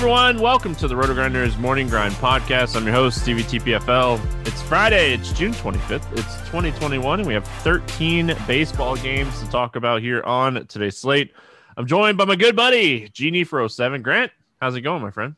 Everyone, 0.00 0.40
welcome 0.40 0.74
to 0.74 0.88
the 0.88 0.96
Roto 0.96 1.12
Grinders 1.12 1.58
Morning 1.58 1.86
Grind 1.86 2.14
Podcast. 2.14 2.74
I'm 2.74 2.84
your 2.84 2.94
host, 2.94 3.20
Stevie 3.20 3.42
TPFL. 3.42 4.18
It's 4.46 4.62
Friday, 4.62 5.12
it's 5.12 5.30
June 5.30 5.52
25th, 5.52 6.10
it's 6.12 6.36
2021, 6.46 7.20
and 7.20 7.28
we 7.28 7.34
have 7.34 7.46
13 7.46 8.34
baseball 8.46 8.96
games 8.96 9.38
to 9.42 9.50
talk 9.50 9.76
about 9.76 10.00
here 10.00 10.22
on 10.22 10.66
today's 10.68 10.96
slate. 10.96 11.34
I'm 11.76 11.86
joined 11.86 12.16
by 12.16 12.24
my 12.24 12.34
good 12.34 12.56
buddy, 12.56 13.10
Genie 13.10 13.44
for 13.44 13.68
07. 13.68 14.00
Grant, 14.00 14.32
how's 14.58 14.74
it 14.74 14.80
going, 14.80 15.02
my 15.02 15.10
friend? 15.10 15.36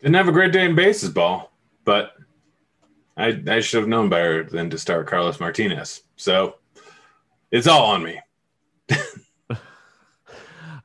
Didn't 0.00 0.14
have 0.14 0.28
a 0.28 0.32
great 0.32 0.54
day 0.54 0.64
in 0.64 0.74
baseball, 0.74 1.52
but 1.84 2.14
I, 3.18 3.42
I 3.46 3.60
should 3.60 3.80
have 3.80 3.90
known 3.90 4.08
better 4.08 4.42
than 4.42 4.70
to 4.70 4.78
start 4.78 5.06
Carlos 5.06 5.38
Martinez. 5.38 6.00
So 6.16 6.54
it's 7.50 7.66
all 7.66 7.84
on 7.84 8.04
me. 8.04 8.18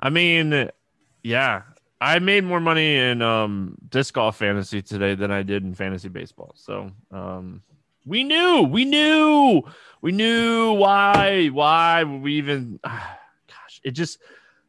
I 0.01 0.09
mean, 0.09 0.69
yeah, 1.23 1.61
I 1.99 2.19
made 2.19 2.43
more 2.43 2.59
money 2.59 2.95
in 2.95 3.21
um, 3.21 3.75
disc 3.89 4.13
golf 4.13 4.37
fantasy 4.37 4.81
today 4.81 5.15
than 5.15 5.31
I 5.31 5.41
did 5.41 5.63
in 5.63 5.73
fantasy 5.73 6.09
baseball. 6.09 6.53
So 6.55 6.91
um, 7.11 7.63
we 8.05 8.23
knew, 8.23 8.61
we 8.63 8.85
knew, 8.85 9.63
we 10.01 10.11
knew 10.11 10.73
why, 10.73 11.47
why 11.47 12.03
we 12.03 12.35
even, 12.35 12.79
gosh, 12.83 13.81
it 13.83 13.91
just, 13.91 14.19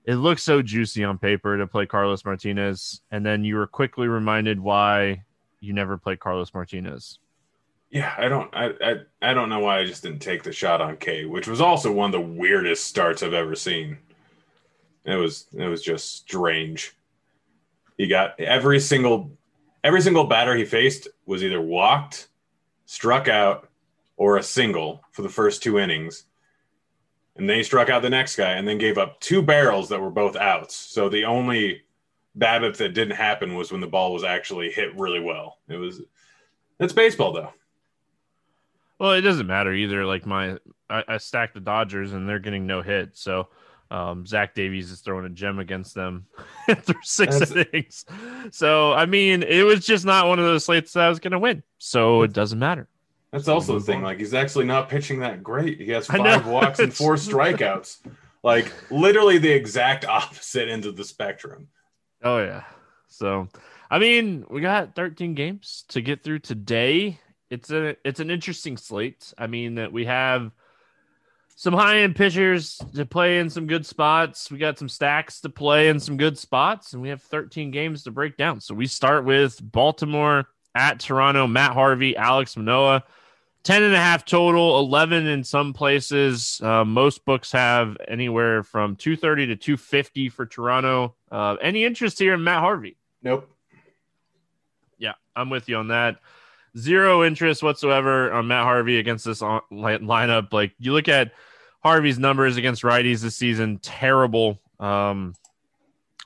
it 0.05 0.15
looks 0.15 0.43
so 0.43 0.63
juicy 0.63 1.05
on 1.05 1.19
paper 1.19 1.59
to 1.59 1.67
play 1.67 1.85
Carlos 1.85 2.25
Martinez. 2.25 3.03
And 3.11 3.25
then 3.27 3.45
you 3.45 3.57
were 3.57 3.67
quickly 3.67 4.09
reminded 4.09 4.59
why 4.59 5.25
you 5.61 5.75
never 5.75 5.99
played 5.99 6.21
Carlos 6.21 6.55
Martinez. 6.55 7.19
Yeah, 7.91 8.15
I 8.17 8.29
don't, 8.29 8.55
I, 8.55 8.71
I, 8.83 8.95
I 9.23 9.35
don't 9.35 9.49
know 9.49 9.61
why 9.61 9.81
I 9.81 9.87
just 9.87 10.03
didn't 10.03 10.21
take 10.21 10.43
the 10.43 10.53
shot 10.53 10.81
on 10.81 10.97
K, 10.97 11.27
which 11.27 11.47
was 11.47 11.61
also 11.61 11.93
one 11.93 12.13
of 12.15 12.21
the 12.21 12.27
weirdest 12.27 12.87
starts 12.87 13.23
I've 13.23 13.35
ever 13.35 13.55
seen. 13.55 13.99
It 15.05 15.17
was, 15.17 15.47
it 15.55 15.69
was 15.69 15.83
just 15.83 16.17
strange. 16.17 16.95
He 17.99 18.07
got 18.07 18.39
every 18.41 18.81
single 18.81 19.37
every 19.85 20.01
single 20.01 20.25
batter 20.25 20.55
he 20.55 20.65
faced 20.65 21.09
was 21.27 21.45
either 21.45 21.61
walked, 21.61 22.29
struck 22.87 23.29
out, 23.29 23.69
or 24.17 24.39
a 24.39 24.43
single 24.43 25.03
for 25.11 25.23
the 25.23 25.29
first 25.29 25.63
two 25.63 25.79
innings. 25.79 26.25
And 27.37 27.49
then 27.49 27.59
he 27.59 27.63
struck 27.63 27.89
out 27.89 28.03
the 28.03 28.11
next 28.11 28.37
guy 28.37 28.53
and 28.53 28.67
then 28.67 28.79
gave 28.79 28.99
up 28.99 29.21
two 29.21 29.43
barrels 29.43 29.89
that 29.91 30.01
were 30.01 30.11
both 30.11 30.35
outs. 30.35 30.75
So 30.75 31.09
the 31.09 31.25
only 31.25 31.83
BABIP 32.37 32.77
that 32.79 32.95
didn't 32.95 33.17
happen 33.17 33.55
was 33.55 33.71
when 33.71 33.81
the 33.81 33.87
ball 33.87 34.13
was 34.13 34.25
actually 34.25 34.71
hit 34.71 34.97
really 34.97 35.21
well. 35.21 35.59
It 35.69 35.77
was 35.77 36.01
that's 36.79 36.93
baseball 36.93 37.33
though. 37.33 37.53
Well, 38.99 39.13
it 39.13 39.21
doesn't 39.21 39.47
matter 39.47 39.73
either. 39.73 40.05
Like 40.05 40.25
my 40.25 40.57
I, 40.89 41.05
I 41.09 41.17
stacked 41.19 41.55
the 41.55 41.61
Dodgers 41.61 42.13
and 42.13 42.29
they're 42.29 42.39
getting 42.39 42.67
no 42.67 42.81
hit. 42.81 43.17
So 43.17 43.49
um, 43.91 44.27
Zach 44.27 44.55
Davies 44.55 44.91
is 44.91 45.01
throwing 45.01 45.25
a 45.25 45.31
gem 45.31 45.59
against 45.59 45.95
them 45.95 46.27
through 46.83 47.01
six 47.03 47.39
That's... 47.39 47.53
innings. 47.53 48.05
So, 48.51 48.93
I 48.93 49.07
mean, 49.07 49.43
it 49.43 49.63
was 49.63 49.85
just 49.87 50.05
not 50.05 50.29
one 50.29 50.39
of 50.39 50.45
those 50.45 50.65
slates 50.65 50.93
that 50.93 51.05
I 51.05 51.09
was 51.09 51.19
going 51.19 51.33
to 51.33 51.39
win. 51.39 51.63
So 51.79 52.23
it 52.23 52.33
doesn't 52.33 52.59
matter. 52.59 52.89
That's 53.33 53.47
so 53.47 53.55
also 53.55 53.79
the 53.79 53.85
thing. 53.85 53.99
On. 53.99 54.05
Like, 54.05 54.19
he's 54.19 54.35
actually 54.35 54.67
not 54.67 54.89
pitching 54.89 55.21
that 55.21 55.43
great. 55.43 55.81
He 55.81 55.91
has 55.91 56.07
five 56.09 56.47
walks 56.47 56.79
and 56.79 56.93
four 56.93 57.15
strikeouts. 57.17 57.99
like, 58.43 58.73
literally 58.91 59.39
the 59.39 59.51
exact 59.51 60.05
opposite 60.05 60.69
end 60.69 60.85
of 60.85 60.97
the 60.97 61.05
spectrum. 61.05 61.69
Oh, 62.23 62.39
yeah. 62.39 62.65
So, 63.09 63.49
I 63.91 63.99
mean, 63.99 64.45
we 64.51 64.61
got 64.61 64.95
13 64.95 65.35
games 65.35 65.85
to 65.89 66.01
get 66.01 66.23
through 66.23 66.41
today. 66.41 67.21
It's 67.51 67.71
a 67.71 67.97
it's 68.05 68.21
an 68.21 68.31
interesting 68.31 68.77
slate. 68.77 69.33
I 69.39 69.47
mean 69.47 69.77
that 69.77 69.91
we 69.91 70.05
have 70.05 70.53
some 71.59 71.75
high 71.75 71.99
end 71.99 72.15
pitchers 72.15 72.81
to 72.95 73.05
play 73.05 73.41
in 73.41 73.51
some 73.51 73.67
good 73.67 73.85
spots. 73.85 74.49
We 74.49 74.59
got 74.59 74.79
some 74.79 74.89
stacks 74.89 75.41
to 75.41 75.49
play 75.49 75.89
in 75.89 75.99
some 75.99 76.17
good 76.17 76.39
spots, 76.39 76.93
and 76.93 77.03
we 77.03 77.09
have 77.09 77.21
13 77.21 77.73
games 77.73 78.05
to 78.05 78.13
break 78.13 78.37
down. 78.37 78.61
So 78.61 78.77
we 78.77 78.87
start 78.87 79.25
with 79.25 79.59
Baltimore 79.61 80.47
at 80.77 81.01
Toronto, 81.01 81.49
Matt 81.49 81.73
Harvey, 81.73 82.17
Alex 82.17 82.57
Manoah. 82.57 83.03
10 83.65 83.83
and 83.83 83.93
a 83.93 83.99
half 83.99 84.25
total, 84.25 84.79
11 84.79 85.27
in 85.27 85.43
some 85.43 85.73
places. 85.73 86.61
Uh, 86.63 86.85
most 86.85 87.25
books 87.25 87.51
have 87.51 87.97
anywhere 88.07 88.63
from 88.63 88.95
230 88.95 89.49
to 89.49 89.57
250 89.57 90.29
for 90.29 90.47
Toronto. 90.47 91.17
Uh, 91.29 91.57
any 91.61 91.85
interest 91.85 92.21
here 92.21 92.35
in 92.35 92.45
Matt 92.45 92.61
Harvey? 92.61 92.97
Nope. 93.21 93.51
Yeah, 94.97 95.15
I'm 95.35 95.51
with 95.51 95.69
you 95.69 95.75
on 95.75 95.89
that. 95.89 96.21
Zero 96.79 97.25
interest 97.25 97.65
whatsoever 97.65 98.31
on 98.31 98.47
Matt 98.47 98.63
Harvey 98.63 99.01
against 99.01 99.25
this 99.25 99.41
lineup. 99.41 100.53
Like 100.53 100.75
you 100.79 100.93
look 100.93 101.09
at 101.09 101.33
Harvey's 101.81 102.19
numbers 102.19 102.57
against 102.57 102.83
righties 102.83 103.21
this 103.21 103.37
season 103.37 103.79
terrible. 103.79 104.59
Um, 104.81 105.35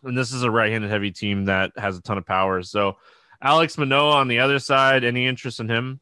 and 0.02 0.16
this 0.16 0.32
is 0.32 0.42
a 0.42 0.50
right-handed 0.50 0.90
heavy 0.90 1.10
team 1.10 1.44
that 1.46 1.72
has 1.76 1.96
a 1.96 2.02
ton 2.02 2.18
of 2.18 2.26
power. 2.26 2.62
So, 2.62 2.96
Alex 3.40 3.76
Manoah 3.76 4.16
on 4.16 4.28
the 4.28 4.38
other 4.38 4.58
side, 4.58 5.04
any 5.04 5.26
interest 5.26 5.60
in 5.60 5.68
him? 5.68 6.00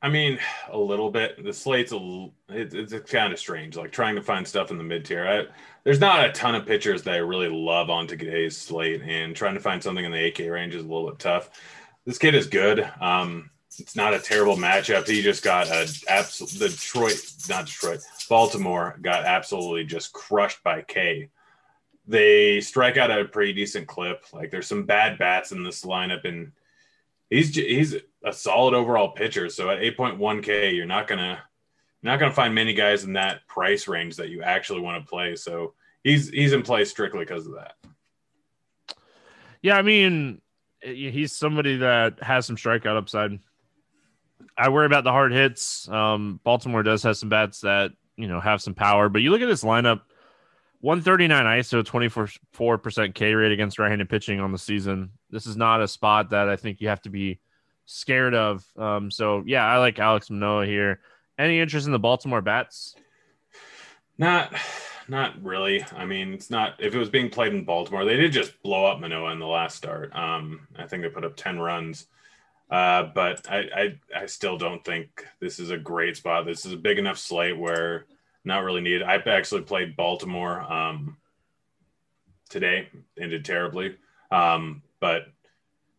I 0.00 0.08
mean, 0.08 0.38
a 0.70 0.78
little 0.78 1.10
bit. 1.10 1.42
The 1.42 1.52
slate's 1.52 1.92
a 1.92 2.28
it, 2.50 2.72
it's 2.72 3.10
kind 3.10 3.32
of 3.32 3.38
strange, 3.38 3.76
like 3.76 3.90
trying 3.90 4.14
to 4.14 4.22
find 4.22 4.46
stuff 4.46 4.70
in 4.70 4.78
the 4.78 4.84
mid 4.84 5.04
tier. 5.04 5.48
There's 5.82 5.98
not 5.98 6.24
a 6.24 6.32
ton 6.32 6.54
of 6.54 6.66
pitchers 6.66 7.02
that 7.02 7.14
I 7.14 7.18
really 7.18 7.48
love 7.48 7.90
on 7.90 8.06
today's 8.06 8.56
slate, 8.56 9.02
and 9.02 9.34
trying 9.34 9.54
to 9.54 9.60
find 9.60 9.82
something 9.82 10.04
in 10.04 10.12
the 10.12 10.26
AK 10.26 10.38
range 10.50 10.74
is 10.74 10.84
a 10.84 10.86
little 10.86 11.10
bit 11.10 11.18
tough. 11.18 11.50
This 12.04 12.18
kid 12.18 12.34
is 12.34 12.46
good. 12.46 12.88
Um, 13.00 13.50
it's 13.78 13.96
not 13.96 14.14
a 14.14 14.18
terrible 14.18 14.56
matchup. 14.56 15.08
He 15.08 15.20
just 15.20 15.42
got 15.42 15.68
a 15.68 15.88
absolute 16.08 16.70
Detroit, 16.70 17.20
not 17.48 17.66
Detroit, 17.66 18.00
Baltimore 18.28 18.98
got 19.00 19.24
absolutely 19.24 19.84
just 19.84 20.12
crushed 20.12 20.62
by 20.62 20.82
K. 20.82 21.30
They 22.06 22.60
strike 22.60 22.96
out 22.96 23.10
at 23.10 23.20
a 23.20 23.24
pretty 23.26 23.52
decent 23.52 23.86
clip. 23.86 24.24
Like 24.32 24.50
there's 24.50 24.66
some 24.66 24.84
bad 24.84 25.18
bats 25.18 25.52
in 25.52 25.62
this 25.62 25.84
lineup, 25.84 26.24
and 26.24 26.52
he's 27.30 27.54
he's 27.54 27.96
a 28.24 28.32
solid 28.32 28.74
overall 28.74 29.10
pitcher. 29.10 29.48
So 29.48 29.70
at 29.70 29.80
8.1K, 29.80 30.74
you're 30.74 30.86
not 30.86 31.06
gonna 31.06 31.42
you're 32.02 32.12
not 32.12 32.18
gonna 32.18 32.32
find 32.32 32.54
many 32.54 32.74
guys 32.74 33.04
in 33.04 33.14
that 33.14 33.46
price 33.46 33.88
range 33.88 34.16
that 34.16 34.30
you 34.30 34.42
actually 34.42 34.80
want 34.80 35.02
to 35.04 35.08
play. 35.08 35.36
So 35.36 35.74
he's 36.04 36.28
he's 36.30 36.52
in 36.52 36.62
play 36.62 36.84
strictly 36.84 37.20
because 37.20 37.46
of 37.46 37.54
that. 37.54 37.74
Yeah, 39.60 39.76
I 39.76 39.82
mean, 39.82 40.40
he's 40.80 41.32
somebody 41.32 41.78
that 41.78 42.22
has 42.22 42.46
some 42.46 42.56
strikeout 42.56 42.96
upside. 42.96 43.38
I 44.56 44.68
worry 44.70 44.86
about 44.86 45.04
the 45.04 45.12
hard 45.12 45.32
hits. 45.32 45.88
Um, 45.88 46.40
Baltimore 46.44 46.82
does 46.82 47.02
have 47.02 47.16
some 47.16 47.28
bats 47.28 47.60
that 47.60 47.92
you 48.18 48.28
know 48.28 48.40
have 48.40 48.60
some 48.60 48.74
power, 48.74 49.08
but 49.08 49.22
you 49.22 49.30
look 49.30 49.40
at 49.40 49.48
this 49.48 49.64
lineup: 49.64 50.02
139 50.80 51.44
ISO, 51.44 51.84
24 51.84 52.78
percent 52.78 53.14
K 53.14 53.34
rate 53.34 53.52
against 53.52 53.78
right-handed 53.78 54.10
pitching 54.10 54.40
on 54.40 54.52
the 54.52 54.58
season. 54.58 55.12
This 55.30 55.46
is 55.46 55.56
not 55.56 55.80
a 55.80 55.88
spot 55.88 56.30
that 56.30 56.48
I 56.48 56.56
think 56.56 56.80
you 56.80 56.88
have 56.88 57.02
to 57.02 57.10
be 57.10 57.40
scared 57.86 58.34
of. 58.34 58.64
Um, 58.76 59.10
so 59.10 59.42
yeah, 59.46 59.64
I 59.64 59.78
like 59.78 59.98
Alex 59.98 60.30
Manoah 60.30 60.66
here. 60.66 61.00
Any 61.38 61.60
interest 61.60 61.86
in 61.86 61.92
the 61.92 61.98
Baltimore 61.98 62.42
bats? 62.42 62.96
Not, 64.18 64.52
not 65.06 65.40
really. 65.42 65.84
I 65.96 66.04
mean, 66.04 66.34
it's 66.34 66.50
not. 66.50 66.74
If 66.80 66.94
it 66.94 66.98
was 66.98 67.08
being 67.08 67.30
played 67.30 67.54
in 67.54 67.64
Baltimore, 67.64 68.04
they 68.04 68.16
did 68.16 68.32
just 68.32 68.60
blow 68.62 68.86
up 68.86 69.00
Manoah 69.00 69.32
in 69.32 69.38
the 69.38 69.46
last 69.46 69.76
start. 69.76 70.14
Um, 70.14 70.66
I 70.76 70.86
think 70.86 71.02
they 71.02 71.08
put 71.08 71.24
up 71.24 71.36
10 71.36 71.60
runs. 71.60 72.06
Uh, 72.70 73.04
but 73.14 73.50
I, 73.50 73.58
I, 73.74 73.98
I 74.14 74.26
still 74.26 74.58
don't 74.58 74.84
think 74.84 75.26
this 75.40 75.58
is 75.58 75.70
a 75.70 75.78
great 75.78 76.16
spot. 76.16 76.44
This 76.44 76.66
is 76.66 76.72
a 76.72 76.76
big 76.76 76.98
enough 76.98 77.18
slate 77.18 77.58
where 77.58 78.04
not 78.44 78.64
really 78.64 78.80
needed. 78.80 79.02
I 79.02 79.16
actually 79.16 79.62
played 79.62 79.96
Baltimore 79.96 80.60
um, 80.60 81.16
today, 82.48 82.88
ended 83.18 83.44
terribly. 83.44 83.96
Um, 84.30 84.82
but 85.00 85.28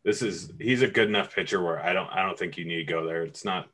this 0.04 0.22
is 0.22 0.52
he's 0.60 0.82
a 0.82 0.88
good 0.88 1.08
enough 1.08 1.34
pitcher 1.34 1.62
where 1.62 1.84
I 1.84 1.94
don't 1.94 2.10
I 2.10 2.24
don't 2.24 2.38
think 2.38 2.58
you 2.58 2.66
need 2.66 2.78
to 2.78 2.84
go 2.84 3.06
there. 3.06 3.24
It's 3.24 3.46
not 3.46 3.68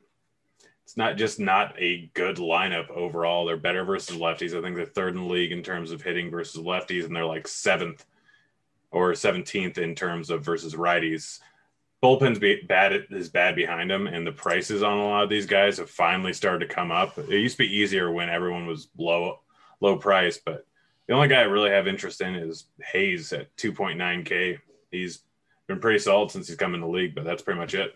it's 0.84 0.96
not 0.96 1.16
just 1.16 1.40
not 1.40 1.74
a 1.78 2.10
good 2.14 2.36
lineup 2.36 2.90
overall. 2.90 3.44
They're 3.44 3.56
better 3.56 3.84
versus 3.84 4.16
lefties. 4.16 4.56
I 4.56 4.62
think 4.62 4.76
they're 4.76 4.86
third 4.86 5.14
in 5.14 5.22
the 5.22 5.32
league 5.32 5.52
in 5.52 5.62
terms 5.62 5.90
of 5.90 6.02
hitting 6.02 6.30
versus 6.30 6.62
lefties, 6.62 7.04
and 7.04 7.14
they're 7.14 7.26
like 7.26 7.48
seventh 7.48 8.04
or 8.90 9.14
seventeenth 9.14 9.78
in 9.78 9.94
terms 9.94 10.30
of 10.30 10.44
versus 10.44 10.74
righties 10.74 11.40
bullpen's 12.06 12.38
be 12.38 12.62
bad 12.62 13.06
is 13.10 13.28
bad 13.28 13.56
behind 13.56 13.90
them, 13.90 14.06
and 14.06 14.24
the 14.24 14.30
prices 14.30 14.84
on 14.84 14.96
a 14.96 15.04
lot 15.04 15.24
of 15.24 15.28
these 15.28 15.46
guys 15.46 15.78
have 15.78 15.90
finally 15.90 16.32
started 16.32 16.68
to 16.68 16.72
come 16.72 16.92
up. 16.92 17.18
It 17.18 17.30
used 17.30 17.56
to 17.56 17.64
be 17.64 17.76
easier 17.76 18.12
when 18.12 18.28
everyone 18.28 18.66
was 18.66 18.88
low 18.96 19.40
low 19.80 19.96
price, 19.96 20.38
but 20.38 20.64
the 21.08 21.14
only 21.14 21.26
guy 21.26 21.40
I 21.40 21.44
really 21.44 21.70
have 21.70 21.88
interest 21.88 22.20
in 22.20 22.36
is 22.36 22.66
Hays 22.80 23.32
at 23.32 23.54
2.9k. 23.56 24.58
He's 24.92 25.20
been 25.66 25.80
pretty 25.80 25.98
solid 25.98 26.30
since 26.30 26.46
he's 26.46 26.56
come 26.56 26.74
in 26.74 26.80
the 26.80 26.86
league, 26.86 27.16
but 27.16 27.24
that's 27.24 27.42
pretty 27.42 27.58
much 27.58 27.74
it. 27.74 27.92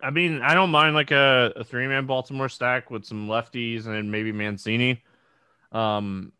I 0.00 0.10
mean, 0.10 0.40
I 0.40 0.54
don't 0.54 0.70
mind 0.70 0.94
like 0.94 1.10
a, 1.10 1.52
a 1.54 1.64
three 1.64 1.86
man 1.86 2.06
Baltimore 2.06 2.48
stack 2.48 2.90
with 2.90 3.04
some 3.04 3.28
lefties 3.28 3.86
and 3.86 4.10
maybe 4.10 4.32
Mancini. 4.32 5.02
Um, 5.70 6.32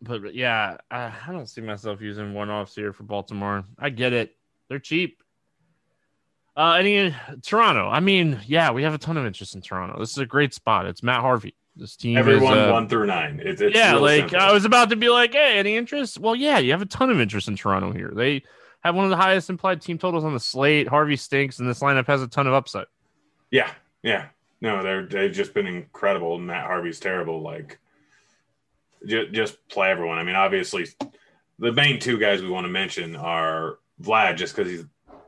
but 0.00 0.34
yeah, 0.34 0.78
I, 0.90 1.12
I 1.26 1.32
don't 1.32 1.48
see 1.48 1.60
myself 1.60 2.00
using 2.00 2.32
one 2.32 2.48
offs 2.48 2.74
here 2.74 2.94
for 2.94 3.02
Baltimore. 3.02 3.64
I 3.78 3.90
get 3.90 4.14
it; 4.14 4.37
they're 4.68 4.78
cheap. 4.78 5.22
Uh, 6.56 6.72
any 6.72 7.14
Toronto? 7.42 7.88
I 7.88 8.00
mean, 8.00 8.40
yeah, 8.46 8.72
we 8.72 8.82
have 8.82 8.94
a 8.94 8.98
ton 8.98 9.16
of 9.16 9.24
interest 9.24 9.54
in 9.54 9.60
Toronto. 9.60 9.98
This 10.00 10.10
is 10.10 10.18
a 10.18 10.26
great 10.26 10.52
spot. 10.52 10.86
It's 10.86 11.02
Matt 11.02 11.20
Harvey. 11.20 11.54
This 11.76 11.94
team, 11.94 12.16
everyone 12.16 12.58
is, 12.58 12.68
uh, 12.68 12.72
one 12.72 12.88
through 12.88 13.06
nine. 13.06 13.38
It, 13.38 13.60
it's 13.60 13.76
yeah, 13.76 13.94
like 13.94 14.30
simple. 14.30 14.40
I 14.40 14.52
was 14.52 14.64
about 14.64 14.90
to 14.90 14.96
be 14.96 15.08
like, 15.08 15.32
hey, 15.32 15.58
any 15.58 15.76
interest? 15.76 16.18
Well, 16.18 16.34
yeah, 16.34 16.58
you 16.58 16.72
have 16.72 16.82
a 16.82 16.86
ton 16.86 17.10
of 17.10 17.20
interest 17.20 17.46
in 17.46 17.54
Toronto 17.54 17.92
here. 17.92 18.10
They 18.12 18.42
have 18.80 18.96
one 18.96 19.04
of 19.04 19.10
the 19.10 19.16
highest 19.16 19.48
implied 19.48 19.80
team 19.80 19.96
totals 19.96 20.24
on 20.24 20.34
the 20.34 20.40
slate. 20.40 20.88
Harvey 20.88 21.14
stinks, 21.14 21.60
and 21.60 21.68
this 21.68 21.78
lineup 21.78 22.08
has 22.08 22.20
a 22.20 22.26
ton 22.26 22.48
of 22.48 22.54
upside. 22.54 22.86
Yeah, 23.52 23.70
yeah. 24.02 24.26
No, 24.60 24.82
they're 24.82 25.06
they've 25.06 25.30
just 25.30 25.54
been 25.54 25.68
incredible. 25.68 26.34
And 26.34 26.48
Matt 26.48 26.66
Harvey's 26.66 26.98
terrible. 26.98 27.42
Like 27.42 27.78
just, 29.06 29.30
just 29.32 29.68
play 29.68 29.90
everyone. 29.90 30.18
I 30.18 30.24
mean, 30.24 30.34
obviously, 30.34 30.88
the 31.60 31.72
main 31.72 32.00
two 32.00 32.18
guys 32.18 32.42
we 32.42 32.50
want 32.50 32.64
to 32.64 32.72
mention 32.72 33.14
are 33.14 33.78
Vlad, 34.02 34.36
just 34.36 34.54
because 34.54 34.70
he's 34.70 34.84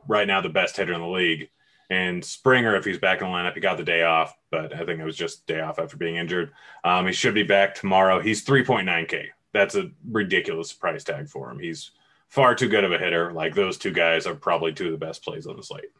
right 0.07 0.27
now 0.27 0.41
the 0.41 0.49
best 0.49 0.77
hitter 0.77 0.93
in 0.93 1.01
the 1.01 1.07
league, 1.07 1.49
and 1.89 2.23
Springer 2.23 2.75
if 2.75 2.85
he's 2.85 2.97
back 2.97 3.21
in 3.21 3.27
the 3.27 3.33
lineup. 3.33 3.53
He 3.53 3.59
got 3.59 3.77
the 3.77 3.83
day 3.83 4.03
off, 4.03 4.35
but 4.49 4.73
I 4.73 4.85
think 4.85 4.99
it 4.99 5.03
was 5.03 5.15
just 5.15 5.45
day 5.45 5.59
off 5.59 5.79
after 5.79 5.97
being 5.97 6.15
injured. 6.15 6.51
Um, 6.83 7.05
he 7.05 7.13
should 7.13 7.33
be 7.33 7.43
back 7.43 7.75
tomorrow. 7.75 8.19
He's 8.21 8.45
3.9K. 8.45 9.27
That's 9.53 9.75
a 9.75 9.91
ridiculous 10.09 10.71
price 10.71 11.03
tag 11.03 11.27
for 11.27 11.51
him. 11.51 11.59
He's 11.59 11.91
far 12.29 12.55
too 12.55 12.69
good 12.69 12.85
of 12.85 12.93
a 12.93 12.97
hitter. 12.97 13.33
Like 13.33 13.53
those 13.53 13.77
two 13.77 13.91
guys 13.91 14.25
are 14.25 14.35
probably 14.35 14.71
two 14.71 14.85
of 14.85 14.91
the 14.93 15.05
best 15.05 15.23
plays 15.23 15.47
on 15.47 15.57
the 15.57 15.63
slate. 15.63 15.91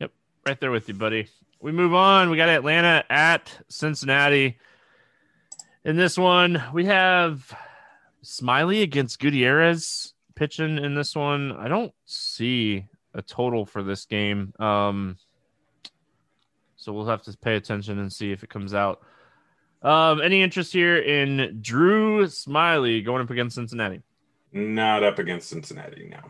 Yep, 0.00 0.10
right 0.44 0.60
there 0.60 0.72
with 0.72 0.88
you, 0.88 0.94
buddy. 0.94 1.28
We 1.60 1.70
move 1.70 1.94
on. 1.94 2.30
We 2.30 2.36
got 2.36 2.48
Atlanta 2.48 3.04
at 3.08 3.56
Cincinnati. 3.68 4.58
In 5.84 5.96
this 5.96 6.18
one, 6.18 6.62
we 6.72 6.86
have 6.86 7.56
Smyly 8.24 8.82
against 8.82 9.20
Gutierrez 9.20 10.12
pitching 10.40 10.78
in 10.78 10.94
this 10.94 11.14
one. 11.14 11.52
I 11.52 11.68
don't 11.68 11.92
see 12.06 12.86
a 13.12 13.20
total 13.20 13.66
for 13.66 13.82
this 13.82 14.06
game. 14.06 14.54
Um, 14.58 15.18
so 16.76 16.94
we'll 16.94 17.04
have 17.06 17.20
to 17.24 17.36
pay 17.36 17.56
attention 17.56 17.98
and 17.98 18.10
see 18.10 18.32
if 18.32 18.42
it 18.42 18.48
comes 18.48 18.72
out. 18.72 19.02
Um, 19.82 20.22
any 20.22 20.40
interest 20.42 20.72
here 20.72 20.96
in 20.96 21.58
Drew 21.60 22.24
Smyly 22.24 23.04
going 23.04 23.20
up 23.20 23.28
against 23.28 23.54
Cincinnati? 23.54 24.00
Not 24.50 25.02
up 25.02 25.18
against 25.18 25.50
Cincinnati 25.50 26.08
no. 26.10 26.20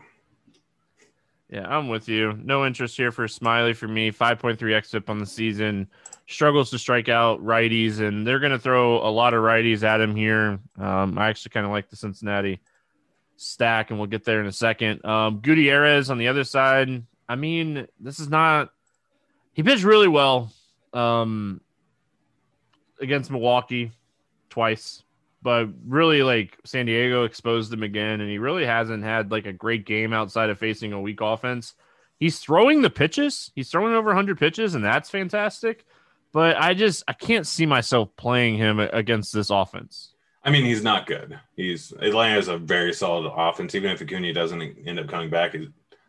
Yeah, 1.49 1.67
I'm 1.67 1.87
with 1.87 2.09
you. 2.09 2.33
No 2.43 2.65
interest 2.65 2.97
here 2.97 3.13
for 3.13 3.29
Smiley 3.29 3.73
for 3.73 3.87
me. 3.87 4.11
5.3 4.11 4.57
xFIP 4.57 5.09
on 5.09 5.19
the 5.19 5.25
season 5.25 5.87
struggles 6.27 6.69
to 6.71 6.79
strike 6.79 7.07
out 7.07 7.41
righties, 7.41 8.01
and 8.01 8.27
they're 8.27 8.39
going 8.39 8.51
to 8.51 8.59
throw 8.59 8.97
a 8.97 9.09
lot 9.09 9.33
of 9.33 9.41
righties 9.41 9.83
at 9.83 10.01
him 10.01 10.15
here. 10.15 10.59
Um, 10.77 11.17
I 11.17 11.29
actually 11.29 11.51
kind 11.51 11.65
of 11.65 11.71
like 11.71 11.89
the 11.89 11.95
Cincinnati 11.95 12.61
stack, 13.41 13.89
and 13.89 13.99
we'll 13.99 14.07
get 14.07 14.23
there 14.23 14.39
in 14.39 14.47
a 14.47 14.51
second. 14.51 15.05
Um, 15.05 15.39
Gutierrez 15.39 16.09
on 16.09 16.17
the 16.17 16.27
other 16.27 16.43
side. 16.43 17.03
I 17.27 17.35
mean, 17.35 17.87
this 17.99 18.19
is 18.19 18.29
not. 18.29 18.71
He 19.53 19.63
pitched 19.63 19.83
really 19.83 20.07
well 20.07 20.51
um, 20.93 21.61
against 22.99 23.31
Milwaukee 23.31 23.91
twice, 24.49 25.03
but 25.41 25.67
really, 25.85 26.23
like 26.23 26.57
San 26.65 26.85
Diego 26.85 27.25
exposed 27.25 27.71
him 27.73 27.83
again, 27.83 28.21
and 28.21 28.29
he 28.29 28.37
really 28.37 28.65
hasn't 28.65 29.03
had 29.03 29.31
like 29.31 29.45
a 29.45 29.53
great 29.53 29.85
game 29.85 30.13
outside 30.13 30.49
of 30.49 30.59
facing 30.59 30.93
a 30.93 31.01
weak 31.01 31.21
offense. 31.21 31.75
He's 32.19 32.39
throwing 32.39 32.81
the 32.81 32.89
pitches. 32.89 33.51
He's 33.55 33.69
throwing 33.69 33.93
over 33.93 34.09
100 34.09 34.37
pitches, 34.37 34.75
and 34.75 34.83
that's 34.83 35.09
fantastic 35.09 35.85
but 36.31 36.57
I 36.57 36.73
just 36.73 37.03
I 37.07 37.13
can't 37.13 37.45
see 37.45 37.65
myself 37.65 38.15
playing 38.15 38.57
him 38.57 38.79
against 38.79 39.33
this 39.33 39.49
offense. 39.49 40.13
I 40.43 40.49
mean, 40.49 40.65
he's 40.65 40.83
not 40.83 41.05
good. 41.05 41.39
He's 41.55 41.91
Atlanta 41.93 42.37
is 42.37 42.47
a 42.47 42.57
very 42.57 42.93
solid 42.93 43.29
offense. 43.29 43.75
Even 43.75 43.91
if 43.91 44.01
Acuna 44.01 44.33
doesn't 44.33 44.77
end 44.85 44.99
up 44.99 45.07
coming 45.07 45.29
back, 45.29 45.55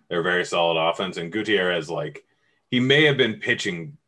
they're 0.09 0.21
a 0.21 0.23
very 0.23 0.45
solid 0.45 0.81
offense. 0.81 1.17
And 1.19 1.31
Gutierrez, 1.31 1.91
like, 1.91 2.25
he 2.71 2.81
may 2.81 3.05
have 3.05 3.17
been 3.17 3.41
pitching. 3.41 3.99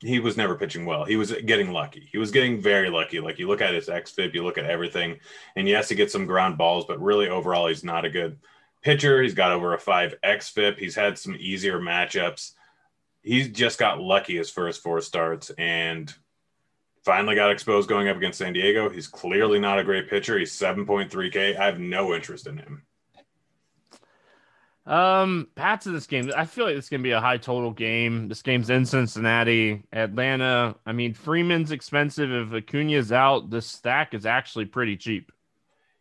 He 0.00 0.20
was 0.20 0.36
never 0.36 0.56
pitching 0.56 0.84
well. 0.84 1.04
He 1.04 1.16
was 1.16 1.32
getting 1.32 1.72
lucky. 1.72 2.08
He 2.12 2.18
was 2.18 2.30
getting 2.30 2.60
very 2.60 2.90
lucky. 2.90 3.18
Like 3.18 3.38
you 3.38 3.48
look 3.48 3.62
at 3.62 3.72
his 3.72 3.88
xFIP, 3.88 4.34
you 4.34 4.44
look 4.44 4.58
at 4.58 4.66
everything, 4.66 5.18
and 5.56 5.66
yes, 5.66 5.88
he 5.88 5.94
gets 5.94 6.12
some 6.12 6.26
ground 6.26 6.58
balls, 6.58 6.84
but 6.84 7.00
really 7.00 7.28
overall, 7.28 7.68
he's 7.68 7.82
not 7.82 8.04
a 8.04 8.10
good 8.10 8.38
pitcher. 8.82 9.22
He's 9.22 9.32
got 9.32 9.52
over 9.52 9.72
a 9.72 9.78
five 9.78 10.14
xFIP. 10.22 10.78
He's 10.78 10.94
had 10.94 11.16
some 11.16 11.34
easier 11.38 11.80
matchups 11.80 12.52
He's 13.26 13.48
just 13.48 13.80
got 13.80 14.00
lucky 14.00 14.36
his 14.36 14.50
first 14.50 14.84
four 14.84 15.00
starts 15.00 15.50
and 15.58 16.14
finally 17.06 17.36
got 17.36 17.52
exposed 17.52 17.88
going 17.88 18.08
up 18.08 18.16
against 18.16 18.38
San 18.38 18.52
Diego. 18.52 18.90
He's 18.90 19.06
clearly 19.06 19.60
not 19.60 19.78
a 19.78 19.84
great 19.84 20.10
pitcher. 20.10 20.36
He's 20.36 20.52
7.3K. 20.52 21.56
I 21.56 21.64
have 21.64 21.78
no 21.78 22.12
interest 22.12 22.48
in 22.48 22.58
him. 22.58 22.82
Um, 24.86 25.48
Pats 25.54 25.86
in 25.86 25.94
this 25.94 26.08
game. 26.08 26.32
I 26.36 26.44
feel 26.44 26.64
like 26.64 26.74
this 26.74 26.86
is 26.86 26.88
gonna 26.88 27.04
be 27.04 27.12
a 27.12 27.20
high 27.20 27.38
total 27.38 27.72
game. 27.72 28.28
This 28.28 28.42
game's 28.42 28.70
in 28.70 28.86
Cincinnati, 28.86 29.84
Atlanta. 29.92 30.76
I 30.84 30.92
mean, 30.92 31.14
Freeman's 31.14 31.72
expensive. 31.72 32.30
If 32.30 32.52
Acuna's 32.52 33.10
out, 33.10 33.50
this 33.50 33.66
stack 33.66 34.12
is 34.12 34.26
actually 34.26 34.66
pretty 34.66 34.96
cheap. 34.96 35.32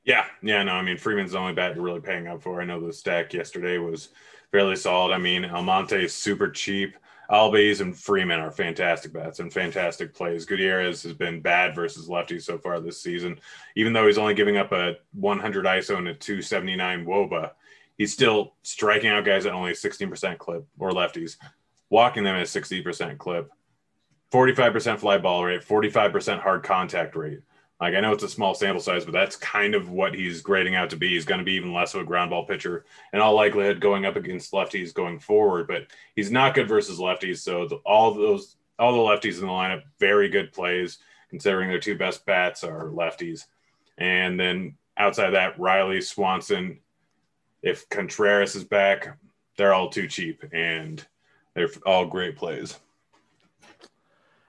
Yeah, 0.04 0.26
yeah, 0.44 0.62
no, 0.62 0.74
I 0.74 0.84
mean 0.84 0.98
Freeman's 0.98 1.32
the 1.32 1.40
only 1.40 1.54
bat 1.54 1.76
you're 1.76 1.84
really 1.84 2.00
paying 2.00 2.28
up 2.28 2.44
for. 2.44 2.62
I 2.62 2.66
know 2.66 2.80
the 2.80 2.94
stack 2.94 3.34
yesterday 3.34 3.80
was 3.80 4.10
fairly 4.52 4.76
solid. 4.76 5.14
I 5.14 5.18
mean, 5.18 5.46
Almonte 5.46 6.04
is 6.04 6.14
super 6.14 6.50
cheap. 6.50 6.96
Albies 7.30 7.82
and 7.82 7.98
Freeman 7.98 8.40
are 8.40 8.52
fantastic 8.52 9.14
bats 9.14 9.40
and 9.40 9.52
fantastic 9.52 10.14
plays. 10.14 10.46
Gutierrez 10.46 11.04
has 11.04 11.14
been 11.14 11.42
bad 11.42 11.76
versus 11.76 12.08
lefties 12.08 12.44
so 12.44 12.58
far 12.58 12.80
this 12.80 13.02
season. 13.02 13.40
Even 13.76 13.94
though 13.94 14.06
he's 14.06 14.18
only 14.18 14.34
giving 14.34 14.58
up 14.58 14.72
a 14.72 14.98
100 15.14 15.66
ISO 15.66 15.98
and 15.98 16.08
a 16.08 16.14
279 16.14 17.06
WOBA, 17.06 17.52
he's 17.98 18.14
still 18.14 18.54
striking 18.64 19.10
out 19.10 19.26
guys 19.26 19.46
at 19.46 19.54
only 19.54 19.72
a 19.72 19.76
16% 19.76 20.38
clip 20.38 20.66
or 20.78 20.92
lefties, 20.92 21.38
walking 21.90 22.24
them 22.24 22.36
at 22.36 22.42
a 22.42 22.46
60% 22.46 23.18
clip, 23.18 23.52
45% 24.32 25.00
fly 25.00 25.18
ball 25.18 25.46
rate, 25.46 25.66
45% 25.66 26.40
hard 26.40 26.64
contact 26.64 27.16
rate. 27.16 27.40
Like 27.82 27.94
I 27.94 28.00
know 28.00 28.14
it's 28.14 28.24
a 28.24 28.30
small 28.30 28.54
sample 28.54 28.82
size, 28.82 29.04
but 29.04 29.12
that's 29.12 29.36
kind 29.36 29.76
of 29.76 29.90
what 29.90 30.14
he's 30.14 30.42
grading 30.42 30.76
out 30.76 30.90
to 30.92 30.96
be. 30.96 31.10
He's 31.10 31.26
going 31.26 31.40
to 31.40 31.46
be 31.46 31.54
even 31.54 31.74
less 31.74 31.94
of 31.94 32.02
a 32.02 32.06
ground 32.06 32.30
ball 32.30 32.46
pitcher 32.46 32.86
in 33.12 33.20
all 33.20 33.36
likelihood 33.36 33.82
going 33.82 34.06
up 34.06 34.16
against 34.16 34.54
lefties 34.54 34.94
going 34.94 35.20
forward, 35.20 35.68
but 35.68 35.88
he's 36.16 36.32
not 36.32 36.56
good 36.56 36.70
versus 36.70 37.00
lefties. 37.00 37.40
So 37.40 37.68
the, 37.68 37.76
all 37.78 38.14
those 38.14 38.56
all 38.80 38.92
the 38.92 38.98
lefties 38.98 39.40
in 39.40 39.48
the 39.48 39.52
lineup, 39.52 39.84
very 40.00 40.30
good 40.30 40.52
plays 40.52 41.00
considering 41.30 41.70
their 41.70 41.80
two 41.80 41.98
best 41.98 42.26
bats 42.26 42.64
are 42.64 42.90
lefties. 42.90 43.46
And 43.98 44.40
then 44.40 44.76
outside 44.98 45.32
that, 45.32 45.60
Riley, 45.60 46.02
Swanson, 46.02 46.80
if 47.62 47.90
Contreras 47.90 48.56
is 48.56 48.64
back, 48.64 49.18
they're 49.58 49.74
all 49.74 49.90
too 49.90 50.08
cheap 50.08 50.44
and 50.54 51.06
they're 51.54 51.70
all 51.86 52.06
great 52.06 52.36
plays. 52.36 52.80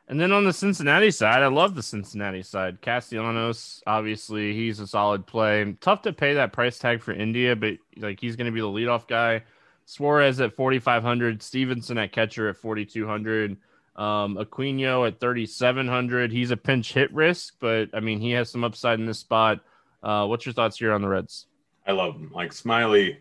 And 0.09 0.21
then 0.21 0.31
on 0.31 0.45
the 0.45 0.53
Cincinnati 0.53 1.11
side, 1.11 1.43
I 1.43 1.49
love 1.49 1.75
the 1.75 1.83
Cincinnati 1.83 2.43
side. 2.43 2.81
Castellanos, 2.81 3.83
obviously, 3.87 4.55
he's 4.55 4.79
a 4.79 4.87
solid 4.87 5.27
play. 5.27 5.77
Tough 5.81 6.03
to 6.03 6.13
pay 6.13 6.35
that 6.35 6.53
price 6.53 6.79
tag 6.79 7.03
for 7.03 7.13
India, 7.13 7.57
but 7.57 7.75
like 7.97 8.21
he's 8.21 8.37
going 8.37 8.47
to 8.47 8.53
be 8.53 8.61
the 8.61 8.67
leadoff 8.67 9.09
guy. 9.09 9.43
Suarez 9.85 10.41
at 10.41 10.55
4,500, 10.55 11.43
Stephenson 11.43 11.99
at 11.99 12.13
catcher 12.13 12.49
at 12.49 12.57
4,200, 12.57 13.57
um, 13.97 14.37
Aquino 14.37 15.07
at 15.07 15.21
3,700. 15.21 16.31
He's 16.31 16.51
a 16.51 16.57
pinch 16.57 16.93
hit 16.93 17.13
risk, 17.13 17.55
but 17.61 17.89
I 17.93 18.01
mean, 18.01 18.21
he 18.21 18.33
has 18.33 18.51
some 18.51 18.65
upside 18.65 19.01
in 19.01 19.07
this 19.07 19.21
spot. 19.21 19.61
Uh, 20.03 20.27
what's 20.27 20.47
your 20.47 20.53
thoughts 20.53 20.79
here 20.79 20.93
on 20.93 21.03
the 21.03 21.09
Reds? 21.09 21.47
I 21.87 21.93
love 21.93 22.15
him. 22.15 22.31
Like 22.33 22.51
Smyly, 22.51 23.17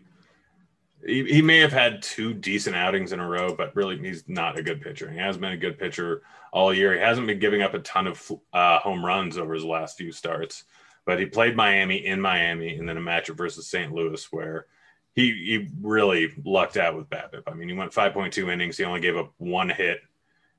he, 1.04 1.24
he 1.24 1.42
may 1.42 1.58
have 1.58 1.72
had 1.72 2.02
two 2.02 2.32
decent 2.34 2.76
outings 2.76 3.12
in 3.12 3.20
a 3.20 3.28
row, 3.28 3.54
but 3.54 3.74
really 3.74 3.98
he's 3.98 4.24
not 4.28 4.58
a 4.58 4.62
good 4.62 4.80
pitcher. 4.80 5.10
He 5.10 5.18
has 5.18 5.36
been 5.36 5.52
a 5.52 5.56
good 5.56 5.78
pitcher 5.78 6.22
all 6.52 6.72
year. 6.72 6.94
He 6.94 7.00
hasn't 7.00 7.26
been 7.26 7.38
giving 7.38 7.62
up 7.62 7.74
a 7.74 7.80
ton 7.80 8.06
of 8.06 8.32
uh, 8.52 8.78
home 8.78 9.04
runs 9.04 9.38
over 9.38 9.54
his 9.54 9.64
last 9.64 9.98
few 9.98 10.12
starts, 10.12 10.64
but 11.04 11.18
he 11.18 11.26
played 11.26 11.56
Miami 11.56 12.06
in 12.06 12.20
Miami 12.20 12.76
and 12.76 12.88
then 12.88 12.96
a 12.96 13.00
matchup 13.00 13.36
versus 13.36 13.66
St. 13.66 13.92
Louis 13.92 14.26
where 14.32 14.66
he, 15.14 15.30
he 15.30 15.68
really 15.80 16.32
lucked 16.44 16.76
out 16.76 16.96
with 16.96 17.08
BABIP. 17.08 17.42
I 17.46 17.54
mean, 17.54 17.68
he 17.68 17.74
went 17.74 17.92
5.2 17.92 18.52
innings. 18.52 18.76
He 18.76 18.84
only 18.84 19.00
gave 19.00 19.16
up 19.16 19.32
one 19.38 19.70
hit 19.70 20.00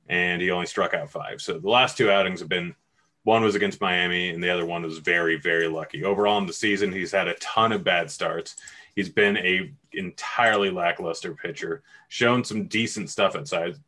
and 0.10 0.42
he 0.42 0.52
only 0.52 0.66
struck 0.66 0.94
out 0.94 1.12
five. 1.12 1.42
So 1.42 1.60
the 1.60 1.70
last 1.70 1.98
two 1.98 2.10
outings 2.10 2.40
have 2.40 2.50
been 2.50 2.76
one 3.24 3.44
was 3.44 3.56
against 3.56 3.82
Miami 3.82 4.30
and 4.30 4.42
the 4.42 4.50
other 4.50 4.66
one 4.66 4.84
was 4.84 5.00
very, 5.00 5.36
very 5.38 5.68
lucky. 5.68 6.04
Overall 6.04 6.38
in 6.38 6.48
the 6.48 6.54
season, 6.54 6.92
he's 6.92 7.12
had 7.12 7.28
a 7.28 7.34
ton 7.36 7.72
of 7.72 7.84
bad 7.84 8.10
starts. 8.10 8.56
He's 8.98 9.10
been 9.10 9.38
a 9.38 9.72
entirely 9.94 10.72
lackluster 10.72 11.36
pitcher, 11.36 11.84
shown 12.08 12.44
some 12.44 12.66
decent 12.66 13.12
stuff 13.12 13.36
at 13.36 13.48
sides 13.48 13.80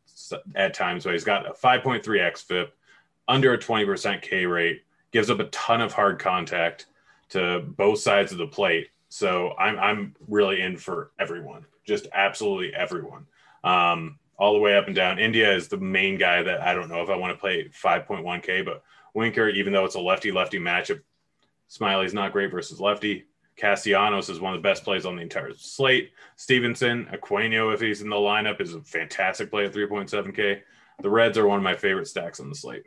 at 0.53 0.75
times, 0.75 1.03
but 1.03 1.13
he's 1.13 1.23
got 1.23 1.47
a 1.49 1.53
5.3 1.53 2.03
xFIP, 2.03 2.67
under 3.27 3.53
a 3.53 3.57
20% 3.57 4.21
K 4.21 4.45
rate, 4.45 4.83
gives 5.11 5.31
up 5.31 5.39
a 5.39 5.45
ton 5.45 5.81
of 5.81 5.93
hard 5.93 6.19
contact 6.19 6.85
to 7.29 7.61
both 7.75 7.97
sides 7.97 8.31
of 8.31 8.37
the 8.37 8.45
plate. 8.45 8.89
So 9.09 9.55
I'm 9.57 9.79
I'm 9.79 10.15
really 10.27 10.61
in 10.61 10.77
for 10.77 11.09
everyone, 11.17 11.65
just 11.87 12.05
absolutely 12.13 12.75
everyone, 12.75 13.25
um, 13.63 14.19
all 14.37 14.53
the 14.53 14.59
way 14.59 14.77
up 14.77 14.85
and 14.85 14.95
down. 14.95 15.17
India 15.17 15.51
is 15.51 15.69
the 15.69 15.77
main 15.77 16.19
guy 16.19 16.43
that 16.43 16.61
I 16.61 16.75
don't 16.75 16.87
know 16.87 17.01
if 17.01 17.09
I 17.09 17.17
want 17.17 17.33
to 17.33 17.39
play 17.39 17.67
5.1K, 17.69 18.63
but 18.63 18.83
Winker, 19.15 19.49
even 19.49 19.73
though 19.73 19.85
it's 19.85 19.95
a 19.95 19.99
lefty 19.99 20.31
lefty 20.31 20.59
matchup, 20.59 21.01
Smyly's 21.67 22.13
not 22.13 22.31
great 22.31 22.51
versus 22.51 22.79
lefty. 22.79 23.25
Castellanos 23.59 24.29
is 24.29 24.39
one 24.39 24.53
of 24.53 24.61
the 24.61 24.67
best 24.67 24.83
plays 24.83 25.05
on 25.05 25.15
the 25.15 25.21
entire 25.21 25.53
slate. 25.53 26.11
Stephenson, 26.37 27.07
Aquino, 27.13 27.73
if 27.73 27.81
he's 27.81 28.01
in 28.01 28.09
the 28.09 28.15
lineup, 28.15 28.61
is 28.61 28.73
a 28.73 28.81
fantastic 28.81 29.51
play 29.51 29.65
at 29.65 29.73
3.7K. 29.73 30.61
The 31.01 31.09
Reds 31.09 31.37
are 31.37 31.47
one 31.47 31.57
of 31.57 31.63
my 31.63 31.75
favorite 31.75 32.07
stacks 32.07 32.39
on 32.39 32.49
the 32.49 32.55
slate. 32.55 32.83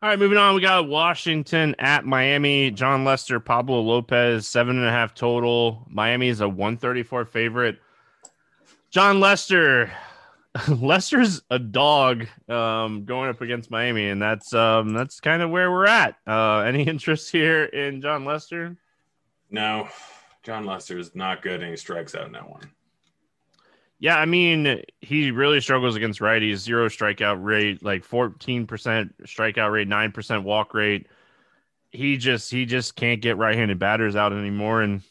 All 0.00 0.08
right, 0.08 0.18
moving 0.18 0.38
on. 0.38 0.54
We 0.54 0.60
got 0.60 0.88
Washington 0.88 1.76
at 1.78 2.04
Miami. 2.04 2.70
Jon 2.72 3.04
Lester, 3.04 3.38
Pablo 3.38 3.80
Lopez, 3.80 4.48
seven 4.48 4.76
and 4.76 4.86
a 4.86 4.90
half 4.90 5.14
total. 5.14 5.86
Miami 5.88 6.28
is 6.28 6.40
a 6.40 6.48
134 6.48 7.24
favorite. 7.24 7.78
Jon 8.90 9.20
Lester, 9.20 9.92
Lester's 10.68 11.42
a 11.50 11.58
dog 11.58 12.26
um, 12.48 13.04
going 13.04 13.30
up 13.30 13.40
against 13.40 13.70
Miami, 13.70 14.08
and 14.08 14.20
that's 14.20 14.52
um, 14.52 14.92
that's 14.92 15.20
kind 15.20 15.40
of 15.40 15.50
where 15.50 15.70
we're 15.70 15.86
at. 15.86 16.16
Uh, 16.26 16.58
any 16.58 16.82
interest 16.86 17.32
here 17.32 17.64
in 17.64 18.02
Jon 18.02 18.24
Lester? 18.24 18.76
No, 19.50 19.88
Jon 20.42 20.64
Lester 20.66 20.98
is 20.98 21.14
not 21.14 21.42
good, 21.42 21.62
and 21.62 21.70
he 21.70 21.76
strikes 21.76 22.14
out 22.14 22.26
in 22.26 22.32
that 22.32 22.48
one. 22.48 22.70
Yeah, 23.98 24.16
I 24.16 24.24
mean, 24.24 24.82
he 25.00 25.30
really 25.30 25.60
struggles 25.60 25.94
against 25.94 26.20
righties. 26.20 26.56
Zero 26.56 26.88
strikeout 26.88 27.42
rate, 27.42 27.82
like 27.82 28.04
fourteen 28.04 28.66
percent 28.66 29.14
strikeout 29.24 29.72
rate, 29.72 29.88
nine 29.88 30.12
percent 30.12 30.42
walk 30.42 30.74
rate. 30.74 31.06
He 31.90 32.18
just 32.18 32.50
he 32.50 32.66
just 32.66 32.96
can't 32.96 33.22
get 33.22 33.36
right-handed 33.36 33.78
batters 33.78 34.16
out 34.16 34.32
anymore, 34.32 34.82
and 34.82 35.02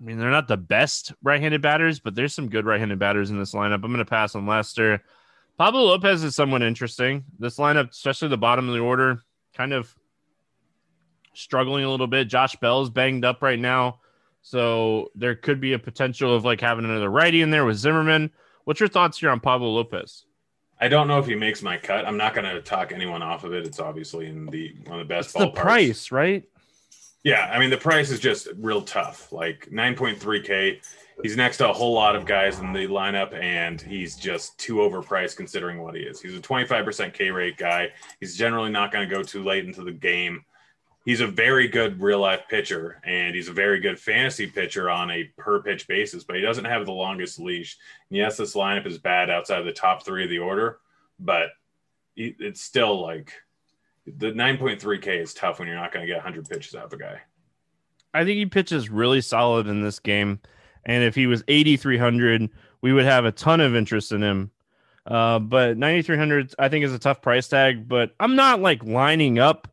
I 0.00 0.04
mean, 0.04 0.18
they're 0.18 0.30
not 0.30 0.48
the 0.48 0.56
best 0.56 1.12
right-handed 1.22 1.60
batters, 1.60 2.00
but 2.00 2.14
there's 2.14 2.34
some 2.34 2.48
good 2.48 2.64
right-handed 2.64 2.98
batters 2.98 3.30
in 3.30 3.38
this 3.38 3.52
lineup. 3.52 3.74
I'm 3.74 3.92
going 3.92 3.98
to 3.98 4.04
pass 4.04 4.34
on 4.34 4.46
Lester. 4.46 5.02
Pablo 5.58 5.82
Lopez 5.82 6.24
is 6.24 6.34
somewhat 6.34 6.62
interesting. 6.62 7.24
This 7.38 7.58
lineup, 7.58 7.90
especially 7.90 8.28
the 8.28 8.38
bottom 8.38 8.66
of 8.66 8.74
the 8.74 8.80
order, 8.80 9.22
kind 9.54 9.74
of 9.74 9.94
struggling 11.34 11.84
a 11.84 11.90
little 11.90 12.06
bit. 12.06 12.28
Josh 12.28 12.56
Bell's 12.56 12.88
banged 12.88 13.26
up 13.26 13.42
right 13.42 13.58
now, 13.58 14.00
so 14.40 15.10
there 15.14 15.34
could 15.34 15.60
be 15.60 15.74
a 15.74 15.78
potential 15.78 16.34
of 16.34 16.46
like 16.46 16.62
having 16.62 16.86
another 16.86 17.10
righty 17.10 17.42
in 17.42 17.50
there 17.50 17.66
with 17.66 17.76
Zimmerman. 17.76 18.30
What's 18.64 18.80
your 18.80 18.88
thoughts 18.88 19.18
here 19.18 19.28
on 19.28 19.40
Pablo 19.40 19.68
Lopez? 19.68 20.24
I 20.80 20.88
don't 20.88 21.08
know 21.08 21.18
if 21.18 21.26
he 21.26 21.34
makes 21.34 21.62
my 21.62 21.76
cut. 21.76 22.06
I'm 22.06 22.16
not 22.16 22.32
going 22.34 22.46
to 22.46 22.62
talk 22.62 22.90
anyone 22.90 23.20
off 23.20 23.44
of 23.44 23.52
it. 23.52 23.66
It's 23.66 23.80
obviously 23.80 24.28
in 24.28 24.46
the 24.46 24.74
one 24.86 24.98
of 24.98 25.06
the 25.06 25.14
best. 25.14 25.34
It's 25.34 25.38
the 25.38 25.50
price, 25.50 26.10
right? 26.10 26.44
Yeah, 27.22 27.50
I 27.52 27.58
mean 27.58 27.70
the 27.70 27.76
price 27.76 28.10
is 28.10 28.20
just 28.20 28.48
real 28.56 28.82
tough. 28.82 29.32
Like 29.32 29.68
9.3k. 29.70 30.80
He's 31.22 31.36
next 31.36 31.58
to 31.58 31.68
a 31.68 31.72
whole 31.72 31.92
lot 31.92 32.16
of 32.16 32.24
guys 32.24 32.60
in 32.60 32.72
the 32.72 32.86
lineup, 32.86 33.34
and 33.34 33.78
he's 33.78 34.16
just 34.16 34.58
too 34.58 34.76
overpriced 34.76 35.36
considering 35.36 35.82
what 35.82 35.94
he 35.94 36.00
is. 36.00 36.18
He's 36.20 36.34
a 36.34 36.40
25% 36.40 37.12
K 37.12 37.30
rate 37.30 37.58
guy. 37.58 37.90
He's 38.20 38.36
generally 38.36 38.70
not 38.70 38.90
going 38.90 39.06
to 39.06 39.14
go 39.14 39.22
too 39.22 39.44
late 39.44 39.66
into 39.66 39.84
the 39.84 39.92
game. 39.92 40.44
He's 41.04 41.20
a 41.20 41.26
very 41.26 41.68
good 41.68 42.00
real 42.00 42.20
life 42.20 42.42
pitcher, 42.48 43.00
and 43.04 43.34
he's 43.34 43.48
a 43.48 43.52
very 43.52 43.80
good 43.80 43.98
fantasy 43.98 44.46
pitcher 44.46 44.88
on 44.88 45.10
a 45.10 45.24
per 45.36 45.62
pitch 45.62 45.86
basis, 45.88 46.24
but 46.24 46.36
he 46.36 46.42
doesn't 46.42 46.64
have 46.64 46.86
the 46.86 46.92
longest 46.92 47.38
leash. 47.38 47.76
And 48.08 48.16
yes, 48.16 48.36
this 48.38 48.54
lineup 48.54 48.86
is 48.86 48.98
bad 48.98 49.28
outside 49.28 49.60
of 49.60 49.66
the 49.66 49.72
top 49.72 50.04
three 50.04 50.24
of 50.24 50.30
the 50.30 50.38
order, 50.38 50.78
but 51.18 51.48
it's 52.16 52.60
still 52.60 53.00
like 53.00 53.32
the 54.18 54.32
9.3K 54.32 55.20
is 55.20 55.34
tough 55.34 55.58
when 55.58 55.68
you're 55.68 55.76
not 55.76 55.92
going 55.92 56.06
to 56.06 56.06
get 56.06 56.16
100 56.16 56.48
pitches 56.48 56.74
out 56.74 56.86
of 56.86 56.92
a 56.92 56.96
guy. 56.96 57.20
I 58.12 58.24
think 58.24 58.38
he 58.38 58.46
pitches 58.46 58.90
really 58.90 59.20
solid 59.20 59.66
in 59.66 59.82
this 59.82 59.98
game. 59.98 60.40
And 60.84 61.04
if 61.04 61.14
he 61.14 61.26
was 61.26 61.44
8,300, 61.48 62.48
we 62.80 62.92
would 62.92 63.04
have 63.04 63.24
a 63.24 63.32
ton 63.32 63.60
of 63.60 63.76
interest 63.76 64.12
in 64.12 64.22
him. 64.22 64.50
Uh, 65.06 65.38
but 65.38 65.76
9,300, 65.76 66.54
I 66.58 66.68
think, 66.68 66.84
is 66.84 66.92
a 66.92 66.98
tough 66.98 67.22
price 67.22 67.48
tag. 67.48 67.88
But 67.88 68.14
I'm 68.18 68.36
not 68.36 68.60
like 68.60 68.84
lining 68.84 69.38
up 69.38 69.68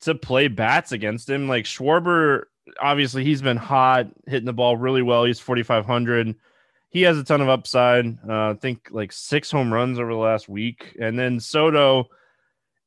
to 0.00 0.14
play 0.14 0.48
bats 0.48 0.92
against 0.92 1.28
him. 1.28 1.48
Like 1.48 1.64
Schwarber, 1.64 2.44
obviously, 2.80 3.24
he's 3.24 3.42
been 3.42 3.56
hot, 3.56 4.06
hitting 4.26 4.46
the 4.46 4.52
ball 4.52 4.76
really 4.76 5.02
well. 5.02 5.24
He's 5.24 5.40
4,500. 5.40 6.34
He 6.90 7.02
has 7.02 7.18
a 7.18 7.24
ton 7.24 7.40
of 7.40 7.48
upside. 7.48 8.06
Uh, 8.28 8.50
I 8.50 8.54
think 8.54 8.88
like 8.90 9.12
six 9.12 9.50
home 9.50 9.72
runs 9.72 9.98
over 9.98 10.10
the 10.10 10.18
last 10.18 10.48
week. 10.48 10.96
And 11.00 11.18
then 11.18 11.38
Soto, 11.38 12.08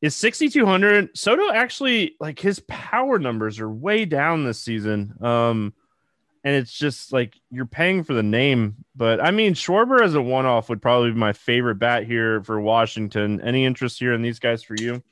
is 0.01 0.15
6200 0.15 1.15
soto 1.17 1.51
actually 1.51 2.15
like 2.19 2.39
his 2.39 2.59
power 2.67 3.19
numbers 3.19 3.59
are 3.59 3.69
way 3.69 4.05
down 4.05 4.43
this 4.43 4.59
season. 4.59 5.13
Um 5.21 5.73
and 6.43 6.55
it's 6.55 6.73
just 6.73 7.13
like 7.13 7.39
you're 7.51 7.67
paying 7.67 8.03
for 8.03 8.13
the 8.13 8.23
name. 8.23 8.77
But 8.95 9.23
i 9.23 9.31
mean 9.31 9.53
schwarber 9.53 10.01
as 10.01 10.15
a 10.15 10.21
one-off 10.21 10.69
would 10.69 10.81
probably 10.81 11.11
be 11.11 11.17
my 11.17 11.33
favorite 11.33 11.75
bat 11.75 12.05
here 12.05 12.43
for 12.43 12.59
washington. 12.59 13.41
Any 13.41 13.65
interest 13.65 13.99
here 13.99 14.13
in 14.13 14.21
these 14.21 14.39
guys 14.39 14.63
for 14.63 14.75
you? 14.75 15.03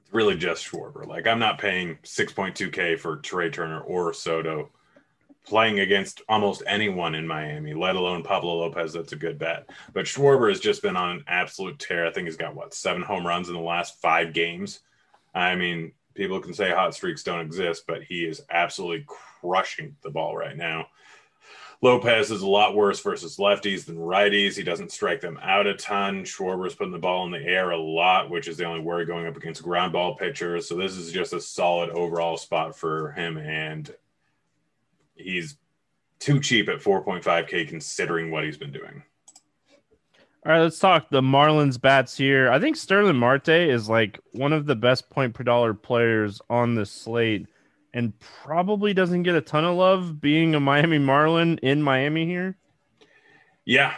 It's 0.00 0.12
really 0.12 0.36
just 0.36 0.70
schwarber. 0.70 1.06
Like 1.06 1.26
i'm 1.26 1.38
not 1.38 1.58
paying 1.58 1.96
6.2k 2.04 2.98
for 2.98 3.16
trey 3.16 3.50
turner 3.50 3.80
or 3.80 4.12
soto 4.12 4.70
playing 5.46 5.80
against 5.80 6.22
almost 6.28 6.62
anyone 6.66 7.14
in 7.14 7.26
Miami, 7.26 7.72
let 7.72 7.96
alone 7.96 8.22
Pablo 8.22 8.58
Lopez. 8.58 8.92
That's 8.92 9.12
a 9.12 9.16
good 9.16 9.38
bet. 9.38 9.70
But 9.92 10.06
Schwarber 10.06 10.48
has 10.48 10.60
just 10.60 10.82
been 10.82 10.96
on 10.96 11.16
an 11.16 11.24
absolute 11.28 11.78
tear. 11.78 12.06
I 12.06 12.12
think 12.12 12.26
he's 12.26 12.36
got 12.36 12.54
what 12.54 12.74
seven 12.74 13.02
home 13.02 13.26
runs 13.26 13.48
in 13.48 13.54
the 13.54 13.60
last 13.60 14.00
five 14.00 14.32
games. 14.32 14.80
I 15.34 15.54
mean, 15.54 15.92
people 16.14 16.40
can 16.40 16.52
say 16.52 16.70
hot 16.70 16.94
streaks 16.94 17.22
don't 17.22 17.40
exist, 17.40 17.84
but 17.86 18.02
he 18.02 18.24
is 18.24 18.42
absolutely 18.50 19.06
crushing 19.06 19.96
the 20.02 20.10
ball 20.10 20.36
right 20.36 20.56
now. 20.56 20.88
Lopez 21.82 22.30
is 22.30 22.40
a 22.40 22.48
lot 22.48 22.74
worse 22.74 23.00
versus 23.00 23.36
lefties 23.36 23.84
than 23.84 23.98
righties. 23.98 24.56
He 24.56 24.62
doesn't 24.62 24.92
strike 24.92 25.20
them 25.20 25.38
out 25.42 25.66
a 25.66 25.74
ton. 25.74 26.24
Schwarber's 26.24 26.74
putting 26.74 26.92
the 26.92 26.98
ball 26.98 27.26
in 27.26 27.30
the 27.30 27.42
air 27.42 27.70
a 27.70 27.78
lot, 27.78 28.30
which 28.30 28.48
is 28.48 28.56
the 28.56 28.64
only 28.64 28.80
worry 28.80 29.04
going 29.04 29.26
up 29.26 29.36
against 29.36 29.62
ground 29.62 29.92
ball 29.92 30.16
pitchers. 30.16 30.68
So 30.68 30.74
this 30.74 30.96
is 30.96 31.12
just 31.12 31.34
a 31.34 31.40
solid 31.40 31.90
overall 31.90 32.38
spot 32.38 32.76
for 32.76 33.12
him. 33.12 33.36
And 33.36 33.94
he's 35.16 35.56
too 36.18 36.40
cheap 36.40 36.68
at 36.68 36.80
4.5K 36.80 37.68
considering 37.68 38.30
what 38.30 38.44
he's 38.44 38.56
been 38.56 38.72
doing. 38.72 39.02
All 40.44 40.52
right, 40.52 40.60
let's 40.60 40.78
talk 40.78 41.10
the 41.10 41.20
Marlins 41.20 41.80
bats 41.80 42.16
here. 42.16 42.50
I 42.52 42.60
think 42.60 42.76
Starling 42.76 43.16
Marte 43.16 43.48
is 43.48 43.88
like 43.88 44.20
one 44.32 44.52
of 44.52 44.66
the 44.66 44.76
best 44.76 45.10
point 45.10 45.34
per 45.34 45.42
dollar 45.42 45.74
players 45.74 46.40
on 46.48 46.76
the 46.76 46.86
slate 46.86 47.48
and 47.92 48.12
probably 48.20 48.94
doesn't 48.94 49.24
get 49.24 49.34
a 49.34 49.40
ton 49.40 49.64
of 49.64 49.76
love 49.76 50.20
being 50.20 50.54
a 50.54 50.60
Miami 50.60 50.98
Marlin 50.98 51.58
in 51.62 51.82
Miami 51.82 52.26
here. 52.26 52.56
Yeah. 53.64 53.94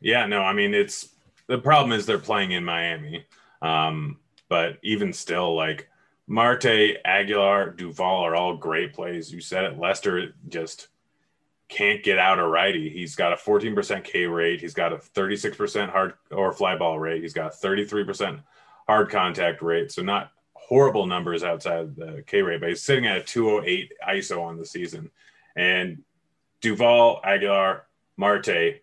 Yeah, 0.00 0.26
no, 0.26 0.42
I 0.42 0.52
mean 0.52 0.74
it's 0.74 1.10
the 1.46 1.58
problem 1.58 1.92
is 1.92 2.06
they're 2.06 2.18
playing 2.18 2.52
in 2.52 2.64
Miami. 2.64 3.24
Um, 3.62 4.18
but 4.48 4.78
even 4.82 5.12
still 5.12 5.54
like 5.54 5.88
Marte, 6.26 6.96
Aguilar, 7.04 7.70
Duvall 7.70 8.24
are 8.24 8.34
all 8.34 8.56
great 8.56 8.94
plays. 8.94 9.32
You 9.32 9.40
said 9.40 9.64
it. 9.64 9.78
Lester 9.78 10.34
just 10.48 10.88
can't 11.68 12.02
get 12.02 12.18
out 12.18 12.38
a 12.38 12.46
righty. 12.46 12.88
He's 12.88 13.14
got 13.14 13.32
a 13.32 13.36
14% 13.36 14.04
K 14.04 14.26
rate. 14.26 14.60
He's 14.60 14.74
got 14.74 14.92
a 14.92 14.96
36% 14.96 15.90
hard 15.90 16.14
or 16.30 16.52
fly 16.52 16.76
ball 16.76 16.98
rate. 16.98 17.22
He's 17.22 17.34
got 17.34 17.52
33% 17.52 18.40
hard 18.86 19.10
contact 19.10 19.62
rate. 19.62 19.92
So 19.92 20.02
not 20.02 20.30
horrible 20.54 21.06
numbers 21.06 21.44
outside 21.44 21.94
the 21.96 22.24
K 22.26 22.42
rate, 22.42 22.60
but 22.60 22.70
he's 22.70 22.82
sitting 22.82 23.06
at 23.06 23.18
a 23.18 23.22
208 23.22 23.92
ISO 24.08 24.42
on 24.42 24.56
the 24.56 24.66
season. 24.66 25.10
And 25.56 26.02
Duvall, 26.60 27.20
Aguilar, 27.22 27.86
Marte 28.16 28.80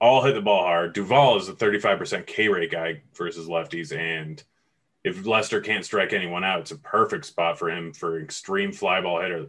all 0.00 0.22
hit 0.22 0.34
the 0.34 0.40
ball 0.40 0.64
hard. 0.64 0.92
Duvall 0.92 1.38
is 1.38 1.48
a 1.48 1.52
35% 1.52 2.26
K 2.26 2.48
rate 2.48 2.72
guy 2.72 3.02
versus 3.14 3.48
lefties. 3.48 3.96
And 3.96 4.42
if 5.04 5.26
Lester 5.26 5.60
can't 5.60 5.84
strike 5.84 6.12
anyone 6.12 6.44
out, 6.44 6.60
it's 6.60 6.70
a 6.70 6.78
perfect 6.78 7.26
spot 7.26 7.58
for 7.58 7.70
him 7.70 7.92
for 7.92 8.20
extreme 8.20 8.72
fly 8.72 9.02
ball 9.02 9.20
hitter. 9.20 9.46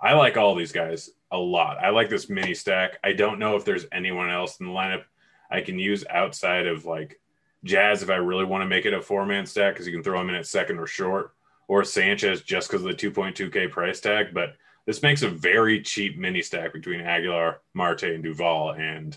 I 0.00 0.12
like 0.12 0.36
all 0.36 0.54
these 0.54 0.72
guys 0.72 1.10
a 1.32 1.38
lot. 1.38 1.78
I 1.78 1.90
like 1.90 2.10
this 2.10 2.28
mini 2.28 2.54
stack. 2.54 2.98
I 3.02 3.14
don't 3.14 3.38
know 3.38 3.56
if 3.56 3.64
there's 3.64 3.86
anyone 3.90 4.30
else 4.30 4.60
in 4.60 4.66
the 4.66 4.72
lineup 4.72 5.04
I 5.50 5.62
can 5.62 5.78
use 5.78 6.04
outside 6.10 6.66
of 6.66 6.84
like 6.84 7.18
Jazz 7.64 8.02
if 8.02 8.10
I 8.10 8.16
really 8.16 8.44
want 8.44 8.62
to 8.62 8.68
make 8.68 8.86
it 8.86 8.94
a 8.94 9.02
four 9.02 9.26
man 9.26 9.46
stack 9.46 9.74
because 9.74 9.86
you 9.86 9.92
can 9.92 10.02
throw 10.02 10.20
him 10.20 10.28
in 10.28 10.36
at 10.36 10.46
second 10.46 10.78
or 10.78 10.86
short, 10.86 11.32
or 11.66 11.84
Sanchez 11.84 12.42
just 12.42 12.70
because 12.70 12.84
of 12.84 12.88
the 12.88 13.10
2.2K 13.10 13.70
price 13.70 14.00
tag. 14.00 14.28
But 14.32 14.56
this 14.86 15.02
makes 15.02 15.22
a 15.22 15.28
very 15.28 15.80
cheap 15.82 16.18
mini 16.18 16.42
stack 16.42 16.72
between 16.72 17.00
Aguilar, 17.00 17.60
Marte, 17.74 18.04
and 18.04 18.22
Duvall. 18.22 18.72
and 18.72 19.16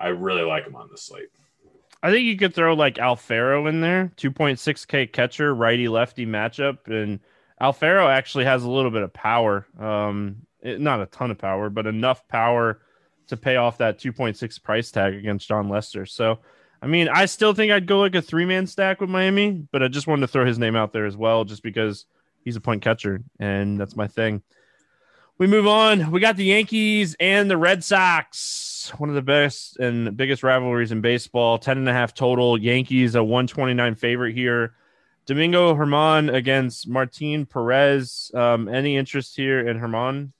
I 0.00 0.08
really 0.08 0.42
like 0.42 0.66
him 0.66 0.76
on 0.76 0.88
this 0.90 1.02
slate. 1.02 1.30
I 2.04 2.10
think 2.10 2.26
you 2.26 2.36
could 2.36 2.54
throw 2.54 2.74
like 2.74 2.96
Alfaro 2.96 3.66
in 3.66 3.80
there, 3.80 4.12
2.6K 4.18 5.10
catcher, 5.10 5.54
righty 5.54 5.88
lefty 5.88 6.26
matchup. 6.26 6.86
And 6.86 7.18
Alfaro 7.58 8.10
actually 8.10 8.44
has 8.44 8.62
a 8.62 8.70
little 8.70 8.90
bit 8.90 9.02
of 9.02 9.14
power. 9.14 9.66
Um, 9.80 10.42
it, 10.60 10.82
not 10.82 11.00
a 11.00 11.06
ton 11.06 11.30
of 11.30 11.38
power, 11.38 11.70
but 11.70 11.86
enough 11.86 12.28
power 12.28 12.82
to 13.28 13.38
pay 13.38 13.56
off 13.56 13.78
that 13.78 13.98
2.6 13.98 14.62
price 14.62 14.90
tag 14.90 15.14
against 15.14 15.48
Jon 15.48 15.70
Lester. 15.70 16.04
So, 16.04 16.40
I 16.82 16.88
mean, 16.88 17.08
I 17.08 17.24
still 17.24 17.54
think 17.54 17.72
I'd 17.72 17.86
go 17.86 18.00
like 18.00 18.14
a 18.14 18.20
three 18.20 18.44
man 18.44 18.66
stack 18.66 19.00
with 19.00 19.08
Miami, 19.08 19.52
but 19.72 19.82
I 19.82 19.88
just 19.88 20.06
wanted 20.06 20.26
to 20.26 20.28
throw 20.28 20.44
his 20.44 20.58
name 20.58 20.76
out 20.76 20.92
there 20.92 21.06
as 21.06 21.16
well, 21.16 21.44
just 21.44 21.62
because 21.62 22.04
he's 22.44 22.56
a 22.56 22.60
point 22.60 22.82
catcher 22.82 23.22
and 23.40 23.80
that's 23.80 23.96
my 23.96 24.08
thing. 24.08 24.42
We 25.38 25.46
move 25.46 25.66
on. 25.66 26.10
We 26.10 26.20
got 26.20 26.36
the 26.36 26.44
Yankees 26.44 27.16
and 27.18 27.50
the 27.50 27.56
Red 27.56 27.82
Sox, 27.82 28.38
one 28.90 29.08
of 29.08 29.14
the 29.14 29.22
best 29.22 29.78
and 29.78 30.16
biggest 30.16 30.42
rivalries 30.42 30.92
in 30.92 31.00
baseball. 31.00 31.58
10 31.58 31.78
and 31.78 31.88
a 31.88 31.92
half 31.92 32.14
total. 32.14 32.58
Yankees, 32.58 33.14
a 33.14 33.22
129 33.22 33.94
favorite 33.94 34.34
here. 34.34 34.74
Domingo 35.26 35.74
Germán 35.74 36.32
against 36.32 36.88
Martin 36.88 37.46
Perez. 37.46 38.30
Um, 38.34 38.68
any 38.68 38.96
interest 38.96 39.36
here 39.36 39.66
in 39.66 39.78
Germán? 39.78 40.32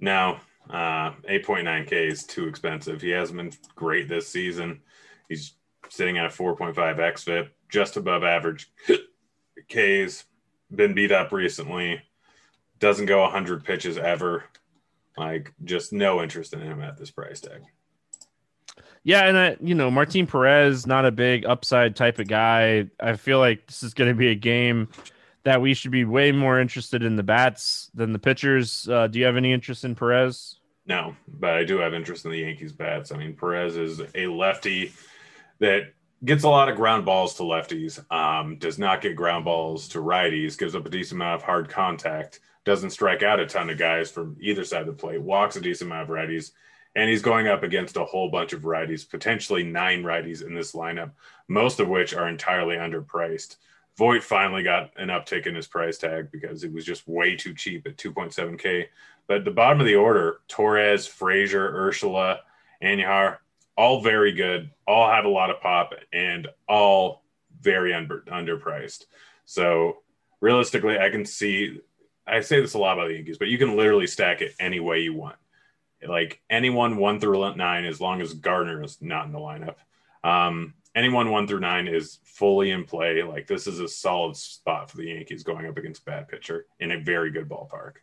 No, 0.00 0.38
uh, 0.70 1.12
8.9K 1.28 1.92
is 2.10 2.24
too 2.24 2.48
expensive. 2.48 3.02
He 3.02 3.10
hasn't 3.10 3.36
been 3.36 3.52
great 3.74 4.08
this 4.08 4.28
season. 4.28 4.80
He's 5.28 5.54
sitting 5.88 6.18
at 6.18 6.26
a 6.26 6.28
4.5 6.28 6.74
xFIP, 6.74 7.48
just 7.68 7.96
above 7.96 8.24
average 8.24 8.70
K's 9.68 10.24
Been 10.74 10.94
beat 10.94 11.12
up 11.12 11.32
recently. 11.32 12.00
Doesn't 12.78 13.06
go 13.06 13.20
100 13.22 13.64
pitches 13.64 13.98
ever. 13.98 14.44
Like, 15.16 15.52
just 15.64 15.92
no 15.92 16.22
interest 16.22 16.54
in 16.54 16.60
him 16.60 16.80
at 16.80 16.96
this 16.96 17.10
price 17.10 17.40
tag. 17.40 17.60
Yeah, 19.04 19.24
and 19.24 19.36
I, 19.36 19.56
you 19.60 19.74
know, 19.74 19.90
Martin 19.90 20.26
Perez, 20.26 20.86
not 20.86 21.04
a 21.04 21.10
big 21.10 21.44
upside 21.44 21.96
type 21.96 22.18
of 22.18 22.28
guy. 22.28 22.88
I 23.00 23.16
feel 23.16 23.38
like 23.38 23.66
this 23.66 23.82
is 23.82 23.94
going 23.94 24.10
to 24.10 24.14
be 24.14 24.28
a 24.28 24.34
game 24.34 24.88
that 25.44 25.60
we 25.60 25.74
should 25.74 25.90
be 25.90 26.04
way 26.04 26.30
more 26.30 26.60
interested 26.60 27.02
in 27.02 27.16
the 27.16 27.22
bats 27.22 27.90
than 27.94 28.12
the 28.12 28.18
pitchers. 28.18 28.88
Uh, 28.88 29.08
do 29.08 29.18
you 29.18 29.24
have 29.24 29.36
any 29.36 29.52
interest 29.52 29.84
in 29.84 29.96
Perez? 29.96 30.60
No, 30.86 31.16
but 31.26 31.54
I 31.54 31.64
do 31.64 31.78
have 31.78 31.94
interest 31.94 32.24
in 32.24 32.30
the 32.30 32.38
Yankees 32.38 32.72
bats. 32.72 33.12
I 33.12 33.16
mean, 33.16 33.34
Perez 33.34 33.76
is 33.76 34.00
a 34.14 34.26
lefty 34.26 34.92
that 35.58 35.92
gets 36.24 36.44
a 36.44 36.48
lot 36.48 36.68
of 36.68 36.76
ground 36.76 37.04
balls 37.04 37.34
to 37.34 37.42
lefties, 37.42 38.04
um, 38.12 38.56
does 38.58 38.78
not 38.78 39.00
get 39.00 39.16
ground 39.16 39.44
balls 39.44 39.88
to 39.88 39.98
righties, 39.98 40.56
gives 40.58 40.74
up 40.74 40.86
a 40.86 40.90
decent 40.90 41.18
amount 41.18 41.40
of 41.40 41.42
hard 41.42 41.68
contact, 41.68 42.40
doesn't 42.64 42.90
strike 42.90 43.22
out 43.22 43.40
a 43.40 43.46
ton 43.46 43.70
of 43.70 43.78
guys 43.78 44.10
from 44.10 44.36
either 44.40 44.64
side 44.64 44.82
of 44.82 44.86
the 44.86 44.92
plate, 44.92 45.20
walks 45.20 45.56
a 45.56 45.60
decent 45.60 45.90
amount 45.90 46.08
of 46.08 46.16
righties, 46.16 46.52
and 46.94 47.08
he's 47.08 47.22
going 47.22 47.48
up 47.48 47.62
against 47.62 47.96
a 47.96 48.04
whole 48.04 48.28
bunch 48.28 48.52
of 48.52 48.62
righties, 48.62 49.08
potentially 49.08 49.62
nine 49.62 50.02
righties 50.02 50.44
in 50.46 50.54
this 50.54 50.72
lineup, 50.72 51.12
most 51.48 51.80
of 51.80 51.88
which 51.88 52.14
are 52.14 52.28
entirely 52.28 52.76
underpriced. 52.76 53.56
Voit 53.96 54.22
finally 54.22 54.62
got 54.62 54.90
an 54.96 55.08
uptick 55.08 55.46
in 55.46 55.54
his 55.54 55.66
price 55.66 55.98
tag 55.98 56.30
because 56.30 56.64
it 56.64 56.72
was 56.72 56.84
just 56.84 57.08
way 57.08 57.36
too 57.36 57.54
cheap 57.54 57.86
at 57.86 57.96
2.7K. 57.96 58.86
But 59.26 59.38
at 59.38 59.44
the 59.44 59.50
bottom 59.50 59.80
of 59.80 59.86
the 59.86 59.96
order, 59.96 60.40
Torres, 60.48 61.06
Frazier, 61.06 61.72
Urshela, 61.72 62.38
Andujar, 62.82 63.38
all 63.76 64.02
very 64.02 64.32
good, 64.32 64.70
all 64.86 65.08
have 65.08 65.24
a 65.24 65.30
lot 65.30 65.50
of 65.50 65.60
pop, 65.60 65.94
and 66.12 66.48
all 66.68 67.22
very 67.60 67.94
under, 67.94 68.20
underpriced. 68.22 69.04
So 69.44 69.98
realistically, 70.40 70.98
I 70.98 71.10
can 71.10 71.24
see. 71.24 71.80
I 72.26 72.40
say 72.40 72.60
this 72.60 72.74
a 72.74 72.78
lot 72.78 72.98
about 72.98 73.08
the 73.08 73.14
Yankees, 73.14 73.38
but 73.38 73.48
you 73.48 73.58
can 73.58 73.76
literally 73.76 74.06
stack 74.06 74.42
it 74.42 74.54
any 74.60 74.80
way 74.80 75.00
you 75.00 75.14
want. 75.14 75.36
Like 76.06 76.40
anyone 76.50 76.96
one 76.96 77.20
through 77.20 77.54
nine, 77.56 77.84
as 77.84 78.00
long 78.00 78.20
as 78.20 78.34
Gardner 78.34 78.82
is 78.82 79.00
not 79.00 79.26
in 79.26 79.32
the 79.32 79.38
lineup. 79.38 79.76
Um, 80.24 80.74
anyone 80.94 81.30
one 81.30 81.46
through 81.46 81.60
nine 81.60 81.88
is 81.88 82.18
fully 82.24 82.70
in 82.70 82.84
play. 82.84 83.22
Like 83.22 83.46
this 83.46 83.66
is 83.66 83.80
a 83.80 83.88
solid 83.88 84.36
spot 84.36 84.90
for 84.90 84.98
the 84.98 85.06
Yankees 85.06 85.42
going 85.42 85.66
up 85.66 85.76
against 85.76 86.04
bad 86.04 86.28
pitcher 86.28 86.66
in 86.80 86.92
a 86.92 87.00
very 87.00 87.30
good 87.30 87.48
ballpark. 87.48 87.94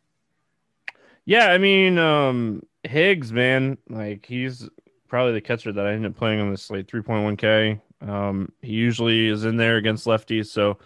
Yeah, 1.26 1.52
I 1.52 1.58
mean, 1.58 1.98
um, 1.98 2.64
Higgs, 2.84 3.32
man, 3.32 3.78
like 3.90 4.26
he's 4.26 4.68
probably 5.08 5.34
the 5.34 5.42
catcher 5.42 5.72
that 5.72 5.86
I 5.86 5.94
ended 5.94 6.12
up 6.12 6.18
playing 6.18 6.40
on 6.40 6.50
this 6.50 6.64
slate, 6.64 6.88
3.1K. 6.88 7.82
Um, 8.02 8.52
he 8.62 8.74
usually 8.74 9.28
is 9.28 9.46
in 9.46 9.58
there 9.58 9.78
against 9.78 10.08
lefties, 10.08 10.48
so 10.48 10.80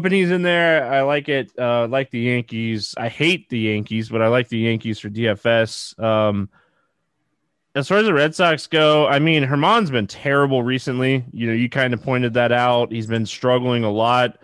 he's 0.00 0.30
in 0.30 0.42
there. 0.42 0.90
I 0.90 1.02
like 1.02 1.28
it. 1.28 1.52
Uh, 1.58 1.86
like 1.88 2.10
the 2.10 2.20
Yankees. 2.20 2.94
I 2.96 3.08
hate 3.08 3.48
the 3.48 3.58
Yankees, 3.58 4.08
but 4.08 4.22
I 4.22 4.28
like 4.28 4.48
the 4.48 4.58
Yankees 4.58 4.98
for 4.98 5.08
DFS. 5.08 5.98
Um, 6.02 6.48
as 7.74 7.88
far 7.88 7.98
as 7.98 8.04
the 8.04 8.12
Red 8.12 8.34
Sox 8.34 8.66
go, 8.66 9.06
I 9.06 9.18
mean, 9.18 9.44
Germán's 9.44 9.90
been 9.90 10.06
terrible 10.06 10.62
recently. 10.62 11.24
You 11.32 11.46
know, 11.46 11.54
you 11.54 11.68
kind 11.68 11.94
of 11.94 12.02
pointed 12.02 12.34
that 12.34 12.52
out. 12.52 12.92
He's 12.92 13.06
been 13.06 13.26
struggling 13.26 13.84
a 13.84 13.90
lot. 13.90 14.38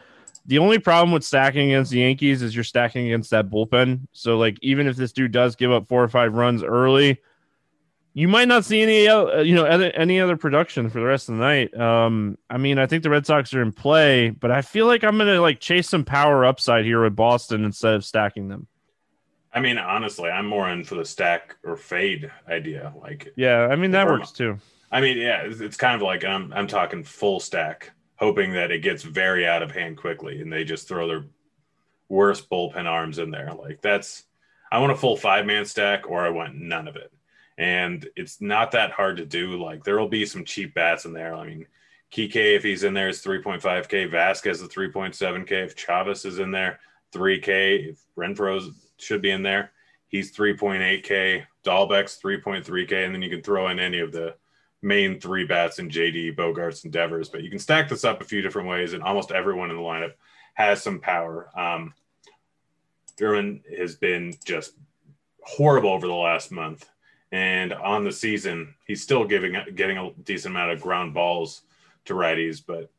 The 0.46 0.58
only 0.58 0.78
problem 0.78 1.12
with 1.12 1.24
stacking 1.24 1.70
against 1.72 1.90
the 1.90 1.98
Yankees 1.98 2.40
is 2.40 2.54
you're 2.54 2.64
stacking 2.64 3.06
against 3.06 3.30
that 3.30 3.50
bullpen. 3.50 4.08
So, 4.12 4.38
like, 4.38 4.56
even 4.62 4.86
if 4.86 4.96
this 4.96 5.12
dude 5.12 5.32
does 5.32 5.56
give 5.56 5.70
up 5.70 5.88
four 5.88 6.02
or 6.02 6.08
five 6.08 6.32
runs 6.32 6.62
early, 6.62 7.20
you 8.14 8.28
might 8.28 8.48
not 8.48 8.64
see 8.64 8.82
any, 8.82 9.06
uh, 9.06 9.40
you 9.40 9.54
know, 9.54 9.64
other, 9.64 9.90
any 9.92 10.20
other 10.20 10.36
production 10.36 10.90
for 10.90 10.98
the 10.98 11.06
rest 11.06 11.28
of 11.28 11.36
the 11.36 11.40
night. 11.40 11.78
Um, 11.78 12.36
I 12.50 12.58
mean, 12.58 12.78
I 12.78 12.86
think 12.86 13.02
the 13.02 13.10
Red 13.10 13.26
Sox 13.26 13.54
are 13.54 13.62
in 13.62 13.72
play, 13.72 14.30
but 14.30 14.50
I 14.50 14.62
feel 14.62 14.86
like 14.86 15.04
I'm 15.04 15.18
gonna 15.18 15.40
like 15.40 15.60
chase 15.60 15.88
some 15.88 16.04
power 16.04 16.44
upside 16.44 16.84
here 16.84 17.02
with 17.02 17.14
Boston 17.14 17.64
instead 17.64 17.94
of 17.94 18.04
stacking 18.04 18.48
them. 18.48 18.66
I 19.52 19.60
mean, 19.60 19.78
honestly, 19.78 20.30
I'm 20.30 20.46
more 20.46 20.68
in 20.70 20.84
for 20.84 20.96
the 20.96 21.04
stack 21.04 21.56
or 21.64 21.76
fade 21.76 22.30
idea. 22.48 22.92
Like, 23.00 23.32
yeah, 23.36 23.68
I 23.70 23.76
mean 23.76 23.92
that 23.92 24.06
works 24.06 24.32
too. 24.32 24.58
I 24.90 25.00
mean, 25.00 25.18
yeah, 25.18 25.42
it's, 25.42 25.60
it's 25.60 25.76
kind 25.76 25.94
of 25.94 26.02
like 26.02 26.24
I'm 26.24 26.52
I'm 26.52 26.66
talking 26.66 27.04
full 27.04 27.40
stack, 27.40 27.90
hoping 28.16 28.52
that 28.54 28.70
it 28.70 28.80
gets 28.80 29.02
very 29.02 29.46
out 29.46 29.62
of 29.62 29.70
hand 29.70 29.96
quickly, 29.96 30.40
and 30.40 30.52
they 30.52 30.64
just 30.64 30.88
throw 30.88 31.06
their 31.06 31.24
worst 32.08 32.48
bullpen 32.50 32.86
arms 32.86 33.18
in 33.18 33.30
there. 33.30 33.52
Like 33.54 33.80
that's 33.80 34.24
I 34.70 34.78
want 34.78 34.92
a 34.92 34.96
full 34.96 35.16
five 35.16 35.46
man 35.46 35.64
stack, 35.64 36.08
or 36.08 36.20
I 36.20 36.30
want 36.30 36.56
none 36.56 36.88
of 36.88 36.96
it. 36.96 37.12
And 37.58 38.08
it's 38.16 38.40
not 38.40 38.70
that 38.72 38.92
hard 38.92 39.18
to 39.18 39.26
do. 39.26 39.62
Like 39.62 39.84
there 39.84 39.98
will 39.98 40.08
be 40.08 40.24
some 40.24 40.44
cheap 40.44 40.74
bats 40.74 41.04
in 41.04 41.12
there. 41.12 41.34
I 41.34 41.46
mean, 41.46 41.66
Kike 42.12 42.56
if 42.56 42.62
he's 42.62 42.84
in 42.84 42.94
there 42.94 43.08
is 43.08 43.22
3.5k. 43.22 44.10
Vázquez 44.10 44.62
is 44.62 44.62
3.7k. 44.62 45.52
If 45.52 45.76
Chavis 45.76 46.24
is 46.24 46.38
in 46.38 46.50
there, 46.50 46.80
3k. 47.12 47.90
If 47.90 48.00
Renfroe's 48.16 48.70
should 48.98 49.22
be 49.22 49.30
in 49.30 49.42
there. 49.42 49.72
He's 50.08 50.34
3.8K. 50.34 51.44
Dalbec's 51.64 52.18
3.3K. 52.22 53.04
And 53.04 53.14
then 53.14 53.22
you 53.22 53.30
can 53.30 53.42
throw 53.42 53.68
in 53.68 53.78
any 53.78 53.98
of 53.98 54.12
the 54.12 54.34
main 54.82 55.20
three 55.20 55.44
bats 55.44 55.78
in 55.78 55.88
JD, 55.88 56.36
Bogaerts, 56.36 56.84
and 56.84 56.92
Devers. 56.92 57.28
But 57.28 57.42
you 57.42 57.50
can 57.50 57.58
stack 57.58 57.88
this 57.88 58.04
up 58.04 58.20
a 58.20 58.24
few 58.24 58.42
different 58.42 58.68
ways, 58.68 58.92
and 58.92 59.02
almost 59.02 59.32
everyone 59.32 59.70
in 59.70 59.76
the 59.76 59.82
lineup 59.82 60.12
has 60.54 60.82
some 60.82 61.00
power. 61.00 61.50
Um, 61.58 61.94
Thurman 63.16 63.62
has 63.76 63.96
been 63.96 64.34
just 64.44 64.74
horrible 65.42 65.90
over 65.90 66.06
the 66.06 66.14
last 66.14 66.52
month, 66.52 66.88
and 67.32 67.72
on 67.72 68.04
the 68.04 68.12
season 68.12 68.74
he's 68.86 69.02
still 69.02 69.24
giving 69.24 69.56
getting 69.74 69.98
a 69.98 70.10
decent 70.24 70.54
amount 70.54 70.72
of 70.72 70.80
ground 70.80 71.14
balls 71.14 71.62
to 72.06 72.14
righties, 72.14 72.62
but 72.64 72.90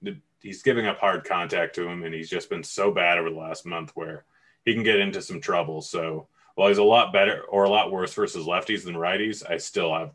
he's 0.42 0.62
giving 0.64 0.86
up 0.86 1.00
hard 1.00 1.24
contact 1.24 1.76
to 1.76 1.88
him, 1.88 2.04
and 2.04 2.14
he's 2.14 2.30
just 2.30 2.50
been 2.50 2.64
so 2.64 2.92
bad 2.92 3.18
over 3.18 3.30
the 3.30 3.36
last 3.36 3.66
month 3.66 3.92
where 3.96 4.24
he 4.66 4.74
can 4.74 4.84
get 4.84 5.00
into 5.00 5.22
some 5.22 5.42
trouble. 5.42 5.82
So 5.82 6.28
while 6.56 6.68
he's 6.68 6.78
a 6.78 6.84
lot 6.84 7.14
better 7.14 7.42
or 7.50 7.64
a 7.64 7.70
lot 7.70 7.92
worse 7.92 8.14
versus 8.14 8.46
lefties 8.46 8.84
than 8.84 8.96
righties, 8.96 9.50
I 9.50 9.58
still 9.58 9.94
have 9.94 10.12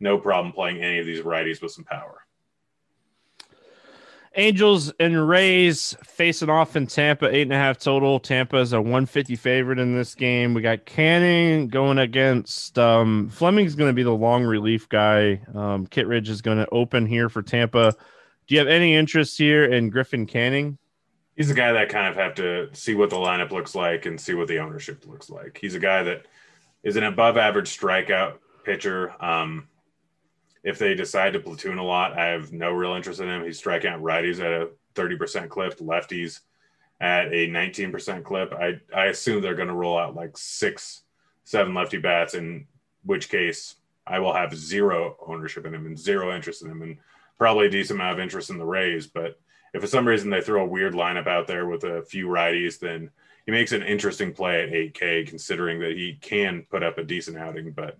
no 0.00 0.18
problem 0.18 0.52
playing 0.52 0.82
any 0.82 0.98
of 0.98 1.06
these 1.06 1.20
righties 1.20 1.60
with 1.60 1.72
some 1.72 1.84
power. 1.84 2.24
Angels 4.36 4.92
and 5.00 5.28
Rays 5.28 5.96
facing 6.04 6.50
off 6.50 6.76
in 6.76 6.86
Tampa, 6.86 7.34
eight 7.34 7.42
and 7.42 7.52
a 7.52 7.56
half 7.56 7.78
total. 7.78 8.20
Tampa 8.20 8.58
is 8.58 8.72
a 8.72 8.80
150 8.80 9.36
favorite 9.36 9.78
in 9.78 9.96
this 9.96 10.14
game. 10.14 10.54
We 10.54 10.62
got 10.62 10.84
Canning 10.84 11.68
going 11.68 11.98
against 11.98 12.78
um, 12.78 13.28
Fleming's 13.30 13.74
going 13.74 13.88
to 13.88 13.94
be 13.94 14.02
the 14.02 14.10
long 14.10 14.44
relief 14.44 14.88
guy. 14.88 15.40
Um, 15.54 15.88
is 15.90 16.42
going 16.42 16.58
to 16.58 16.68
open 16.70 17.06
here 17.06 17.28
for 17.28 17.42
Tampa. 17.42 17.94
Do 18.46 18.54
you 18.54 18.58
have 18.58 18.68
any 18.68 18.94
interest 18.94 19.38
here 19.38 19.64
in 19.64 19.90
Griffin 19.90 20.26
Canning? 20.26 20.78
He's 21.36 21.50
a 21.50 21.54
guy 21.54 21.72
that 21.72 21.88
kind 21.88 22.08
of 22.08 22.16
have 22.16 22.34
to 22.36 22.68
see 22.72 22.94
what 22.94 23.10
the 23.10 23.16
lineup 23.16 23.50
looks 23.50 23.74
like 23.74 24.06
and 24.06 24.20
see 24.20 24.34
what 24.34 24.48
the 24.48 24.58
ownership 24.58 25.06
looks 25.06 25.30
like. 25.30 25.58
He's 25.60 25.74
a 25.74 25.80
guy 25.80 26.02
that 26.02 26.26
is 26.82 26.96
an 26.96 27.04
above 27.04 27.36
average 27.36 27.78
strikeout 27.78 28.38
pitcher. 28.64 29.14
Um, 29.24 29.68
if 30.64 30.78
they 30.78 30.94
decide 30.94 31.32
to 31.32 31.40
platoon 31.40 31.78
a 31.78 31.84
lot, 31.84 32.18
I 32.18 32.26
have 32.26 32.52
no 32.52 32.72
real 32.72 32.94
interest 32.94 33.20
in 33.20 33.28
him. 33.28 33.44
He's 33.44 33.58
striking 33.58 33.90
out 33.90 34.02
righties 34.02 34.40
at 34.40 34.62
a 34.62 34.70
30% 34.94 35.48
clip, 35.48 35.78
lefties 35.78 36.40
at 37.00 37.28
a 37.28 37.48
19% 37.48 38.24
clip. 38.24 38.52
I, 38.52 38.80
I 38.94 39.06
assume 39.06 39.40
they're 39.40 39.54
going 39.54 39.68
to 39.68 39.74
roll 39.74 39.98
out 39.98 40.16
like 40.16 40.36
six, 40.36 41.02
seven 41.44 41.74
lefty 41.74 41.98
bats, 41.98 42.34
in 42.34 42.66
which 43.04 43.28
case 43.28 43.76
I 44.06 44.18
will 44.18 44.32
have 44.32 44.56
zero 44.56 45.16
ownership 45.26 45.66
in 45.66 45.74
him 45.74 45.86
and 45.86 45.98
zero 45.98 46.34
interest 46.34 46.62
in 46.62 46.70
him 46.70 46.82
and 46.82 46.96
probably 47.38 47.66
a 47.66 47.70
decent 47.70 48.00
amount 48.00 48.18
of 48.18 48.22
interest 48.22 48.50
in 48.50 48.58
the 48.58 48.64
Rays. 48.64 49.06
But 49.06 49.38
if 49.72 49.80
for 49.80 49.86
some 49.86 50.08
reason 50.08 50.30
they 50.30 50.40
throw 50.40 50.62
a 50.62 50.68
weird 50.68 50.94
lineup 50.94 51.26
out 51.26 51.46
there 51.46 51.66
with 51.66 51.84
a 51.84 52.02
few 52.02 52.26
righties, 52.26 52.80
then 52.80 53.10
he 53.46 53.52
makes 53.52 53.72
an 53.72 53.82
interesting 53.82 54.32
play 54.32 54.62
at 54.62 54.70
8K, 54.70 55.26
considering 55.28 55.78
that 55.80 55.96
he 55.96 56.18
can 56.20 56.66
put 56.70 56.82
up 56.82 56.98
a 56.98 57.04
decent 57.04 57.38
outing. 57.38 57.70
But 57.70 57.98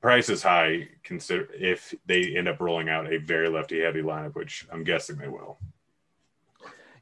price 0.00 0.28
is 0.28 0.42
high 0.42 0.88
consider 1.02 1.48
if 1.54 1.94
they 2.06 2.36
end 2.36 2.48
up 2.48 2.60
rolling 2.60 2.88
out 2.88 3.12
a 3.12 3.18
very 3.18 3.48
lefty 3.48 3.80
heavy 3.80 4.02
lineup, 4.02 4.34
which 4.34 4.66
I'm 4.72 4.84
guessing 4.84 5.16
they 5.16 5.28
will. 5.28 5.58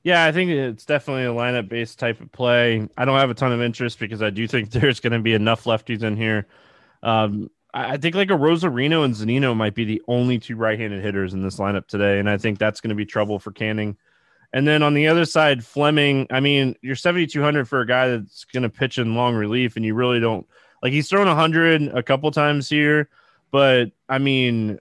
Yeah, 0.02 0.26
I 0.26 0.32
think 0.32 0.50
it's 0.50 0.84
definitely 0.84 1.24
a 1.24 1.28
lineup 1.28 1.68
based 1.68 1.98
type 1.98 2.20
of 2.20 2.30
play. 2.30 2.88
I 2.96 3.04
don't 3.04 3.18
have 3.18 3.30
a 3.30 3.34
ton 3.34 3.52
of 3.52 3.62
interest 3.62 3.98
because 3.98 4.22
I 4.22 4.30
do 4.30 4.46
think 4.46 4.70
there's 4.72 5.00
going 5.00 5.14
to 5.14 5.20
be 5.20 5.34
enough 5.34 5.64
lefties 5.64 6.02
in 6.02 6.16
here. 6.16 6.46
Um, 7.02 7.50
I 7.72 7.96
think 7.96 8.14
like 8.14 8.28
Arozarena 8.28 9.04
and 9.04 9.14
Zunino 9.14 9.56
might 9.56 9.74
be 9.74 9.84
the 9.84 10.02
only 10.06 10.38
two 10.38 10.54
right 10.54 10.78
handed 10.78 11.02
hitters 11.02 11.34
in 11.34 11.42
this 11.42 11.58
lineup 11.58 11.88
today. 11.88 12.20
And 12.20 12.30
I 12.30 12.38
think 12.38 12.58
that's 12.58 12.80
going 12.80 12.90
to 12.90 12.94
be 12.94 13.04
trouble 13.04 13.40
for 13.40 13.50
Canning. 13.50 13.96
And 14.52 14.68
then 14.68 14.84
on 14.84 14.94
the 14.94 15.08
other 15.08 15.24
side, 15.24 15.64
Fleming, 15.64 16.28
I 16.30 16.38
mean, 16.38 16.76
you're 16.82 16.94
7,200 16.94 17.68
for 17.68 17.80
a 17.80 17.86
guy 17.86 18.10
that's 18.10 18.44
going 18.44 18.62
to 18.62 18.68
pitch 18.68 18.98
in 18.98 19.16
long 19.16 19.34
relief, 19.34 19.74
and 19.74 19.84
you 19.84 19.94
really 19.94 20.20
don't 20.20 20.46
like 20.84 20.92
he's 20.92 21.08
thrown 21.08 21.26
100 21.26 21.96
a 21.96 22.02
couple 22.02 22.30
times 22.30 22.68
here, 22.68 23.08
but 23.50 23.90
I 24.06 24.18
mean, 24.18 24.78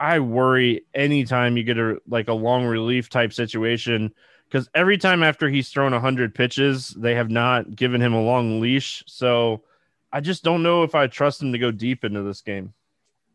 I 0.00 0.18
worry 0.18 0.86
anytime 0.94 1.58
you 1.58 1.62
get 1.62 1.78
a 1.78 2.00
like 2.08 2.28
a 2.28 2.32
long 2.32 2.64
relief 2.64 3.10
type 3.10 3.34
situation 3.34 4.14
because 4.48 4.68
every 4.74 4.96
time 4.96 5.22
after 5.22 5.50
he's 5.50 5.68
thrown 5.68 5.92
100 5.92 6.34
pitches, 6.34 6.88
they 6.88 7.14
have 7.14 7.30
not 7.30 7.76
given 7.76 8.00
him 8.00 8.14
a 8.14 8.22
long 8.22 8.60
leash. 8.60 9.04
So 9.06 9.62
I 10.10 10.20
just 10.20 10.42
don't 10.42 10.62
know 10.62 10.84
if 10.84 10.94
I 10.94 11.06
trust 11.06 11.42
him 11.42 11.52
to 11.52 11.58
go 11.58 11.70
deep 11.70 12.02
into 12.02 12.22
this 12.22 12.40
game. 12.40 12.72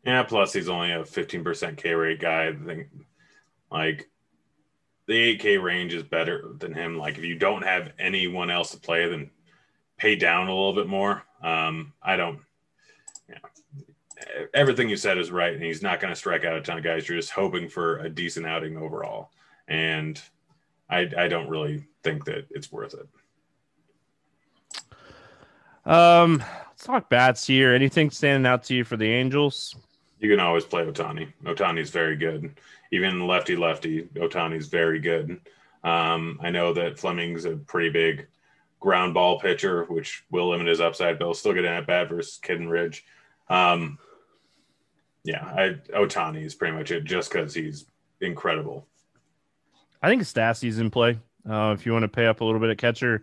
Yeah, 0.04 0.24
plus 0.24 0.52
he's 0.52 0.68
only 0.68 0.90
a 0.90 1.04
15% 1.04 1.76
K 1.76 1.94
rate 1.94 2.20
guy. 2.20 2.48
I 2.48 2.52
think 2.52 2.88
like 3.70 4.10
the 5.06 5.38
8K 5.38 5.62
range 5.62 5.94
is 5.94 6.02
better 6.02 6.50
than 6.58 6.74
him. 6.74 6.98
Like 6.98 7.16
if 7.16 7.24
you 7.24 7.38
don't 7.38 7.62
have 7.62 7.92
anyone 7.96 8.50
else 8.50 8.72
to 8.72 8.78
play, 8.78 9.08
then 9.08 9.30
pay 9.98 10.16
down 10.16 10.48
a 10.48 10.54
little 10.54 10.72
bit 10.72 10.86
more. 10.86 11.24
Um, 11.42 11.92
I 12.02 12.16
don't. 12.16 12.38
Yeah, 13.28 13.36
everything 14.54 14.88
you 14.88 14.96
said 14.96 15.18
is 15.18 15.30
right, 15.30 15.52
and 15.52 15.62
he's 15.62 15.82
not 15.82 16.00
going 16.00 16.12
to 16.12 16.18
strike 16.18 16.44
out 16.44 16.56
a 16.56 16.62
ton 16.62 16.78
of 16.78 16.84
guys. 16.84 17.08
You're 17.08 17.18
just 17.18 17.32
hoping 17.32 17.68
for 17.68 17.98
a 17.98 18.08
decent 18.08 18.46
outing 18.46 18.76
overall, 18.78 19.30
and 19.66 20.20
I, 20.88 21.10
I 21.16 21.28
don't 21.28 21.48
really 21.48 21.84
think 22.02 22.24
that 22.24 22.46
it's 22.50 22.72
worth 22.72 22.94
it. 22.94 23.08
Um, 25.84 26.42
let's 26.68 26.84
talk 26.84 27.08
bats 27.08 27.46
here. 27.46 27.74
Anything 27.74 28.10
standing 28.10 28.50
out 28.50 28.62
to 28.64 28.74
you 28.74 28.84
for 28.84 28.96
the 28.96 29.10
Angels? 29.10 29.74
You 30.18 30.30
can 30.30 30.40
always 30.40 30.64
play 30.64 30.84
Ohtani. 30.84 31.32
Ohtani's 31.44 31.90
very 31.90 32.16
good. 32.16 32.58
Even 32.90 33.26
lefty 33.26 33.56
lefty, 33.56 34.02
Ohtani's 34.14 34.66
very 34.66 34.98
good. 34.98 35.40
Um, 35.84 36.40
I 36.42 36.50
know 36.50 36.72
that 36.72 36.98
Fleming's 36.98 37.44
a 37.44 37.56
pretty 37.56 37.90
big 37.90 38.26
ground 38.80 39.14
ball 39.14 39.40
pitcher, 39.40 39.84
which 39.84 40.24
will 40.30 40.50
limit 40.50 40.66
his 40.66 40.80
upside, 40.80 41.18
but 41.18 41.24
he'll 41.24 41.34
still 41.34 41.52
get 41.52 41.64
an 41.64 41.72
at 41.72 41.86
bat 41.86 42.08
versus 42.08 42.38
Kittredge. 42.42 43.04
Um, 43.48 43.98
yeah, 45.24 45.44
I, 45.44 45.76
Ohtani 45.94 46.44
is 46.44 46.54
pretty 46.54 46.76
much 46.76 46.90
it 46.90 47.04
just 47.04 47.30
because 47.30 47.54
he's 47.54 47.86
incredible. 48.20 48.86
I 50.02 50.08
think 50.08 50.22
Stassi's 50.22 50.78
in 50.78 50.90
play. 50.90 51.18
Uh, 51.48 51.74
if 51.76 51.86
you 51.86 51.92
want 51.92 52.04
to 52.04 52.08
pay 52.08 52.26
up 52.26 52.40
a 52.40 52.44
little 52.44 52.60
bit 52.60 52.70
at 52.70 52.78
catcher, 52.78 53.22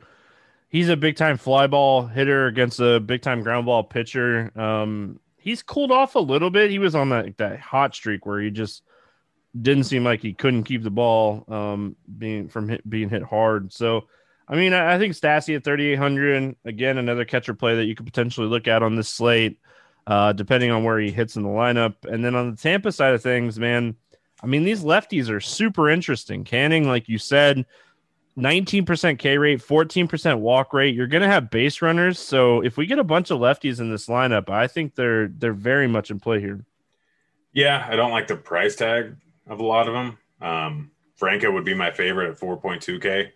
he's 0.70 0.90
a 0.90 0.98
big 0.98 1.16
time 1.16 1.38
fly 1.38 1.68
ball 1.68 2.06
hitter 2.06 2.48
against 2.48 2.80
a 2.80 3.00
big 3.00 3.22
time 3.22 3.42
ground 3.42 3.66
ball 3.66 3.84
pitcher. 3.84 4.52
Um, 4.60 5.20
he's 5.38 5.64
cooled 5.64 5.92
off 5.92 6.16
a 6.16 6.20
little 6.20 6.50
bit. 6.50 6.72
He 6.72 6.80
was 6.80 6.96
on 6.96 7.10
that 7.10 7.38
that 7.38 7.60
hot 7.60 7.96
streak 7.96 8.26
where 8.26 8.42
he 8.42 8.52
just 8.52 8.84
didn't 9.60 9.86
seem 9.86 10.04
like 10.04 10.22
he 10.22 10.34
couldn't 10.34 10.64
keep 10.64 10.84
the 10.84 10.92
ball 10.92 11.46
um, 11.48 11.96
being 12.18 12.50
from 12.50 12.68
hit, 12.68 12.90
being 12.90 13.10
hit 13.10 13.24
hard. 13.24 13.72
So 13.72 14.08
I 14.48 14.56
mean, 14.56 14.74
I, 14.74 15.00
think 15.00 15.14
Stassi 15.14 15.56
at 15.56 15.64
3,800, 15.64 16.56
again, 16.66 16.98
another 16.98 17.26
catcher 17.26 17.56
play 17.56 17.76
that 17.76 17.86
you 17.86 17.96
could 17.96 18.06
potentially 18.06 18.48
look 18.48 18.68
at 18.68 18.84
on 18.84 18.96
this 18.96 19.10
slate, 19.10 19.60
uh, 20.06 20.34
depending 20.34 20.70
on 20.70 20.84
where 20.84 21.00
he 21.00 21.12
hits 21.12 21.36
in 21.36 21.44
the 21.44 21.50
lineup. 21.50 21.96
And 22.06 22.24
then 22.24 22.36
on 22.36 22.52
the 22.52 22.58
Tampa 22.58 22.92
side 22.92 23.16
of 23.16 23.24
things, 23.24 23.58
man, 23.58 23.96
I 24.44 24.48
mean, 24.48 24.64
these 24.64 24.84
lefties 24.84 25.30
are 25.30 25.40
super 25.40 25.90
interesting. 25.90 26.44
Canning, 26.44 26.88
like 26.88 27.10
you 27.10 27.18
said, 27.18 27.66
19% 28.38 29.18
K 29.18 29.38
rate, 29.38 29.62
14% 29.62 30.40
walk 30.40 30.74
rate. 30.74 30.94
You're 30.94 31.08
going 31.08 31.24
to 31.24 31.28
have 31.28 31.50
base 31.50 31.82
runners. 31.82 32.20
So 32.20 32.62
if 32.62 32.78
we 32.78 32.86
get 32.86 33.00
a 33.00 33.04
bunch 33.04 33.32
of 33.32 33.40
lefties 33.40 33.80
in 33.80 33.90
this 33.90 34.08
lineup, 34.08 34.50
I 34.50 34.68
think 34.68 34.96
they're 34.96 35.28
they're 35.28 35.54
very 35.54 35.88
much 35.88 36.12
in 36.12 36.20
play 36.20 36.40
here. 36.40 36.66
Yeah, 37.54 37.88
I 37.90 37.96
don't 37.96 38.12
like 38.12 38.28
the 38.28 38.36
price 38.36 38.76
tag 38.76 39.16
of 39.48 39.60
a 39.60 39.64
lot 39.64 39.88
of 39.88 39.94
them. 39.94 40.18
Um, 40.42 40.92
Franco 41.16 41.50
would 41.52 41.64
be 41.64 41.74
my 41.74 41.92
favorite 41.92 42.30
at 42.30 42.40
4.2K. 42.40 43.32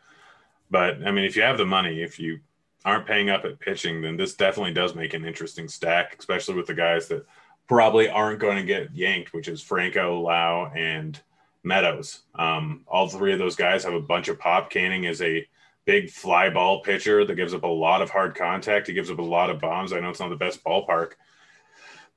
But 0.69 1.05
I 1.05 1.11
mean, 1.11 1.25
if 1.25 1.35
you 1.35 1.41
have 1.41 1.57
the 1.57 1.65
money, 1.65 2.01
if 2.01 2.19
you 2.19 2.39
aren't 2.85 3.07
paying 3.07 3.29
up 3.29 3.45
at 3.45 3.59
pitching, 3.59 4.01
then 4.01 4.17
this 4.17 4.35
definitely 4.35 4.73
does 4.73 4.95
make 4.95 5.13
an 5.13 5.25
interesting 5.25 5.67
stack, 5.67 6.15
especially 6.17 6.55
with 6.55 6.67
the 6.67 6.73
guys 6.73 7.07
that 7.07 7.25
probably 7.67 8.09
aren't 8.09 8.39
going 8.39 8.57
to 8.57 8.63
get 8.63 8.93
yanked, 8.95 9.33
which 9.33 9.47
is 9.47 9.61
Franco, 9.61 10.19
Lowe, 10.19 10.71
and 10.75 11.19
Meadows. 11.63 12.21
Um, 12.35 12.83
all 12.87 13.07
three 13.07 13.33
of 13.33 13.39
those 13.39 13.55
guys 13.55 13.83
have 13.83 13.93
a 13.93 14.01
bunch 14.01 14.27
of 14.27 14.39
pop. 14.39 14.69
Canning 14.69 15.03
is 15.03 15.21
a 15.21 15.47
big 15.85 16.09
fly 16.09 16.49
ball 16.49 16.81
pitcher 16.81 17.25
that 17.25 17.35
gives 17.35 17.53
up 17.53 17.63
a 17.63 17.67
lot 17.67 18.01
of 18.01 18.09
hard 18.09 18.35
contact. 18.35 18.87
He 18.87 18.93
gives 18.93 19.11
up 19.11 19.19
a 19.19 19.23
lot 19.23 19.49
of 19.49 19.59
bombs. 19.59 19.91
I 19.91 19.99
know 19.99 20.09
it's 20.09 20.19
not 20.19 20.29
the 20.29 20.35
best 20.35 20.63
ballpark, 20.63 21.13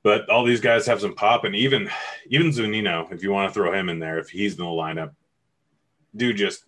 but 0.01 0.29
all 0.29 0.43
these 0.43 0.61
guys 0.61 0.85
have 0.85 1.01
some 1.01 1.15
pop. 1.15 1.43
And 1.43 1.55
even 1.55 1.89
even 2.27 2.47
Zunino, 2.47 3.11
if 3.11 3.21
you 3.23 3.31
want 3.31 3.49
to 3.49 3.53
throw 3.53 3.73
him 3.73 3.89
in 3.89 3.99
there, 3.99 4.19
if 4.19 4.29
he's 4.29 4.53
in 4.53 4.59
the 4.59 4.65
lineup, 4.65 5.11
dude 6.15 6.37
just 6.37 6.63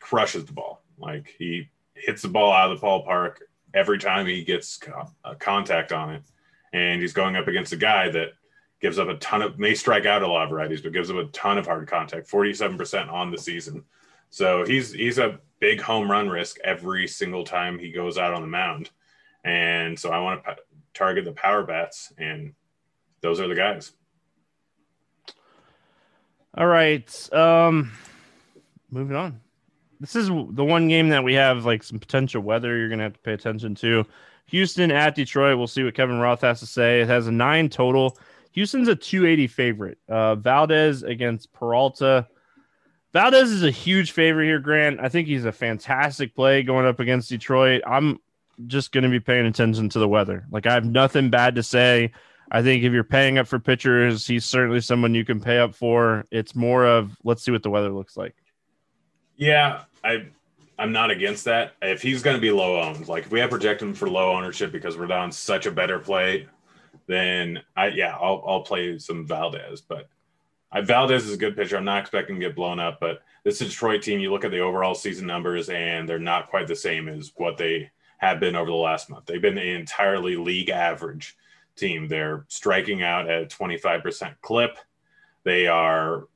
crushes 0.00 0.44
the 0.44 0.52
ball. 0.52 0.81
Like 0.98 1.34
he 1.38 1.68
hits 1.94 2.22
the 2.22 2.28
ball 2.28 2.52
out 2.52 2.70
of 2.70 2.80
the 2.80 2.86
ballpark 2.86 3.36
every 3.74 3.98
time 3.98 4.26
he 4.26 4.44
gets 4.44 4.78
a 5.24 5.34
contact 5.34 5.92
on 5.92 6.14
it, 6.14 6.22
and 6.72 7.00
he's 7.00 7.12
going 7.12 7.36
up 7.36 7.48
against 7.48 7.72
a 7.72 7.76
guy 7.76 8.10
that 8.10 8.32
gives 8.80 8.98
up 8.98 9.08
a 9.08 9.16
ton 9.16 9.42
of 9.42 9.58
may 9.58 9.74
strike 9.74 10.06
out 10.06 10.22
a 10.22 10.26
lot 10.26 10.44
of 10.44 10.50
varieties, 10.50 10.80
but 10.82 10.92
gives 10.92 11.10
up 11.10 11.16
a 11.16 11.24
ton 11.26 11.58
of 11.58 11.66
hard 11.66 11.86
contact, 11.88 12.28
forty-seven 12.28 12.76
percent 12.76 13.10
on 13.10 13.30
the 13.30 13.38
season. 13.38 13.84
So 14.30 14.64
he's 14.64 14.92
he's 14.92 15.18
a 15.18 15.38
big 15.60 15.80
home 15.80 16.10
run 16.10 16.28
risk 16.28 16.58
every 16.64 17.06
single 17.06 17.44
time 17.44 17.78
he 17.78 17.92
goes 17.92 18.18
out 18.18 18.34
on 18.34 18.42
the 18.42 18.48
mound, 18.48 18.90
and 19.44 19.98
so 19.98 20.10
I 20.10 20.18
want 20.18 20.44
to 20.44 20.54
p- 20.54 20.60
target 20.94 21.24
the 21.24 21.32
power 21.32 21.62
bats, 21.62 22.12
and 22.18 22.54
those 23.20 23.40
are 23.40 23.48
the 23.48 23.54
guys. 23.54 23.92
All 26.54 26.66
right, 26.66 27.32
um, 27.32 27.92
moving 28.90 29.16
on 29.16 29.40
this 30.02 30.16
is 30.16 30.26
the 30.26 30.64
one 30.64 30.88
game 30.88 31.10
that 31.10 31.22
we 31.22 31.34
have 31.34 31.64
like 31.64 31.84
some 31.84 32.00
potential 32.00 32.42
weather 32.42 32.76
you're 32.76 32.88
gonna 32.88 33.04
have 33.04 33.14
to 33.14 33.20
pay 33.20 33.32
attention 33.32 33.74
to. 33.76 34.04
Houston 34.46 34.90
at 34.90 35.14
Detroit. 35.14 35.56
We'll 35.56 35.68
see 35.68 35.84
what 35.84 35.94
Kevin 35.94 36.18
Roth 36.18 36.40
has 36.40 36.58
to 36.60 36.66
say. 36.66 37.00
It 37.00 37.08
has 37.08 37.28
a 37.28 37.32
nine 37.32 37.68
total. 37.68 38.18
Houston's 38.50 38.88
a 38.88 38.96
280 38.96 39.46
favorite. 39.46 39.98
Uh, 40.08 40.34
Valdez 40.34 41.04
against 41.04 41.52
Peralta. 41.52 42.26
Valdez 43.12 43.52
is 43.52 43.62
a 43.62 43.70
huge 43.70 44.10
favorite 44.10 44.46
here, 44.46 44.58
Grant. 44.58 44.98
I 45.00 45.08
think 45.08 45.28
he's 45.28 45.44
a 45.44 45.52
fantastic 45.52 46.34
play 46.34 46.64
going 46.64 46.84
up 46.84 46.98
against 46.98 47.28
Detroit. 47.28 47.82
I'm 47.86 48.18
just 48.66 48.90
going 48.90 49.04
to 49.04 49.10
be 49.10 49.20
paying 49.20 49.46
attention 49.46 49.88
to 49.90 49.98
the 50.00 50.08
weather. 50.08 50.44
Like 50.50 50.66
I 50.66 50.74
have 50.74 50.84
nothing 50.84 51.30
bad 51.30 51.54
to 51.54 51.62
say. 51.62 52.12
I 52.50 52.62
think 52.62 52.84
if 52.84 52.92
you're 52.92 53.04
paying 53.04 53.38
up 53.38 53.46
for 53.46 53.58
pitchers, 53.58 54.26
he's 54.26 54.44
certainly 54.44 54.80
someone 54.80 55.14
you 55.14 55.24
can 55.24 55.40
pay 55.40 55.58
up 55.58 55.74
for. 55.74 56.26
It's 56.30 56.54
more 56.54 56.84
of 56.84 57.16
let's 57.24 57.42
see 57.42 57.52
what 57.52 57.62
the 57.62 57.70
weather 57.70 57.90
looks 57.90 58.16
like. 58.16 58.34
Yeah, 59.36 59.82
I 60.04 60.26
I'm 60.78 60.92
not 60.92 61.10
against 61.10 61.44
that. 61.44 61.74
If 61.82 62.02
he's 62.02 62.22
going 62.22 62.36
to 62.36 62.40
be 62.40 62.50
low 62.50 62.80
owned, 62.80 63.08
like 63.08 63.26
if 63.26 63.30
we 63.30 63.40
have 63.40 63.50
projected 63.50 63.88
him 63.88 63.94
for 63.94 64.08
low 64.08 64.32
ownership 64.32 64.72
because 64.72 64.96
we're 64.96 65.06
down 65.06 65.30
such 65.30 65.66
a 65.66 65.70
better 65.70 65.98
play, 65.98 66.48
then 67.06 67.62
I 67.76 67.88
yeah 67.88 68.16
I'll 68.16 68.42
I'll 68.46 68.62
play 68.62 68.98
some 68.98 69.26
Valdez. 69.26 69.80
But 69.80 70.08
I, 70.70 70.80
Valdez 70.80 71.26
is 71.26 71.34
a 71.34 71.38
good 71.38 71.56
pitcher. 71.56 71.76
I'm 71.76 71.84
not 71.84 72.00
expecting 72.00 72.36
to 72.36 72.46
get 72.46 72.56
blown 72.56 72.80
up, 72.80 72.98
but 73.00 73.22
this 73.44 73.58
Detroit 73.58 74.02
team, 74.02 74.20
you 74.20 74.30
look 74.30 74.44
at 74.44 74.50
the 74.50 74.60
overall 74.60 74.94
season 74.94 75.26
numbers, 75.26 75.68
and 75.68 76.08
they're 76.08 76.18
not 76.18 76.48
quite 76.48 76.66
the 76.66 76.76
same 76.76 77.08
as 77.08 77.32
what 77.36 77.58
they 77.58 77.90
have 78.18 78.40
been 78.40 78.56
over 78.56 78.70
the 78.70 78.76
last 78.76 79.10
month. 79.10 79.26
They've 79.26 79.42
been 79.42 79.58
an 79.58 79.66
entirely 79.66 80.36
league 80.36 80.70
average 80.70 81.36
team. 81.76 82.08
They're 82.08 82.44
striking 82.48 83.02
out 83.02 83.28
at 83.28 83.42
a 83.42 83.46
25% 83.46 84.36
clip. 84.40 84.78
They 85.44 85.66
are 85.66 86.28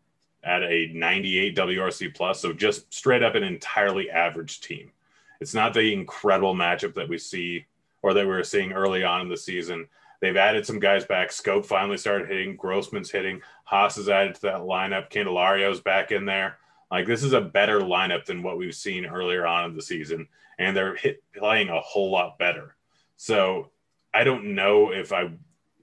at 0.46 0.62
a 0.62 0.90
98 0.94 1.56
WRC 1.56 2.14
plus, 2.14 2.40
so 2.40 2.52
just 2.52 2.92
straight 2.94 3.22
up 3.22 3.34
an 3.34 3.42
entirely 3.42 4.08
average 4.08 4.60
team. 4.60 4.92
It's 5.40 5.54
not 5.54 5.74
the 5.74 5.92
incredible 5.92 6.54
matchup 6.54 6.94
that 6.94 7.08
we 7.08 7.18
see 7.18 7.66
or 8.02 8.14
that 8.14 8.24
we 8.24 8.32
were 8.32 8.44
seeing 8.44 8.72
early 8.72 9.02
on 9.02 9.22
in 9.22 9.28
the 9.28 9.36
season. 9.36 9.88
They've 10.20 10.36
added 10.36 10.64
some 10.64 10.78
guys 10.78 11.04
back. 11.04 11.30
Schoop 11.30 11.66
finally 11.66 11.98
started 11.98 12.28
hitting. 12.28 12.56
Grossman's 12.56 13.10
hitting. 13.10 13.42
Haas 13.64 13.98
is 13.98 14.08
added 14.08 14.36
to 14.36 14.42
that 14.42 14.60
lineup. 14.60 15.10
Candelario's 15.10 15.80
back 15.80 16.12
in 16.12 16.24
there. 16.24 16.58
Like 16.90 17.06
this 17.06 17.24
is 17.24 17.32
a 17.32 17.40
better 17.40 17.80
lineup 17.80 18.24
than 18.24 18.42
what 18.42 18.56
we've 18.56 18.74
seen 18.74 19.04
earlier 19.04 19.46
on 19.46 19.70
in 19.70 19.76
the 19.76 19.82
season, 19.82 20.28
and 20.58 20.76
they're 20.76 20.94
hit, 20.94 21.22
playing 21.36 21.68
a 21.68 21.80
whole 21.80 22.10
lot 22.12 22.38
better. 22.38 22.76
So 23.16 23.70
I 24.14 24.22
don't 24.22 24.54
know 24.54 24.92
if 24.92 25.12
I, 25.12 25.32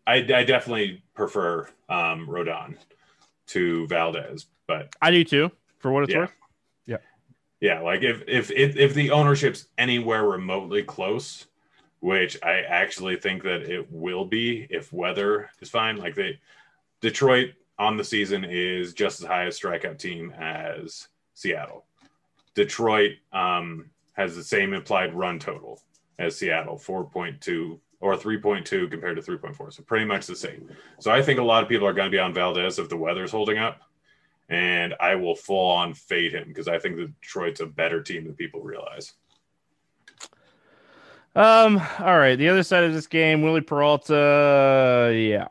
I, 0.08 0.16
I 0.16 0.44
definitely 0.46 1.04
prefer 1.14 1.68
um, 1.90 2.28
Rodon 2.28 2.78
to 3.48 3.88
Valdez, 3.88 4.48
but 4.68 4.96
I 5.02 5.12
do 5.12 5.24
too, 5.24 5.52
for 5.80 5.92
what 5.92 6.04
it's 6.04 6.14
Yeah. 6.14 6.20
worth. 6.20 6.34
Yeah. 6.86 6.98
yeah, 7.60 7.80
like 7.80 8.02
if 8.04 8.24
if 8.28 8.52
if, 8.52 8.76
if 8.76 8.94
the 8.94 9.12
ownership's 9.12 9.68
anywhere 9.78 10.24
remotely 10.24 10.84
close, 10.84 11.48
which 12.00 12.38
I 12.44 12.62
actually 12.62 13.16
think 13.18 13.44
that 13.44 13.64
it 13.64 13.92
will 13.92 14.26
be 14.26 14.68
if 14.70 14.92
weather 14.92 15.50
is 15.62 15.70
fine. 15.70 15.98
Like 15.98 16.16
they, 16.16 16.40
Detroit 17.02 17.54
on 17.80 17.98
the 17.98 18.04
season 18.04 18.44
is 18.44 18.94
just 18.94 19.22
as 19.22 19.28
high 19.28 19.44
a 19.46 19.50
strikeout 19.50 19.98
team 20.00 20.32
as 20.32 21.08
Seattle. 21.34 21.86
Detroit 22.56 23.14
um, 23.32 23.90
has 24.14 24.36
the 24.36 24.44
same 24.44 24.74
implied 24.74 25.14
run 25.14 25.40
total 25.40 25.82
as 26.20 26.38
Seattle, 26.38 26.78
four 26.78 27.06
point 27.06 27.42
two 27.42 27.80
or 28.04 28.18
three 28.18 28.38
point 28.38 28.66
two 28.66 28.88
compared 28.90 29.16
to 29.16 29.22
three 29.22 29.38
point 29.38 29.56
four, 29.56 29.72
so 29.72 29.82
pretty 29.84 30.06
much 30.06 30.28
the 30.28 30.36
same. 30.36 30.70
So 31.00 31.12
I 31.12 31.22
think 31.22 31.40
a 31.40 31.44
lot 31.44 31.64
of 31.64 31.70
people 31.70 31.88
are 31.88 31.94
going 31.94 32.08
to 32.08 32.16
be 32.16 32.20
on 32.20 32.34
Valdez 32.34 32.78
if 32.78 32.90
the 32.90 32.98
weather's 32.98 33.32
holding 33.32 33.58
up 33.58 33.82
and 34.50 34.94
I 35.00 35.16
will 35.16 35.36
full 35.36 35.72
on 35.72 35.94
fade 35.94 36.34
him 36.34 36.48
because 36.48 36.68
I 36.68 36.78
think 36.78 36.98
that 36.98 37.22
Detroit's 37.22 37.62
a 37.62 37.66
better 37.66 38.02
team 38.02 38.26
than 38.26 38.36
people 38.36 38.62
realize. 38.62 39.14
Um. 41.36 41.82
All 42.00 42.18
right. 42.18 42.36
The 42.36 42.50
other 42.50 42.62
side 42.62 42.84
of 42.84 42.94
this 42.94 43.08
game, 43.08 43.42
Wily 43.42 43.62
Peralta. 43.62 45.12
Yeah. 45.16 45.48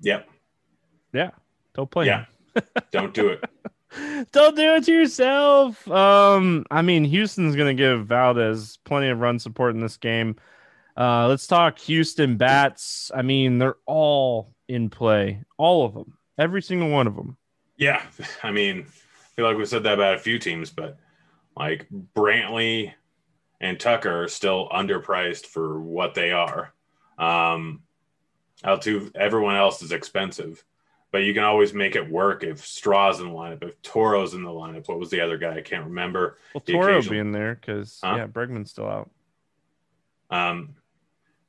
Yep. 0.00 0.28
Yeah. 1.12 1.30
Don't 1.74 1.90
play 1.90 2.06
Yeah. 2.06 2.24
Don't 2.90 3.12
do 3.12 3.28
it. 3.28 3.44
Don't 4.32 4.56
do 4.56 4.74
it 4.74 4.84
to 4.84 4.92
yourself. 4.92 5.88
Um. 5.88 6.64
I 6.70 6.82
mean, 6.82 7.04
Houston's 7.04 7.56
gonna 7.56 7.74
give 7.74 8.06
Valdez 8.06 8.78
plenty 8.84 9.08
of 9.08 9.20
run 9.20 9.38
support 9.38 9.74
in 9.74 9.80
this 9.80 9.96
game. 9.96 10.36
Uh, 10.96 11.28
let's 11.28 11.46
talk 11.46 11.78
Houston 11.80 12.36
bats. 12.36 13.10
I 13.14 13.22
mean, 13.22 13.58
they're 13.58 13.76
all 13.86 14.54
in 14.68 14.90
play, 14.90 15.42
all 15.56 15.84
of 15.84 15.94
them, 15.94 16.18
every 16.38 16.62
single 16.62 16.90
one 16.90 17.06
of 17.06 17.16
them. 17.16 17.36
Yeah. 17.76 18.02
I 18.42 18.50
mean, 18.50 18.86
I 18.86 19.34
feel 19.34 19.46
like 19.46 19.56
we 19.56 19.64
said 19.64 19.84
that 19.84 19.94
about 19.94 20.14
a 20.14 20.18
few 20.18 20.38
teams, 20.38 20.70
but 20.70 20.98
like 21.56 21.86
Brantley 22.14 22.92
and 23.60 23.78
Tucker 23.78 24.24
are 24.24 24.28
still 24.28 24.68
underpriced 24.68 25.46
for 25.46 25.80
what 25.80 26.14
they 26.14 26.32
are. 26.32 26.72
Um, 27.18 27.82
Altu, 28.64 29.14
everyone 29.14 29.56
else 29.56 29.82
is 29.82 29.92
expensive, 29.92 30.64
but 31.12 31.18
you 31.18 31.32
can 31.34 31.44
always 31.44 31.72
make 31.74 31.94
it 31.94 32.10
work 32.10 32.42
if 32.42 32.58
Straw's 32.58 33.20
in 33.20 33.26
the 33.26 33.32
lineup, 33.32 33.62
if 33.62 33.80
Toro's 33.82 34.32
in 34.34 34.42
the 34.42 34.50
lineup. 34.50 34.88
What 34.88 34.98
was 34.98 35.10
the 35.10 35.20
other 35.20 35.36
guy? 35.38 35.56
I 35.56 35.60
can't 35.60 35.84
remember. 35.84 36.38
Well, 36.54 36.62
The 36.64 36.72
Toro 36.72 36.92
occasional- 36.94 37.12
being 37.12 37.32
there 37.32 37.54
because 37.54 38.00
Huh? 38.02 38.14
yeah, 38.16 38.26
Bregman's 38.26 38.70
still 38.70 38.88
out. 38.88 39.10
Um, 40.30 40.74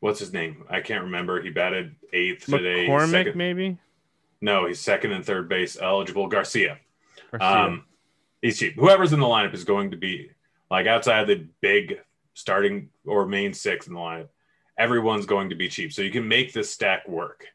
what's 0.02 0.20
his 0.20 0.34
name? 0.34 0.66
I 0.70 0.82
can't 0.82 1.06
remember. 1.06 1.42
He 1.42 1.50
batted 1.50 1.96
eighth 2.12 2.46
today. 2.46 2.88
McCormick, 2.88 3.10
second- 3.12 3.36
maybe. 3.36 3.78
No, 4.42 4.68
he's 4.68 4.82
second 4.82 5.14
and 5.14 5.26
third 5.26 5.48
base 5.48 5.78
eligible. 5.82 6.28
Garcia. 6.28 6.80
Garcia. 7.32 7.48
Um, 7.66 7.86
he's 8.42 8.60
cheap. 8.60 8.76
Whoever's 8.76 9.14
in 9.14 9.22
the 9.22 9.26
lineup 9.26 9.54
is 9.54 9.64
going 9.64 9.92
to 9.92 9.98
be 9.98 10.32
like 10.70 10.86
outside 10.86 11.28
the 11.28 11.48
big 11.62 12.00
starting 12.34 12.90
or 13.06 13.26
main 13.26 13.54
six 13.54 13.88
in 13.88 13.94
the 13.94 14.00
lineup. 14.00 14.28
Everyone's 14.78 15.26
going 15.26 15.50
to 15.52 15.56
be 15.56 15.70
cheap, 15.70 15.94
so 15.94 16.02
you 16.02 16.12
can 16.12 16.28
make 16.28 16.52
this 16.52 16.70
stack 16.70 17.08
work, 17.08 17.46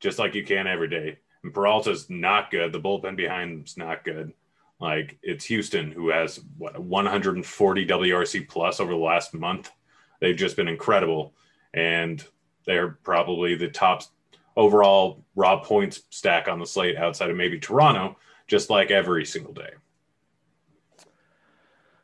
just 0.00 0.18
like 0.18 0.34
you 0.34 0.42
can 0.42 0.66
every 0.66 0.88
day. 0.88 1.18
And 1.42 1.52
Peralta's 1.52 2.08
not 2.08 2.50
good. 2.50 2.72
The 2.72 2.80
bullpen 2.80 3.16
behind 3.16 3.50
him's 3.50 3.76
not 3.76 4.04
good. 4.04 4.32
Like 4.80 5.18
it's 5.22 5.44
Houston 5.44 5.92
who 5.92 6.10
has 6.10 6.40
what 6.58 6.78
140 6.78 7.86
WRC 7.86 8.48
plus 8.48 8.80
over 8.80 8.90
the 8.90 8.98
last 8.98 9.32
month. 9.32 9.70
They've 10.20 10.36
just 10.36 10.56
been 10.56 10.68
incredible, 10.68 11.34
and 11.74 12.24
they're 12.64 12.90
probably 13.02 13.54
the 13.54 13.68
top 13.68 14.02
overall 14.56 15.24
raw 15.34 15.58
points 15.58 16.02
stack 16.10 16.48
on 16.48 16.58
the 16.58 16.66
slate 16.66 16.96
outside 16.96 17.30
of 17.30 17.36
maybe 17.36 17.58
Toronto, 17.58 18.16
just 18.46 18.70
like 18.70 18.90
every 18.90 19.24
single 19.24 19.52
day. 19.52 19.70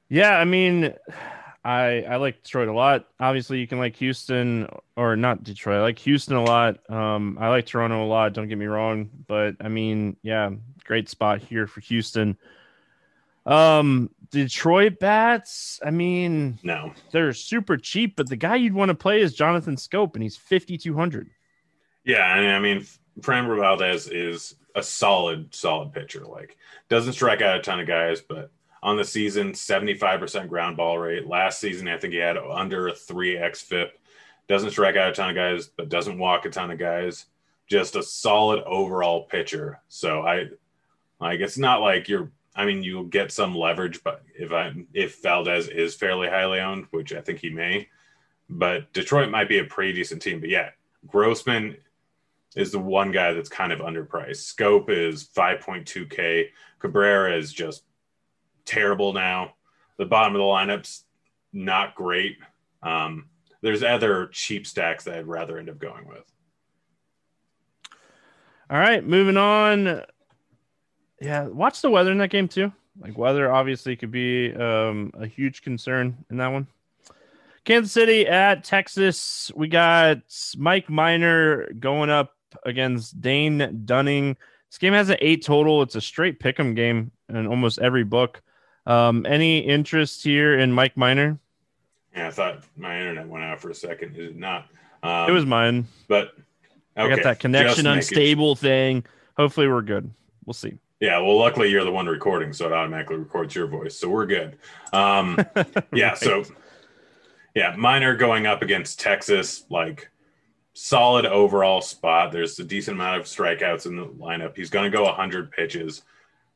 Yeah, 0.09 0.39
I 0.39 0.45
mean, 0.45 0.95
I 1.69 2.03
I 2.03 2.17
like 2.17 2.43
Detroit 2.43 2.69
a 2.69 2.73
lot. 2.73 3.09
Obviously, 3.21 3.59
you 3.61 3.67
can 3.67 3.79
like 3.79 3.97
Houston 3.97 4.69
or 4.97 5.17
not 5.17 5.45
Detroit. 5.45 5.79
I 5.79 5.83
like 5.83 5.99
Houston 6.01 6.37
a 6.37 6.43
lot. 6.43 6.79
Um, 6.91 7.37
I 7.39 7.49
like 7.49 7.67
Toronto 7.67 8.03
a 8.05 8.09
lot. 8.09 8.33
Don't 8.33 8.49
get 8.49 8.57
me 8.59 8.67
wrong, 8.67 9.11
but 9.27 9.57
I 9.61 9.69
mean, 9.69 10.17
yeah, 10.23 10.51
great 10.85 11.09
spot 11.09 11.41
here 11.43 11.67
for 11.67 11.81
Houston. 11.81 12.39
Um, 13.45 14.11
Detroit 14.31 14.99
bats. 14.99 15.81
I 15.85 15.91
mean, 15.91 16.59
No, 16.63 16.93
they're 17.13 17.33
super 17.33 17.77
cheap, 17.77 18.17
but 18.17 18.29
the 18.29 18.37
guy 18.37 18.57
you'd 18.57 18.75
want 18.75 18.91
to 18.91 18.95
play 18.95 19.21
is 19.21 19.35
Jonathan 19.35 19.77
Schoop, 19.77 20.15
and 20.15 20.23
he's 20.23 20.37
fifty 20.37 20.79
two 20.79 20.95
hundred. 20.95 21.29
yeah, 22.05 22.23
I 22.23 22.41
mean, 22.41 22.51
I 22.51 22.59
mean, 22.59 22.87
Framber 23.21 23.59
Valdez 23.59 24.09
is 24.09 24.55
a 24.75 24.83
solid, 24.83 25.55
solid 25.55 25.93
pitcher. 25.93 26.25
Like, 26.25 26.57
doesn't 26.89 27.15
strike 27.15 27.43
out 27.43 27.59
a 27.59 27.63
ton 27.63 27.81
of 27.81 27.87
guys, 27.87 28.21
but 28.21 28.51
on 28.83 28.97
the 28.97 29.05
season, 29.05 29.55
seventy-five 29.55 30.21
percent 30.21 30.49
ground 30.49 30.77
ball 30.77 30.99
rate. 30.99 31.27
Last 31.27 31.61
season, 31.61 31.89
I 31.89 31.99
think 31.99 32.13
he 32.13 32.19
had 32.19 32.37
under 32.37 32.89
a 32.89 32.95
three 32.95 33.37
x 33.37 33.61
FIP. 33.63 33.99
Doesn't 34.49 34.71
strike 34.71 34.97
out 34.97 35.11
a 35.11 35.13
ton 35.13 35.31
of 35.31 35.37
guys, 35.37 35.67
but 35.67 35.89
doesn't 35.89 36.19
walk 36.19 36.45
a 36.45 36.51
ton 36.51 36.71
of 36.71 36.79
guys. 36.79 37.27
Just 37.67 37.97
a 37.97 38.03
solid 38.03 38.63
overall 38.65 39.25
pitcher. 39.25 39.81
So 39.89 40.23
I 40.23 40.47
like 41.21 41.41
it's 41.41 41.59
not 41.59 41.81
like 41.81 42.09
you're. 42.09 42.31
I 42.57 42.65
mean, 42.65 42.83
you'll 42.83 43.05
get 43.05 43.31
some 43.31 43.55
leverage, 43.55 44.03
but 44.03 44.23
if 44.35 44.53
I'm 44.53 44.89
if 44.93 45.23
Valdez 45.23 45.69
is 45.69 45.95
fairly 45.95 46.29
highly 46.29 46.61
owned, 46.61 46.87
which 46.91 47.13
I 47.13 47.21
think 47.21 47.39
he 47.39 47.51
may, 47.51 47.89
but 48.49 48.93
Detroit 48.93 49.31
might 49.31 49.49
be 49.49 49.59
a 49.59 49.65
pretty 49.65 49.93
decent 49.93 50.23
team. 50.23 50.41
But 50.41 50.49
yeah, 50.49 50.71
Grossman 51.07 51.77
is 52.57 52.73
the 52.73 52.79
one 52.79 53.13
guy 53.13 53.33
that's 53.33 53.49
kind 53.49 53.73
of 53.73 53.81
underpriced. 53.81 54.55
Schoop 54.55 54.89
is 54.89 55.29
5.2K. 55.29 56.47
Cabrera 56.79 57.37
is 57.37 57.53
just 57.53 57.85
terrible 58.69 59.13
now. 59.13 59.55
The 59.97 60.05
bottom 60.05 60.35
of 60.35 60.39
the 60.39 60.45
lineup's 60.45 61.05
not 61.53 61.95
great. 61.95 62.37
Um, 62.83 63.29
there's 63.63 63.83
other 63.83 64.29
cheap 64.29 64.67
stacks 64.67 65.05
that 65.05 65.19
I'd 65.19 65.27
rather 65.27 65.59
end 65.59 65.71
up 65.71 65.79
going 65.79 66.07
with. 66.07 66.25
All 68.71 68.79
right, 68.79 69.05
moving 69.05 69.39
on. 69.39 70.03
Yeah, 71.21 71.47
watch 71.47 71.81
the 71.81 71.91
weather 71.91 72.13
in 72.13 72.19
that 72.19 72.31
game 72.31 72.47
too. 72.47 72.71
Like 73.01 73.17
weather 73.17 73.51
obviously 73.51 73.97
could 73.97 74.11
be 74.11 74.55
um, 74.55 75.11
a 75.19 75.27
huge 75.27 75.63
concern 75.63 76.25
in 76.31 76.37
that 76.37 76.49
one. 76.49 76.67
Kansas 77.65 77.93
City 77.93 78.27
at 78.27 78.65
Texas. 78.65 79.51
We 79.55 79.69
got 79.69 80.19
Mike 80.57 80.89
Minor 80.89 81.73
going 81.79 82.11
up 82.11 82.35
against 82.65 83.21
Dane 83.21 83.83
Dunning. 83.85 84.37
This 84.71 84.79
game 84.79 84.93
has 84.93 85.09
an 85.09 85.19
eight 85.21 85.45
total. 85.45 85.83
It's 85.83 85.95
a 85.95 86.01
straight 86.01 86.41
pick'em 86.41 86.77
game 86.77 87.11
in 87.29 87.47
almost 87.47 87.79
every 87.79 88.05
book. 88.05 88.43
Um, 88.89 89.27
any 89.27 89.59
interest 89.59 90.25
here 90.25 90.59
in 90.59 90.73
Mike 90.73 90.97
Minor? 90.97 91.39
Yeah, 92.17 92.29
I 92.29 92.31
thought 92.31 92.65
my 92.77 92.99
internet 92.99 93.29
went 93.29 93.45
out 93.45 93.61
for 93.61 93.71
a 93.71 93.75
second. 93.75 94.17
Is 94.17 94.31
it 94.31 94.37
not? 94.37 94.67
Um, 95.03 95.29
it 95.29 95.33
was 95.33 95.47
mine. 95.47 95.87
but 96.09 96.33
I 96.97 97.09
got 97.09 97.23
that 97.23 97.39
connection 97.39 97.87
unstable 97.87 98.57
thing. 98.57 99.05
Hopefully, 99.37 99.69
we're 99.69 99.83
good. 99.83 100.11
We'll 100.45 100.55
see. 100.55 100.79
Yeah, 101.01 101.21
well, 101.21 101.39
luckily 101.39 101.71
you're 101.71 101.85
the 101.85 101.93
one 101.93 102.07
recording, 102.07 102.53
so 102.53 102.67
it 102.67 102.73
automatically 102.73 103.17
records 103.17 103.55
your 103.55 103.69
voice, 103.69 103.97
so 103.97 104.09
we're 104.09 104.27
good. 104.27 104.59
Um, 104.93 105.39
yeah, 105.93 106.15
so 106.15 106.43
Yeah, 107.55 107.77
Minor 107.77 108.17
going 108.17 108.47
up 108.47 108.63
against 108.63 108.99
Texas, 108.99 109.65
like 109.71 110.11
solid 110.73 111.25
overall 111.27 111.81
spot. 111.83 112.33
There's 112.33 112.59
a 112.59 112.65
decent 112.65 112.97
amount 112.97 113.21
of 113.21 113.27
strikeouts 113.27 113.87
in 113.87 113.97
the 113.97 114.07
lineup. 114.07 114.57
He's 114.57 114.71
going 114.71 114.91
to 114.91 114.97
go 114.97 115.05
100 115.05 115.53
pitches. 115.53 116.03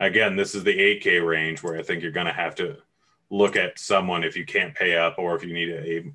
Again, 0.03 0.35
this 0.35 0.57
is 0.57 0.65
the 0.65 0.77
8K 0.77 1.25
range 1.25 1.63
where 1.63 1.79
I 1.79 1.83
think 1.85 2.03
you're 2.03 2.11
going 2.11 2.27
to 2.27 2.33
have 2.33 2.57
to 2.57 2.77
look 3.31 3.55
at 3.55 3.79
someone 3.79 4.25
if 4.25 4.37
you 4.37 4.45
can't 4.45 4.75
pay 4.75 4.97
up 4.97 5.15
or 5.17 5.37
if 5.37 5.45
you 5.45 5.55
need 5.55 5.71
a 5.71 6.13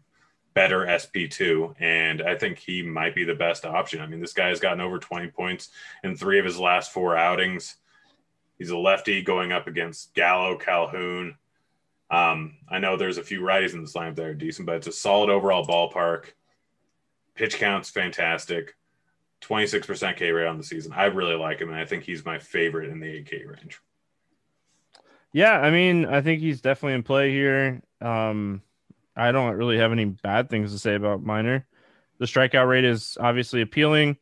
better 0.54 0.86
SP2. 0.86 1.73
And 1.80 2.21
I 2.21 2.36
think 2.36 2.60
he 2.60 2.82
might 2.82 3.15
be 3.15 3.23
the 3.23 3.34
best 3.34 3.65
option. 3.65 4.02
I 4.02 4.06
mean, 4.06 4.19
this 4.19 4.34
guy 4.34 4.50
has 4.50 4.60
gotten 4.60 4.82
over 4.82 5.00
20 5.00 5.30
points 5.30 5.69
in 6.04 6.17
three 6.17 6.38
of 6.38 6.43
his 6.43 6.60
last 6.60 6.91
four 6.91 7.15
outings. 7.15 7.78
He's 8.58 8.71
a 8.71 8.78
lefty 8.78 9.21
going 9.21 9.54
up 9.54 9.67
against 9.67 10.13
Gallo, 10.13 10.58
Calhoun. 10.58 11.38
Um, 12.12 12.58
I 12.67 12.80
know 12.80 12.97
there's 12.97 13.19
a 13.19 13.23
few 13.23 13.39
righties 13.39 13.73
in 13.73 13.80
this 13.80 13.93
lineup 13.93 14.15
that 14.17 14.26
are 14.26 14.34
decent, 14.34 14.65
but 14.65 14.76
it's 14.76 14.88
a 14.88 14.91
solid 14.91 15.30
overall 15.30 15.65
ballpark. 15.65 16.26
Pitch 17.36 17.58
count's 17.58 17.89
fantastic. 17.89 18.76
26% 19.41 20.17
K 20.17 20.32
rate 20.32 20.47
on 20.47 20.58
the 20.58 20.63
season. 20.63 20.93
I 20.93 21.06
really 21.06 21.36
like 21.36 21.60
him, 21.60 21.69
and 21.69 21.78
I 21.78 21.86
think 21.86 22.04
he's 22.04 22.26
my 22.26 22.39
favorite 22.39 22.89
in 22.89 23.00
the 23.00 23.08
8K 23.08 23.47
range. 23.47 23.80
Yeah, 25.34 25.60
I 25.60 25.69
mean, 25.71 26.06
I 26.06 26.21
think 26.21 26.41
he's 26.41 26.62
definitely 26.62 26.95
in 26.95 27.04
play 27.04 27.32
here. 27.32 27.82
Um, 28.02 28.62
I 29.15 29.32
don't 29.32 29.56
really 29.56 29.78
have 29.78 29.91
any 29.91 30.06
bad 30.06 30.50
things 30.50 30.71
to 30.71 30.80
say 30.80 30.95
about 30.95 31.23
Minor. 31.23 31.65
The 32.19 32.26
strikeout 32.26 32.67
rate 32.67 32.86
is 32.86 33.17
obviously 33.19 33.62
appealing. 33.62 34.17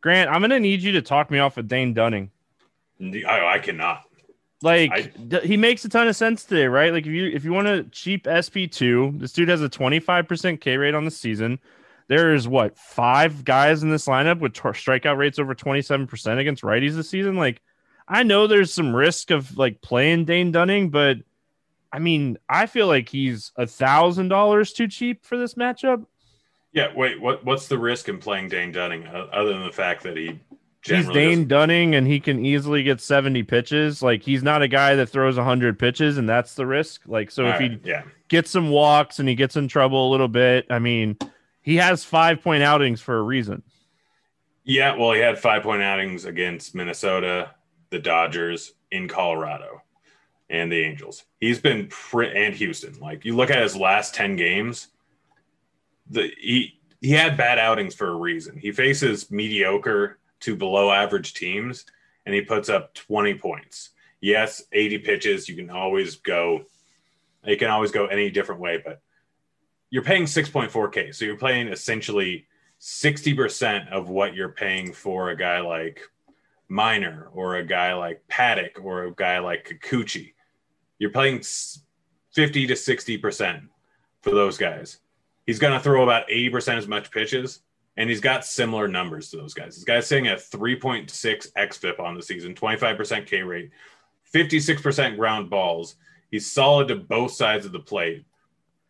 Grant, 0.00 0.30
I'm 0.30 0.40
going 0.40 0.50
to 0.50 0.60
need 0.60 0.82
you 0.82 0.92
to 0.92 1.02
talk 1.02 1.30
me 1.30 1.38
off 1.38 1.56
of 1.56 1.68
Dane 1.68 1.94
Dunning. 1.94 2.30
I, 3.00 3.54
I 3.54 3.58
cannot. 3.58 4.04
Like 4.62 4.90
I, 4.92 5.40
he 5.40 5.56
makes 5.56 5.84
a 5.86 5.88
ton 5.88 6.06
of 6.06 6.16
sense 6.16 6.44
today, 6.44 6.66
right? 6.66 6.92
Like 6.92 7.06
if 7.06 7.12
you 7.12 7.28
if 7.28 7.44
you 7.44 7.52
want 7.52 7.68
a 7.68 7.84
cheap 7.84 8.26
SP 8.28 8.68
two, 8.70 9.14
this 9.16 9.32
dude 9.32 9.48
has 9.48 9.62
a 9.62 9.70
25% 9.70 10.60
K 10.60 10.76
rate 10.76 10.94
on 10.94 11.06
the 11.06 11.10
season. 11.10 11.58
There's 12.10 12.48
what 12.48 12.76
five 12.76 13.44
guys 13.44 13.84
in 13.84 13.90
this 13.90 14.06
lineup 14.06 14.40
with 14.40 14.52
t- 14.52 14.62
strikeout 14.62 15.16
rates 15.16 15.38
over 15.38 15.54
27% 15.54 16.38
against 16.38 16.64
righties 16.64 16.96
this 16.96 17.08
season. 17.08 17.36
Like 17.36 17.62
I 18.08 18.24
know 18.24 18.48
there's 18.48 18.74
some 18.74 18.92
risk 18.92 19.30
of 19.30 19.56
like 19.56 19.80
playing 19.80 20.24
Dane 20.24 20.50
Dunning, 20.50 20.90
but 20.90 21.18
I 21.92 22.00
mean, 22.00 22.36
I 22.48 22.66
feel 22.66 22.88
like 22.88 23.08
he's 23.08 23.52
a 23.54 23.64
thousand 23.64 24.26
dollars 24.26 24.72
too 24.72 24.88
cheap 24.88 25.24
for 25.24 25.38
this 25.38 25.54
matchup. 25.54 26.04
Yeah, 26.72 26.88
wait, 26.96 27.20
what 27.20 27.44
what's 27.44 27.68
the 27.68 27.78
risk 27.78 28.08
in 28.08 28.18
playing 28.18 28.48
Dane 28.48 28.72
Dunning 28.72 29.06
other 29.06 29.52
than 29.52 29.62
the 29.62 29.70
fact 29.70 30.02
that 30.02 30.16
he 30.16 30.40
he's 30.82 31.06
Dane 31.10 31.30
doesn't... 31.30 31.48
Dunning 31.48 31.94
and 31.94 32.08
he 32.08 32.18
can 32.18 32.44
easily 32.44 32.82
get 32.82 33.00
70 33.00 33.44
pitches. 33.44 34.02
Like 34.02 34.24
he's 34.24 34.42
not 34.42 34.62
a 34.62 34.68
guy 34.68 34.96
that 34.96 35.10
throws 35.10 35.36
100 35.36 35.78
pitches 35.78 36.18
and 36.18 36.28
that's 36.28 36.54
the 36.54 36.66
risk. 36.66 37.02
Like 37.06 37.30
so 37.30 37.44
All 37.44 37.52
if 37.52 37.60
right, 37.60 37.70
he 37.70 37.78
yeah. 37.84 38.02
gets 38.26 38.50
some 38.50 38.70
walks 38.70 39.20
and 39.20 39.28
he 39.28 39.36
gets 39.36 39.54
in 39.54 39.68
trouble 39.68 40.08
a 40.08 40.10
little 40.10 40.26
bit, 40.26 40.66
I 40.70 40.80
mean, 40.80 41.16
he 41.62 41.76
has 41.76 42.04
5 42.04 42.42
point 42.42 42.62
outings 42.62 43.00
for 43.00 43.18
a 43.18 43.22
reason. 43.22 43.62
Yeah, 44.64 44.96
well, 44.96 45.12
he 45.12 45.20
had 45.20 45.38
5 45.38 45.62
point 45.62 45.82
outings 45.82 46.24
against 46.24 46.74
Minnesota, 46.74 47.54
the 47.90 47.98
Dodgers, 47.98 48.72
in 48.90 49.08
Colorado, 49.08 49.82
and 50.48 50.70
the 50.70 50.80
Angels. 50.80 51.24
He's 51.38 51.60
been 51.60 51.86
pre- 51.88 52.34
and 52.34 52.54
Houston. 52.54 52.98
Like 52.98 53.24
you 53.24 53.36
look 53.36 53.50
at 53.50 53.62
his 53.62 53.76
last 53.76 54.14
10 54.14 54.36
games, 54.36 54.88
the 56.08 56.30
he 56.38 56.80
he 57.00 57.12
had 57.12 57.36
bad 57.36 57.58
outings 57.58 57.94
for 57.94 58.08
a 58.08 58.14
reason. 58.14 58.58
He 58.58 58.72
faces 58.72 59.30
mediocre 59.30 60.18
to 60.40 60.56
below 60.56 60.90
average 60.90 61.34
teams 61.34 61.86
and 62.26 62.34
he 62.34 62.42
puts 62.42 62.68
up 62.68 62.92
20 62.94 63.34
points. 63.34 63.90
Yes, 64.20 64.62
80 64.72 64.98
pitches, 64.98 65.48
you 65.48 65.56
can 65.56 65.70
always 65.70 66.16
go 66.16 66.62
it 67.44 67.56
can 67.56 67.70
always 67.70 67.90
go 67.90 68.06
any 68.06 68.30
different 68.30 68.60
way, 68.60 68.82
but 68.84 69.00
you're 69.90 70.04
paying 70.04 70.24
6.4k. 70.24 71.14
So 71.14 71.24
you're 71.24 71.36
paying 71.36 71.68
essentially 71.68 72.46
60% 72.80 73.90
of 73.90 74.08
what 74.08 74.34
you're 74.34 74.50
paying 74.50 74.92
for 74.92 75.30
a 75.30 75.36
guy 75.36 75.60
like 75.60 76.00
Minor 76.68 77.28
or 77.34 77.56
a 77.56 77.64
guy 77.64 77.94
like 77.94 78.22
Paddack 78.30 78.82
or 78.82 79.04
a 79.04 79.14
guy 79.14 79.40
like 79.40 79.80
Kikuchi. 79.82 80.34
You're 80.98 81.10
paying 81.10 81.42
50 82.32 82.66
to 82.68 82.74
60% 82.74 83.68
for 84.22 84.30
those 84.30 84.56
guys. 84.56 84.98
He's 85.46 85.58
going 85.58 85.72
to 85.72 85.80
throw 85.80 86.04
about 86.04 86.28
80% 86.28 86.78
as 86.78 86.86
much 86.86 87.10
pitches 87.10 87.60
and 87.96 88.08
he's 88.08 88.20
got 88.20 88.44
similar 88.44 88.86
numbers 88.86 89.30
to 89.30 89.36
those 89.36 89.52
guys. 89.52 89.74
This 89.74 89.84
guy's 89.84 90.06
sitting 90.06 90.28
at 90.28 90.38
3.6 90.38 91.52
xFIP 91.52 92.00
on 92.00 92.14
the 92.14 92.22
season, 92.22 92.54
25% 92.54 93.26
K 93.26 93.42
rate, 93.42 93.70
56% 94.32 95.16
ground 95.16 95.50
balls. 95.50 95.96
He's 96.30 96.50
solid 96.50 96.88
to 96.88 96.96
both 96.96 97.32
sides 97.32 97.66
of 97.66 97.72
the 97.72 97.80
plate. 97.80 98.24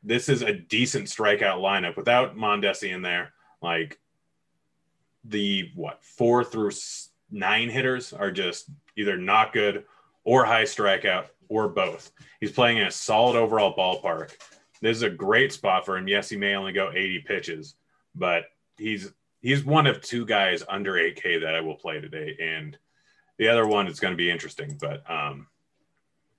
This 0.02 0.28
is 0.28 0.42
a 0.42 0.52
decent 0.52 1.06
strikeout 1.06 1.58
lineup 1.58 1.96
without 1.96 2.36
Mondesi 2.36 2.92
in 2.92 3.02
there. 3.02 3.32
Like 3.62 3.98
the 5.24 5.70
what 5.74 6.02
four 6.02 6.44
through 6.44 6.70
nine 7.30 7.68
hitters 7.68 8.12
are 8.12 8.30
just 8.30 8.70
either 8.96 9.16
not 9.16 9.52
good 9.52 9.84
or 10.24 10.44
high 10.44 10.64
strikeout 10.64 11.26
or 11.48 11.68
both. 11.68 12.12
He's 12.40 12.52
playing 12.52 12.78
in 12.78 12.86
a 12.86 12.90
solid 12.90 13.36
overall 13.36 13.76
ballpark. 13.76 14.32
This 14.80 14.96
is 14.96 15.02
a 15.02 15.10
great 15.10 15.52
spot 15.52 15.84
for 15.84 15.96
him. 15.96 16.08
Yes, 16.08 16.30
he 16.30 16.36
may 16.36 16.54
only 16.54 16.72
go 16.72 16.90
80 16.90 17.20
pitches, 17.20 17.74
but 18.14 18.44
he's 18.78 19.12
he's 19.42 19.64
one 19.64 19.86
of 19.86 20.00
two 20.00 20.24
guys 20.24 20.62
under 20.68 20.94
8K 20.94 21.42
that 21.42 21.54
I 21.54 21.60
will 21.60 21.74
play 21.74 22.00
today, 22.00 22.36
and 22.40 22.78
the 23.38 23.48
other 23.48 23.66
one 23.66 23.86
is 23.86 24.00
going 24.00 24.12
to 24.12 24.18
be 24.18 24.30
interesting. 24.30 24.78
But 24.80 25.08
um, 25.10 25.48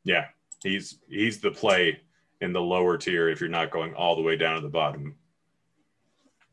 yeah, 0.03 0.27
he's 0.63 0.97
he's 1.07 1.39
the 1.39 1.51
play 1.51 2.01
in 2.41 2.53
the 2.53 2.61
lower 2.61 2.97
tier 2.97 3.29
if 3.29 3.39
you're 3.39 3.49
not 3.49 3.71
going 3.71 3.93
all 3.93 4.15
the 4.15 4.21
way 4.21 4.35
down 4.35 4.55
to 4.55 4.61
the 4.61 4.69
bottom. 4.69 5.15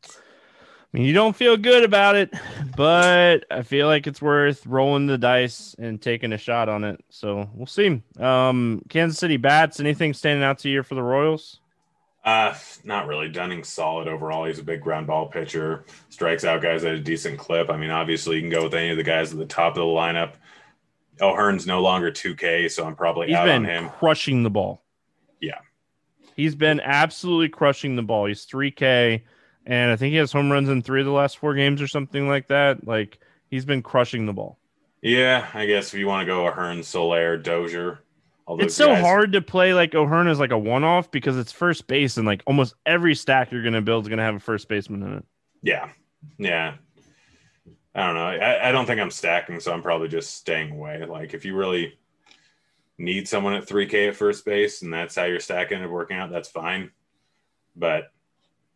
I 0.05 0.97
mean, 0.97 1.05
you 1.05 1.13
don't 1.13 1.37
feel 1.37 1.59
good 1.59 1.85
about 1.85 2.17
it, 2.17 2.33
but 2.77 3.45
I 3.51 3.63
feel 3.63 3.89
like 3.89 4.07
it's 4.07 4.23
worth 4.23 4.67
rolling 4.67 5.07
the 5.07 5.19
dice 5.19 5.77
and 5.79 6.01
taking 6.01 6.33
a 6.33 6.39
shot 6.39 6.71
on 6.71 6.83
it. 6.85 7.05
So 7.11 7.51
we'll 7.53 7.67
see. 7.67 8.03
Um, 8.19 8.83
Kansas 8.89 9.19
City 9.19 9.37
bats. 9.37 9.81
Anything 9.81 10.15
standing 10.15 10.43
out 10.43 10.61
to 10.61 10.71
you 10.71 10.83
for 10.83 10.95
the 10.95 11.03
Royals? 11.03 11.61
Uh, 12.25 12.55
not 12.85 13.07
really. 13.07 13.29
Dunning's 13.29 13.69
solid 13.69 14.09
overall. 14.09 14.47
He's 14.47 14.59
a 14.59 14.63
big 14.63 14.81
ground 14.81 15.07
ball 15.07 15.27
pitcher, 15.27 15.85
strikes 16.09 16.45
out 16.45 16.63
guys 16.63 16.85
at 16.85 16.95
a 16.95 17.01
decent 17.01 17.39
clip. 17.39 17.71
I 17.71 17.77
mean, 17.77 17.91
obviously, 17.91 18.37
you 18.37 18.43
can 18.43 18.51
go 18.51 18.65
with 18.65 18.75
any 18.75 18.91
of 18.91 18.97
the 18.97 19.03
guys 19.03 19.33
at 19.33 19.39
the 19.39 19.47
top 19.47 19.73
of 19.73 19.77
the 19.77 19.83
lineup. 19.83 20.35
O'Hearn's 21.21 21.67
no 21.67 21.81
longer 21.81 22.11
2K, 22.11 22.71
so 22.71 22.87
I'm 22.87 22.97
probably 22.97 23.29
He's 23.29 23.37
out 23.37 23.49
on 23.49 23.65
him. 23.65 23.89
Crushing 23.91 24.43
the 24.43 24.51
ball. 24.51 24.83
Yeah. 25.41 25.59
He's 26.39 26.55
been 26.55 26.79
absolutely 26.79 27.49
crushing 27.49 27.97
the 27.97 28.03
ball. 28.03 28.27
He's 28.27 28.47
3K, 28.47 29.23
and 29.67 29.91
I 29.91 29.97
think 29.97 30.13
he 30.13 30.19
has 30.19 30.31
home 30.31 30.53
runs 30.53 30.69
in 30.69 30.83
three 30.83 31.01
of 31.01 31.07
the 31.07 31.13
last 31.13 31.37
four 31.37 31.53
games 31.53 31.83
or 31.83 31.89
something 31.89 32.29
like 32.29 32.47
that. 32.47 32.87
Like, 32.87 33.19
he's 33.51 33.65
been 33.65 33.83
crushing 33.83 34.25
the 34.25 34.33
ball. 34.33 34.57
Yeah, 35.03 35.49
I 35.53 35.67
guess 35.67 35.93
if 35.93 35.99
you 35.99 36.07
want 36.07 36.23
to 36.23 36.27
go 36.27 36.47
O'Hearn, 36.47 36.85
Soler, 36.85 37.39
Dozier, 37.39 38.05
it's 38.51 38.77
so 38.77 38.87
guys... 38.87 39.03
hard 39.03 39.33
to 39.33 39.43
play 39.43 39.75
like 39.75 39.97
O'Hearn 39.97 40.29
as 40.29 40.39
like 40.39 40.53
a 40.53 40.59
one 40.59 40.85
off 40.85 41.11
because 41.11 41.37
it's 41.37 41.51
first 41.51 41.89
base 41.89 42.17
and 42.17 42.27
like 42.27 42.45
almost 42.47 42.75
every 42.87 43.17
stack 43.17 43.51
you're 43.51 43.65
gonna 43.65 43.83
build 43.83 44.05
is 44.05 44.09
gonna 44.09 44.23
have 44.23 44.37
a 44.37 44.41
first 44.41 44.69
baseman 44.69 45.03
in 45.03 45.15
it. 45.19 45.25
Yeah. 45.63 45.91
Yeah. 46.39 46.75
I 47.97 48.07
don't 48.07 48.15
know. 48.15 48.27
I, 48.27 48.69
I 48.69 48.73
don't 48.73 48.87
think 48.87 49.01
I'm 49.01 49.11
stacking, 49.11 49.59
so 49.59 49.73
I'm 49.73 49.83
probably 49.83 50.09
just 50.09 50.35
staying 50.35 50.71
away. 50.71 51.05
Like 51.05 51.35
if 51.35 51.45
you 51.45 51.57
really 51.57 51.99
need 52.99 53.29
someone 53.29 53.55
at 53.55 53.67
3K 53.67 54.09
at 54.09 54.17
first 54.17 54.45
base 54.45 54.83
and 54.83 54.93
that's 54.93 55.15
how 55.15 55.25
your 55.25 55.41
stack 55.41 55.73
ended 55.73 55.91
working 55.91 56.17
out, 56.17 56.31
that's 56.31 56.49
fine. 56.49 56.91
But 57.77 58.13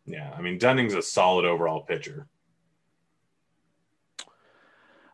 yeah, 0.05 0.33
I 0.35 0.41
mean 0.41 0.57
Dunning's 0.57 0.93
a 0.93 1.01
solid 1.01 1.45
overall 1.45 1.81
pitcher. 1.81 2.27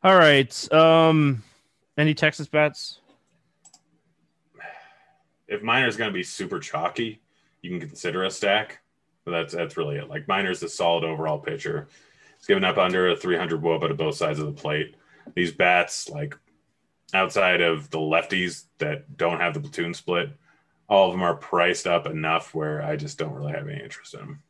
All 0.03 0.15
right. 0.15 0.73
Um 0.73 1.43
any 1.97 2.13
Texas 2.13 2.47
bats? 2.47 2.99
if 5.49 5.63
Minor's 5.63 5.97
going 5.97 6.09
to 6.09 6.13
be 6.13 6.23
super 6.23 6.59
chalky, 6.59 7.19
you 7.61 7.71
can 7.71 7.79
consider 7.79 8.23
a 8.23 8.31
stack. 8.31 8.79
But 9.25 9.31
that's 9.31 9.53
that's 9.53 9.77
really 9.77 9.97
it. 9.97 10.09
Like 10.09 10.27
Minor's 10.27 10.63
a 10.63 10.69
solid 10.69 11.03
overall 11.03 11.39
pitcher. 11.39 11.89
He's 12.37 12.47
given 12.47 12.63
up 12.63 12.77
under 12.77 13.09
a 13.09 13.15
300 13.15 13.61
WHIP 13.61 13.83
at 13.83 13.97
both 13.97 14.15
sides 14.15 14.39
of 14.39 14.45
the 14.45 14.53
plate. 14.53 14.95
These 15.35 15.51
bats, 15.51 16.09
like 16.09 16.37
outside 17.13 17.61
of 17.61 17.89
the 17.89 17.97
lefties 17.97 18.65
that 18.77 19.17
don't 19.17 19.39
have 19.39 19.53
the 19.53 19.59
platoon 19.59 19.93
split, 19.93 20.29
all 20.87 21.07
of 21.07 21.13
them 21.13 21.21
are 21.21 21.35
priced 21.35 21.87
up 21.87 22.07
enough 22.07 22.53
where 22.55 22.81
I 22.81 22.95
just 22.95 23.17
don't 23.17 23.33
really 23.33 23.53
have 23.53 23.67
any 23.67 23.81
interest 23.81 24.13
in 24.13 24.19
them. 24.19 24.43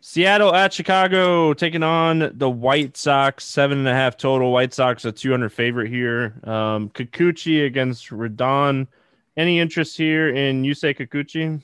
Seattle 0.00 0.54
at 0.54 0.72
Chicago 0.72 1.52
taking 1.54 1.82
on 1.82 2.30
the 2.32 2.48
White 2.48 2.96
Sox, 2.96 3.44
seven 3.44 3.78
and 3.78 3.88
a 3.88 3.94
half 3.94 4.16
total. 4.16 4.52
White 4.52 4.72
Sox 4.72 5.04
a 5.04 5.12
200 5.12 5.50
favorite 5.50 5.88
here. 5.90 6.40
Um, 6.44 6.88
Kikuchi 6.90 7.66
against 7.66 8.10
Rodon. 8.10 8.86
Any 9.36 9.58
interest 9.58 9.96
here 9.96 10.28
in 10.28 10.62
Yusei 10.62 10.96
Kikuchi? 10.96 11.60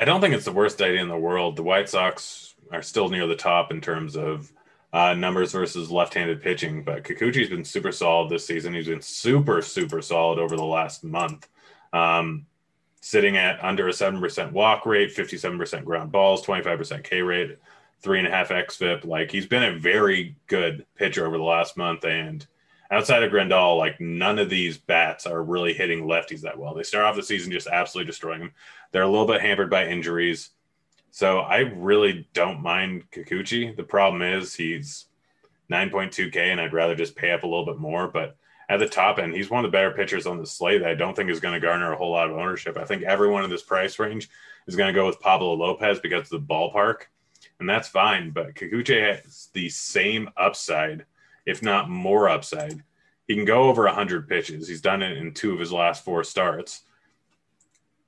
I 0.00 0.04
don't 0.04 0.20
think 0.20 0.34
it's 0.34 0.44
the 0.44 0.52
worst 0.52 0.80
idea 0.82 1.00
in 1.00 1.08
the 1.08 1.16
world. 1.16 1.56
The 1.56 1.62
White 1.62 1.88
Sox 1.88 2.54
are 2.72 2.82
still 2.82 3.08
near 3.08 3.26
the 3.26 3.36
top 3.36 3.70
in 3.70 3.80
terms 3.80 4.16
of 4.16 4.52
uh, 4.92 5.14
numbers 5.14 5.52
versus 5.52 5.90
left-handed 5.90 6.42
pitching, 6.42 6.82
but 6.82 7.04
Kikuchi's 7.04 7.50
been 7.50 7.64
super 7.64 7.92
solid 7.92 8.30
this 8.30 8.46
season. 8.46 8.74
He's 8.74 8.88
been 8.88 9.02
super, 9.02 9.60
super 9.60 10.00
solid 10.00 10.38
over 10.38 10.56
the 10.56 10.64
last 10.64 11.04
month. 11.04 11.48
Um, 11.92 12.46
sitting 13.00 13.36
at 13.36 13.62
under 13.62 13.88
a 13.88 13.92
7% 13.92 14.52
walk 14.52 14.86
rate, 14.86 15.14
57% 15.14 15.84
ground 15.84 16.12
balls, 16.12 16.44
25% 16.44 17.04
K 17.04 17.22
rate, 17.22 17.58
three 18.00 18.18
and 18.18 18.26
a 18.26 18.30
half 18.30 18.48
XFIP. 18.48 19.04
Like 19.04 19.30
he's 19.30 19.46
been 19.46 19.62
a 19.62 19.78
very 19.78 20.36
good 20.46 20.86
pitcher 20.94 21.26
over 21.26 21.36
the 21.36 21.44
last 21.44 21.76
month. 21.76 22.04
And 22.04 22.46
outside 22.90 23.22
of 23.22 23.30
Grandal, 23.30 23.78
like 23.78 24.00
none 24.00 24.38
of 24.38 24.50
these 24.50 24.78
bats 24.78 25.26
are 25.26 25.42
really 25.42 25.74
hitting 25.74 26.04
lefties 26.04 26.40
that 26.42 26.58
well. 26.58 26.74
They 26.74 26.82
start 26.82 27.04
off 27.04 27.16
the 27.16 27.22
season 27.22 27.52
just 27.52 27.66
absolutely 27.66 28.10
destroying 28.10 28.40
them. 28.40 28.52
They're 28.92 29.02
a 29.02 29.08
little 29.08 29.26
bit 29.26 29.40
hampered 29.40 29.70
by 29.70 29.86
injuries. 29.86 30.50
So 31.10 31.40
I 31.40 31.58
really 31.58 32.28
don't 32.32 32.62
mind 32.62 33.10
Kikuchi. 33.10 33.74
The 33.76 33.82
problem 33.82 34.22
is 34.22 34.54
he's 34.54 35.06
9.2K 35.70 36.36
and 36.36 36.60
I'd 36.60 36.72
rather 36.72 36.94
just 36.94 37.16
pay 37.16 37.30
up 37.32 37.42
a 37.42 37.46
little 37.46 37.66
bit 37.66 37.78
more. 37.78 38.08
But 38.08 38.36
at 38.68 38.78
the 38.78 38.88
top 38.88 39.18
end, 39.18 39.34
he's 39.34 39.50
one 39.50 39.64
of 39.64 39.70
the 39.70 39.76
better 39.76 39.90
pitchers 39.90 40.26
on 40.26 40.38
the 40.38 40.46
slate 40.46 40.82
that 40.82 40.90
I 40.90 40.94
don't 40.94 41.14
think 41.14 41.30
is 41.30 41.40
going 41.40 41.54
to 41.54 41.66
garner 41.66 41.92
a 41.92 41.96
whole 41.96 42.10
lot 42.10 42.30
of 42.30 42.36
ownership. 42.36 42.76
I 42.76 42.84
think 42.84 43.02
everyone 43.02 43.44
in 43.44 43.50
this 43.50 43.62
price 43.62 43.98
range 43.98 44.28
is 44.66 44.76
going 44.76 44.92
to 44.92 44.98
go 44.98 45.06
with 45.06 45.20
Pablo 45.20 45.54
Lopez 45.54 46.00
because 46.00 46.30
of 46.30 46.40
the 46.40 46.54
ballpark, 46.54 47.04
and 47.60 47.68
that's 47.68 47.88
fine. 47.88 48.30
But 48.30 48.54
Kikuchi 48.54 49.14
has 49.14 49.48
the 49.54 49.70
same 49.70 50.28
upside, 50.36 51.06
if 51.46 51.62
not 51.62 51.88
more 51.88 52.28
upside. 52.28 52.82
He 53.26 53.34
can 53.34 53.46
go 53.46 53.64
over 53.64 53.84
100 53.84 54.28
pitches. 54.28 54.68
He's 54.68 54.82
done 54.82 55.02
it 55.02 55.16
in 55.16 55.32
two 55.32 55.54
of 55.54 55.60
his 55.60 55.72
last 55.72 56.04
four 56.04 56.22
starts. 56.24 56.82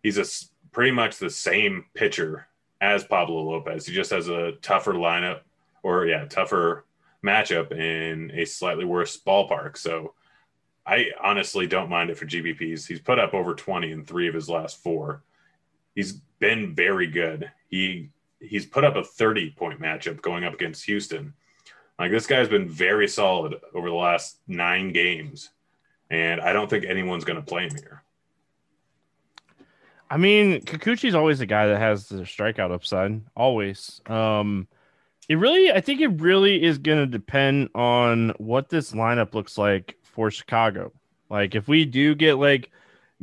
He's 0.02 0.18
a 0.18 0.24
pretty 0.72 0.92
much 0.92 1.18
the 1.18 1.30
same 1.30 1.86
pitcher 1.94 2.46
as 2.80 3.04
Pablo 3.04 3.42
Lopez. 3.42 3.86
He 3.86 3.94
just 3.94 4.10
has 4.10 4.28
a 4.28 4.52
tougher 4.62 4.94
lineup, 4.94 5.40
or 5.82 6.06
yeah, 6.06 6.24
tougher 6.26 6.84
matchup 7.24 7.72
in 7.72 8.30
a 8.34 8.44
slightly 8.44 8.84
worse 8.84 9.18
ballpark. 9.18 9.76
So 9.76 10.14
I 10.86 11.10
honestly 11.22 11.66
don't 11.66 11.90
mind 11.90 12.10
it 12.10 12.18
for 12.18 12.26
GBPs. 12.26 12.86
He's 12.86 13.00
put 13.00 13.18
up 13.18 13.34
over 13.34 13.54
20 13.54 13.92
in 13.92 14.04
three 14.04 14.28
of 14.28 14.34
his 14.34 14.48
last 14.48 14.82
four. 14.82 15.22
He's 15.94 16.14
been 16.38 16.74
very 16.74 17.06
good. 17.06 17.50
He 17.68 18.10
he's 18.40 18.64
put 18.64 18.84
up 18.84 18.96
a 18.96 19.04
30 19.04 19.50
point 19.50 19.80
matchup 19.80 20.22
going 20.22 20.44
up 20.44 20.54
against 20.54 20.84
Houston. 20.84 21.34
Like 21.98 22.10
this 22.10 22.26
guy's 22.26 22.48
been 22.48 22.68
very 22.68 23.06
solid 23.06 23.56
over 23.74 23.90
the 23.90 23.94
last 23.94 24.38
nine 24.48 24.92
games, 24.92 25.50
and 26.10 26.40
I 26.40 26.54
don't 26.54 26.70
think 26.70 26.86
anyone's 26.86 27.24
going 27.24 27.38
to 27.38 27.46
play 27.46 27.64
him 27.64 27.76
here. 27.76 28.02
I 30.10 30.16
mean, 30.16 30.60
Kikuchi's 30.62 31.14
always 31.14 31.40
a 31.40 31.46
guy 31.46 31.68
that 31.68 31.78
has 31.78 32.08
the 32.08 32.22
strikeout 32.22 32.72
upside, 32.72 33.22
always. 33.36 34.00
Um, 34.06 34.66
it 35.28 35.36
really, 35.36 35.70
I 35.70 35.80
think 35.80 36.00
it 36.00 36.20
really 36.20 36.60
is 36.60 36.78
going 36.78 36.98
to 36.98 37.06
depend 37.06 37.68
on 37.76 38.30
what 38.38 38.68
this 38.68 38.90
lineup 38.90 39.34
looks 39.34 39.56
like 39.56 39.96
for 40.02 40.32
Chicago. 40.32 40.92
Like 41.30 41.54
if 41.54 41.68
we 41.68 41.84
do 41.84 42.16
get 42.16 42.34
like 42.34 42.70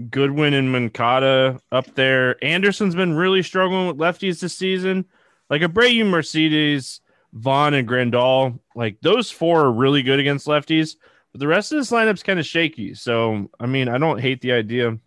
Goodwin 0.09 0.53
and 0.53 0.71
Moncada 0.71 1.59
up 1.73 1.93
there, 1.95 2.41
Anderson's 2.41 2.95
been 2.95 3.17
really 3.17 3.43
struggling 3.43 3.87
with 3.87 3.97
lefties 3.97 4.39
this 4.39 4.55
season. 4.55 5.03
Like 5.49 5.63
Abreu, 5.63 6.07
Mercedes, 6.07 7.01
Vaughn, 7.33 7.73
and 7.73 7.87
Grandal, 7.87 8.59
like 8.75 8.97
those 9.01 9.29
four 9.29 9.65
are 9.65 9.71
really 9.71 10.03
good 10.03 10.21
against 10.21 10.47
lefties. 10.47 10.95
But 11.33 11.39
the 11.41 11.47
rest 11.47 11.73
of 11.73 11.79
this 11.79 11.91
lineup's 11.91 12.23
kind 12.23 12.39
of 12.39 12.45
shaky. 12.45 12.93
So 12.93 13.49
I 13.59 13.65
mean, 13.65 13.89
I 13.89 13.97
don't 13.97 14.21
hate 14.21 14.39
the 14.39 14.53
idea 14.53 14.97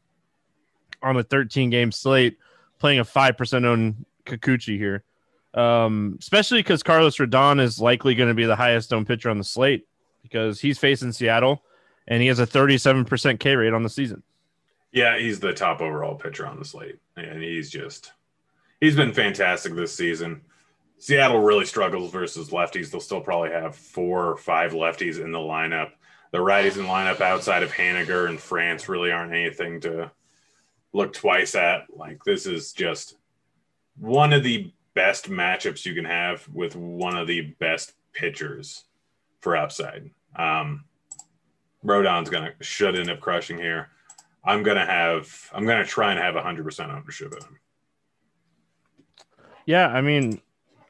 on 1.03 1.16
a 1.16 1.22
13 1.22 1.70
game 1.70 1.92
slate 1.92 2.38
playing 2.78 2.98
a 2.98 3.05
five 3.05 3.36
percent 3.36 3.64
on 3.66 4.05
Kikuchi 4.26 4.76
here. 4.76 5.05
Um, 5.53 6.16
especially 6.20 6.61
because 6.61 6.82
Carlos 6.82 7.16
Rodon 7.16 7.61
is 7.61 7.80
likely 7.80 8.14
going 8.14 8.28
to 8.28 8.34
be 8.34 8.44
the 8.44 8.57
highest 8.57 8.92
owned 8.92 9.09
pitcher 9.09 9.30
on 9.30 9.38
the 9.38 9.44
slate 9.44 9.86
because 10.22 10.61
he's 10.61 10.78
facing 10.78 11.12
Seattle 11.12 11.64
and 12.07 12.20
he 12.22 12.28
has 12.28 12.38
a 12.38 12.46
37% 12.46 13.40
K 13.40 13.57
rate 13.57 13.72
on 13.72 13.82
the 13.82 13.88
season. 13.88 14.22
Yeah, 14.92 15.18
he's 15.18 15.40
the 15.40 15.53
top 15.53 15.80
overall 15.80 16.16
pitcher 16.16 16.46
on 16.46 16.59
the 16.59 16.64
slate, 16.64 16.98
and 17.16 17.42
he's 17.42 17.70
just 17.70 18.12
he's 18.80 18.96
been 18.96 19.12
fantastic 19.12 19.74
this 19.74 19.94
season. 19.94 20.40
Seattle 20.98 21.40
really 21.40 21.64
struggles 21.64 22.11
versus 22.11 22.51
lefties. 22.51 22.90
They'll 22.90 23.01
still 23.01 23.20
probably 23.20 23.51
have 23.51 23.76
four 23.76 24.26
or 24.26 24.36
five 24.36 24.72
lefties 24.72 25.22
in 25.22 25.32
the 25.32 25.38
lineup. 25.38 25.92
The 26.32 26.38
righties 26.38 26.76
in 26.76 26.82
the 26.82 26.88
lineup 26.88 27.20
outside 27.20 27.62
of 27.62 27.72
Haniger 27.72 28.28
and 28.28 28.38
France 28.38 28.88
really 28.88 29.12
aren't 29.12 29.32
anything 29.32 29.80
to 29.82 30.11
look 30.93 31.12
twice 31.12 31.55
at. 31.55 31.86
Like 31.95 32.24
this 32.24 32.47
is 32.47 32.72
just 32.72 33.16
one 33.99 34.32
of 34.32 34.43
the 34.43 34.72
best 34.95 35.30
matchups 35.30 35.84
you 35.84 35.95
can 35.95 36.05
have 36.05 36.47
with 36.53 36.76
one 36.76 37.16
of 37.16 37.26
the 37.26 37.43
best 37.59 37.95
pitchers 38.12 38.84
for 39.41 39.57
upside. 39.57 40.11
Um, 40.36 40.84
Rodon's 41.84 42.28
gonna 42.28 42.53
should 42.61 42.97
end 42.97 43.11
up 43.11 43.20
crushing 43.20 43.59
here. 43.59 43.88
I'm 44.45 44.62
gonna 44.62 44.86
have 44.86 45.51
I'm 45.53 45.66
gonna 45.66 45.84
try 45.84 46.11
and 46.11 46.20
have 46.20 46.34
100 46.34 46.64
percent 46.64 46.91
ownership 46.91 47.32
of 47.32 47.45
him. 47.45 47.59
Yeah, 49.66 49.88
I 49.88 50.01
mean, 50.01 50.41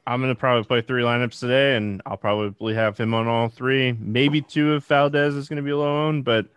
I'm 0.07 0.21
gonna 0.21 0.35
probably 0.35 0.65
play 0.65 0.81
three 0.81 1.03
lineups 1.03 1.39
today, 1.39 1.75
and 1.75 2.01
I'll 2.05 2.17
probably 2.17 2.73
have 2.73 2.97
him 2.97 3.13
on 3.13 3.27
all 3.27 3.49
three. 3.49 3.93
Maybe 3.93 4.41
two 4.41 4.75
if 4.75 4.85
Valdez 4.85 5.35
is 5.35 5.47
gonna 5.47 5.61
be 5.61 5.73
low 5.73 6.07
owned, 6.07 6.25
but 6.25 6.47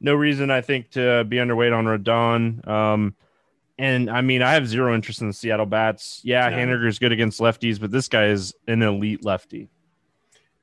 no 0.00 0.14
reason 0.14 0.50
I 0.50 0.60
think 0.60 0.90
to 0.90 1.24
be 1.24 1.36
underweight 1.36 1.76
on 1.76 1.84
Rodon. 1.84 2.66
Um, 2.66 3.14
and 3.78 4.10
I 4.10 4.20
mean, 4.20 4.42
I 4.42 4.54
have 4.54 4.68
zero 4.68 4.94
interest 4.94 5.20
in 5.20 5.28
the 5.28 5.32
Seattle 5.32 5.66
bats. 5.66 6.20
Yeah, 6.22 6.48
yeah. 6.48 6.56
Haniger 6.56 6.86
is 6.86 6.98
good 6.98 7.12
against 7.12 7.40
lefties, 7.40 7.80
but 7.80 7.90
this 7.90 8.08
guy 8.08 8.26
is 8.26 8.54
an 8.66 8.82
elite 8.82 9.24
lefty. 9.24 9.68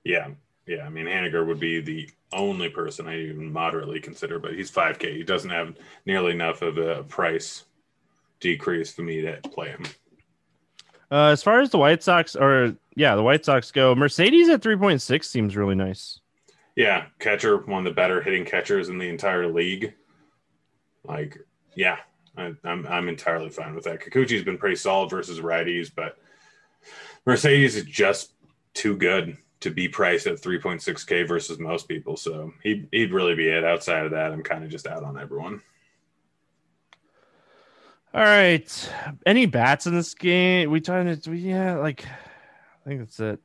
Yeah, 0.03 0.29
yeah, 0.65 0.85
I 0.85 0.89
mean 0.89 1.05
Haniger 1.05 1.45
would 1.45 1.59
be 1.59 1.81
the 1.81 2.09
only 2.33 2.69
person 2.69 3.07
I 3.07 3.19
even 3.19 3.51
moderately 3.51 3.99
consider, 3.99 4.38
but 4.38 4.53
he's 4.53 4.69
5K. 4.69 5.15
He 5.15 5.23
doesn't 5.23 5.49
have 5.49 5.75
nearly 6.05 6.31
enough 6.31 6.61
of 6.61 6.77
a 6.77 7.03
price 7.03 7.63
decrease 8.39 8.93
for 8.93 9.01
me 9.01 9.21
to 9.21 9.38
play 9.49 9.69
him. 9.69 9.85
Uh, 11.09 11.27
as 11.27 11.41
far 11.41 11.61
as 11.61 11.69
the 11.69 11.77
White 11.77 12.03
Sox, 12.03 12.35
or 12.35 12.75
yeah, 12.95 13.15
the 13.15 13.23
White 13.23 13.45
Sox 13.45 13.71
go, 13.71 13.95
Mercedes 13.95 14.49
at 14.49 14.61
3.6 14.61 15.23
seems 15.23 15.55
really 15.55 15.75
nice. 15.75 16.19
Yeah, 16.78 17.07
catcher, 17.17 17.57
one 17.57 17.80
of 17.80 17.86
the 17.86 17.95
better 17.95 18.21
hitting 18.21 18.45
catchers 18.45 18.89
in 18.89 18.99
the 18.99 19.09
entire 19.09 19.51
league. 19.51 19.95
Like, 21.03 21.39
yeah, 21.75 21.97
I, 22.38 22.45
am 22.45 22.57
I'm, 22.63 22.88
I'm 22.88 23.09
entirely 23.09 23.49
fine 23.49 23.73
with 23.73 23.86
that. 23.86 23.99
Kikuchi's 23.99 24.43
been 24.43 24.59
pretty 24.59 24.75
solid 24.75 25.09
versus 25.09 25.39
righties, 25.39 25.89
but 25.93 26.19
Mercedes 27.25 27.75
is 27.75 27.86
just 27.86 28.34
too 28.75 28.95
good 28.95 29.38
to 29.61 29.71
be 29.71 29.88
priced 29.88 30.28
at 30.28 30.39
3.6k 30.39 31.28
versus 31.28 31.57
most 31.57 31.88
people. 31.88 32.15
So 32.15 32.53
he 32.61 32.88
he'd 32.91 33.11
really 33.11 33.34
be 33.34 33.49
it. 33.49 33.63
Outside 33.63 34.05
of 34.05 34.11
that, 34.11 34.32
I'm 34.32 34.43
kind 34.43 34.63
of 34.63 34.69
just 34.69 34.86
out 34.86 35.03
on 35.03 35.19
everyone. 35.19 35.63
All 38.13 38.21
right. 38.21 38.91
Any 39.25 39.47
bats 39.47 39.88
in 39.88 39.95
this 39.95 40.13
game? 40.13 40.69
We 40.69 40.80
trying 40.80 41.19
to 41.19 41.36
yeah, 41.36 41.78
like 41.78 42.05
I 42.05 42.89
think 42.89 42.99
that's 42.99 43.19
it. 43.19 43.39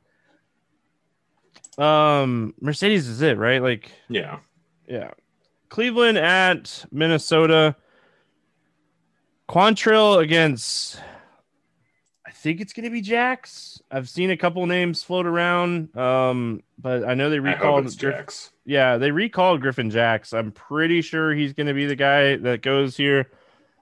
Um 1.77 2.53
Mercedes 2.61 3.07
is 3.07 3.21
it, 3.21 3.37
right? 3.37 3.61
Like 3.61 3.91
yeah. 4.09 4.39
Yeah. 4.87 5.11
Cleveland 5.69 6.17
at 6.17 6.85
Minnesota. 6.91 7.75
Quantrill 9.49 10.21
against 10.21 10.99
I 12.25 12.31
think 12.31 12.61
it's 12.61 12.73
going 12.73 12.85
to 12.85 12.89
be 12.89 13.01
Jax. 13.01 13.81
I've 13.91 14.09
seen 14.09 14.31
a 14.31 14.37
couple 14.37 14.65
names 14.65 15.03
float 15.03 15.25
around, 15.25 15.95
um, 15.95 16.63
but 16.79 17.03
I 17.05 17.13
know 17.13 17.29
they 17.29 17.39
recalled 17.39 17.95
Jax. 17.97 18.51
Yeah, 18.65 18.97
they 18.97 19.11
recalled 19.11 19.61
Griffin 19.61 19.89
Jax. 19.89 20.33
I'm 20.33 20.51
pretty 20.51 21.01
sure 21.01 21.33
he's 21.33 21.53
going 21.53 21.67
to 21.67 21.73
be 21.73 21.85
the 21.85 21.95
guy 21.95 22.37
that 22.37 22.61
goes 22.61 22.97
here. 22.97 23.29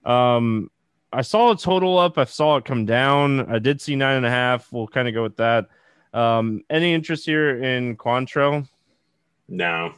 Um, 0.05 0.69
I 1.13 1.21
saw 1.21 1.51
a 1.51 1.57
total 1.57 1.97
up. 1.97 2.17
I 2.17 2.25
saw 2.25 2.57
it 2.57 2.65
come 2.65 2.85
down. 2.85 3.51
I 3.51 3.59
did 3.59 3.79
see 3.79 3.95
nine 3.95 4.17
and 4.17 4.25
a 4.25 4.29
half. 4.29 4.71
We'll 4.71 4.87
kind 4.87 5.07
of 5.07 5.13
go 5.13 5.23
with 5.23 5.37
that. 5.37 5.67
Um, 6.13 6.63
any 6.69 6.93
interest 6.93 7.25
here 7.25 7.63
in 7.63 7.95
Quantrill? 7.95 8.67
No. 9.47 9.93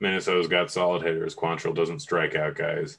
Minnesota's 0.00 0.48
got 0.48 0.70
solid 0.70 1.02
hitters. 1.02 1.34
Quantrill 1.34 1.74
doesn't 1.74 2.00
strike 2.00 2.34
out 2.34 2.54
guys. 2.54 2.98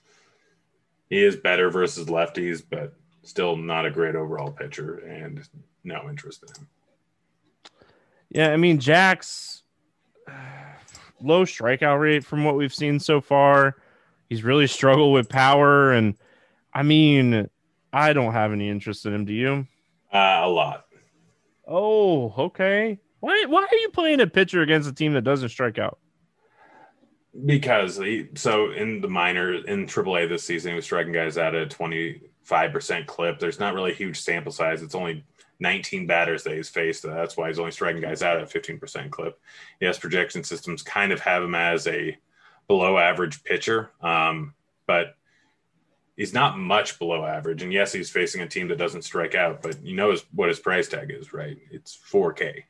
He 1.10 1.24
is 1.24 1.36
better 1.36 1.70
versus 1.70 2.08
lefties, 2.08 2.64
but 2.68 2.94
still 3.24 3.56
not 3.56 3.86
a 3.86 3.92
great 3.92 4.16
overall 4.16 4.52
pitcher 4.52 5.00
and 5.00 5.48
no 5.84 6.10
interest 6.10 6.44
in 6.44 6.62
him. 6.62 6.70
Yeah, 8.30 8.54
I 8.54 8.58
mean 8.58 8.80
Jax 8.80 9.64
low 11.22 11.44
strikeout 11.44 12.00
rate 12.00 12.24
from 12.24 12.44
what 12.44 12.56
we've 12.56 12.74
seen 12.74 13.00
so 13.00 13.20
far. 13.20 13.76
He's 14.30 14.44
really 14.44 14.68
struggled 14.68 15.14
with 15.14 15.28
power 15.28 15.92
and 15.92 16.16
I 16.74 16.84
mean, 16.84 17.50
I 17.92 18.14
don't 18.14 18.32
have 18.32 18.54
any 18.54 18.70
interest 18.70 19.06
in 19.06 19.14
him. 19.14 19.26
Do 19.26 19.34
you? 19.34 19.68
Uh, 20.14 20.42
a 20.44 20.48
lot. 20.50 20.86
Oh, 21.68 22.34
okay. 22.38 23.00
Why 23.20 23.46
why 23.48 23.64
are 23.64 23.76
you 23.76 23.90
playing 23.90 24.22
a 24.22 24.28
pitcher 24.28 24.62
against 24.62 24.90
a 24.90 24.94
team 24.94 25.14
that 25.14 25.24
doesn't 25.24 25.50
strike 25.50 25.78
out? 25.78 26.00
Because 27.46 27.98
he 27.98 28.28
so 28.36 28.72
in 28.72 29.00
the 29.00 29.08
minor 29.08 29.54
in 29.54 29.86
AAA 29.86 30.28
this 30.28 30.44
season, 30.44 30.72
he 30.72 30.76
was 30.76 30.86
striking 30.86 31.14
guys 31.14 31.38
out 31.38 31.56
at 31.56 31.70
twenty 31.70 32.22
5% 32.50 33.06
clip. 33.06 33.40
There's 33.40 33.60
not 33.60 33.74
really 33.74 33.92
a 33.92 33.96
huge 33.96 34.20
sample 34.20 34.52
size. 34.52 34.82
It's 34.82 34.96
only 34.96 35.24
19 35.60 36.08
batters 36.08 36.44
that 36.44 36.56
he's 36.56 36.70
faced. 36.70 37.04
That's 37.04 37.38
why 37.38 37.48
he's 37.48 37.60
only 37.60 37.72
striking 37.72 38.02
guys 38.02 38.24
out 38.24 38.40
at 38.40 38.50
15% 38.50 39.10
clip. 39.12 39.40
Yes, 39.80 40.00
projection 40.00 40.44
systems 40.44 40.82
kind 40.82 41.12
of 41.12 41.20
have 41.22 41.44
him 41.44 41.56
as 41.56 41.88
a 41.88 42.18
below 42.68 42.98
average 42.98 43.44
pitcher. 43.44 43.92
Um, 44.02 44.54
but 44.88 45.16
he's 46.22 46.36
not 46.36 46.56
much 46.56 47.00
below 47.00 47.26
average. 47.26 47.64
And 47.64 47.74
yes, 47.74 47.92
he's 47.92 48.12
facing 48.12 48.42
a 48.42 48.48
team 48.48 48.68
that 48.68 48.78
doesn't 48.78 49.02
strike 49.02 49.34
out, 49.34 49.64
but 49.64 49.84
you 49.84 49.96
know 49.96 50.12
his, 50.12 50.24
what 50.36 50.50
his 50.50 50.60
price 50.60 50.88
tag 50.88 51.10
is, 51.10 51.34
right? 51.34 51.58
It's 51.72 51.98
4K. 51.98 52.62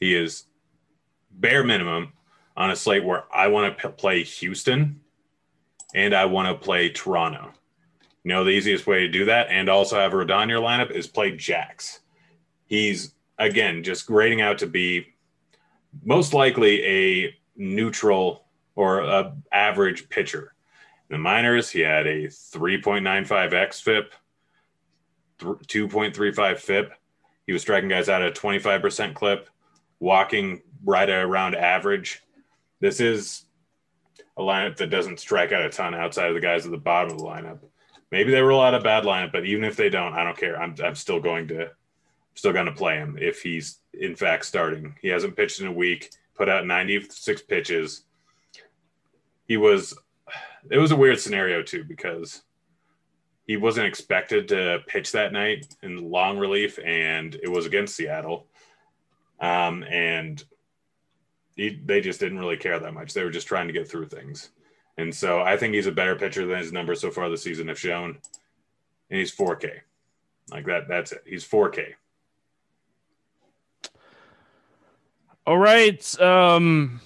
He 0.00 0.16
is 0.16 0.46
bare 1.30 1.62
minimum 1.62 2.12
on 2.56 2.72
a 2.72 2.74
slate 2.74 3.04
where 3.04 3.22
I 3.32 3.46
want 3.46 3.78
to 3.78 3.88
p- 3.88 3.94
play 3.94 4.24
Houston 4.24 4.98
and 5.94 6.12
I 6.12 6.24
want 6.24 6.48
to 6.48 6.64
play 6.64 6.88
Toronto. 6.88 7.52
You 8.24 8.30
know, 8.30 8.42
the 8.42 8.50
easiest 8.50 8.88
way 8.88 8.98
to 9.02 9.08
do 9.08 9.26
that 9.26 9.46
and 9.48 9.68
also 9.68 10.00
have 10.00 10.10
Rodon 10.10 10.42
in 10.42 10.48
your 10.48 10.60
lineup 10.60 10.90
is 10.90 11.06
play 11.06 11.36
Jax. 11.36 12.00
He's, 12.66 13.14
again, 13.38 13.84
just 13.84 14.08
grading 14.08 14.40
out 14.40 14.58
to 14.58 14.66
be 14.66 15.14
most 16.04 16.34
likely 16.34 16.84
a 16.84 17.36
neutral 17.54 18.44
or 18.74 19.02
a 19.02 19.36
average 19.52 20.08
pitcher. 20.08 20.55
The 21.08 21.18
minors, 21.18 21.70
he 21.70 21.80
had 21.80 22.06
a 22.06 22.26
3.95 22.26 23.52
xFIP, 23.52 24.06
2.35 25.40 26.58
FIP. 26.58 26.92
He 27.46 27.52
was 27.52 27.62
striking 27.62 27.88
guys 27.88 28.08
out 28.08 28.22
at 28.22 28.36
a 28.36 28.40
25% 28.40 29.14
clip, 29.14 29.48
walking 30.00 30.62
right 30.84 31.08
around 31.08 31.54
average. 31.54 32.22
This 32.80 33.00
is 33.00 33.44
a 34.36 34.42
lineup 34.42 34.76
that 34.76 34.90
doesn't 34.90 35.20
strike 35.20 35.52
out 35.52 35.64
a 35.64 35.70
ton 35.70 35.94
outside 35.94 36.28
of 36.28 36.34
the 36.34 36.40
guys 36.40 36.64
at 36.64 36.72
the 36.72 36.78
bottom 36.78 37.12
of 37.12 37.18
the 37.18 37.24
lineup. 37.24 37.58
Maybe 38.10 38.30
they 38.30 38.42
roll 38.42 38.62
out 38.62 38.74
a 38.74 38.80
bad 38.80 39.04
lineup, 39.04 39.32
but 39.32 39.46
even 39.46 39.64
if 39.64 39.76
they 39.76 39.88
don't, 39.88 40.14
I 40.14 40.24
don't 40.24 40.36
care. 40.36 40.60
I'm, 40.60 40.74
I'm 40.82 40.94
still 40.94 41.20
going 41.20 41.48
to 41.48 41.70
still 42.34 42.52
going 42.52 42.66
to 42.66 42.72
play 42.72 42.96
him 42.96 43.16
if 43.20 43.42
he's 43.42 43.78
in 43.94 44.14
fact 44.14 44.44
starting. 44.44 44.94
He 45.00 45.08
hasn't 45.08 45.36
pitched 45.36 45.60
in 45.60 45.66
a 45.66 45.72
week, 45.72 46.10
put 46.34 46.48
out 46.48 46.66
96 46.66 47.42
pitches. 47.42 48.02
He 49.48 49.56
was 49.56 49.96
it 50.70 50.78
was 50.78 50.90
a 50.90 50.96
weird 50.96 51.20
scenario 51.20 51.62
too 51.62 51.84
because 51.84 52.42
he 53.46 53.56
wasn't 53.56 53.86
expected 53.86 54.48
to 54.48 54.80
pitch 54.86 55.12
that 55.12 55.32
night 55.32 55.66
in 55.82 56.10
long 56.10 56.38
relief 56.38 56.78
and 56.84 57.34
it 57.36 57.48
was 57.48 57.66
against 57.66 57.94
Seattle. 57.94 58.46
Um, 59.38 59.84
and 59.84 60.42
he, 61.54 61.80
they 61.84 62.00
just 62.00 62.18
didn't 62.18 62.38
really 62.38 62.56
care 62.56 62.78
that 62.78 62.94
much. 62.94 63.14
They 63.14 63.22
were 63.22 63.30
just 63.30 63.46
trying 63.46 63.68
to 63.68 63.72
get 63.72 63.88
through 63.88 64.06
things. 64.06 64.50
And 64.98 65.14
so 65.14 65.40
I 65.42 65.56
think 65.56 65.74
he's 65.74 65.86
a 65.86 65.92
better 65.92 66.16
pitcher 66.16 66.46
than 66.46 66.58
his 66.58 66.72
numbers 66.72 67.00
so 67.00 67.10
far 67.10 67.28
this 67.28 67.42
season 67.42 67.68
have 67.68 67.78
shown. 67.78 68.18
And 69.10 69.18
he's 69.18 69.34
4K. 69.34 69.80
Like 70.50 70.66
that, 70.66 70.88
that's 70.88 71.12
it. 71.12 71.22
He's 71.26 71.46
4K. 71.46 71.94
All 75.46 75.58
right. 75.58 76.20
Um 76.20 77.00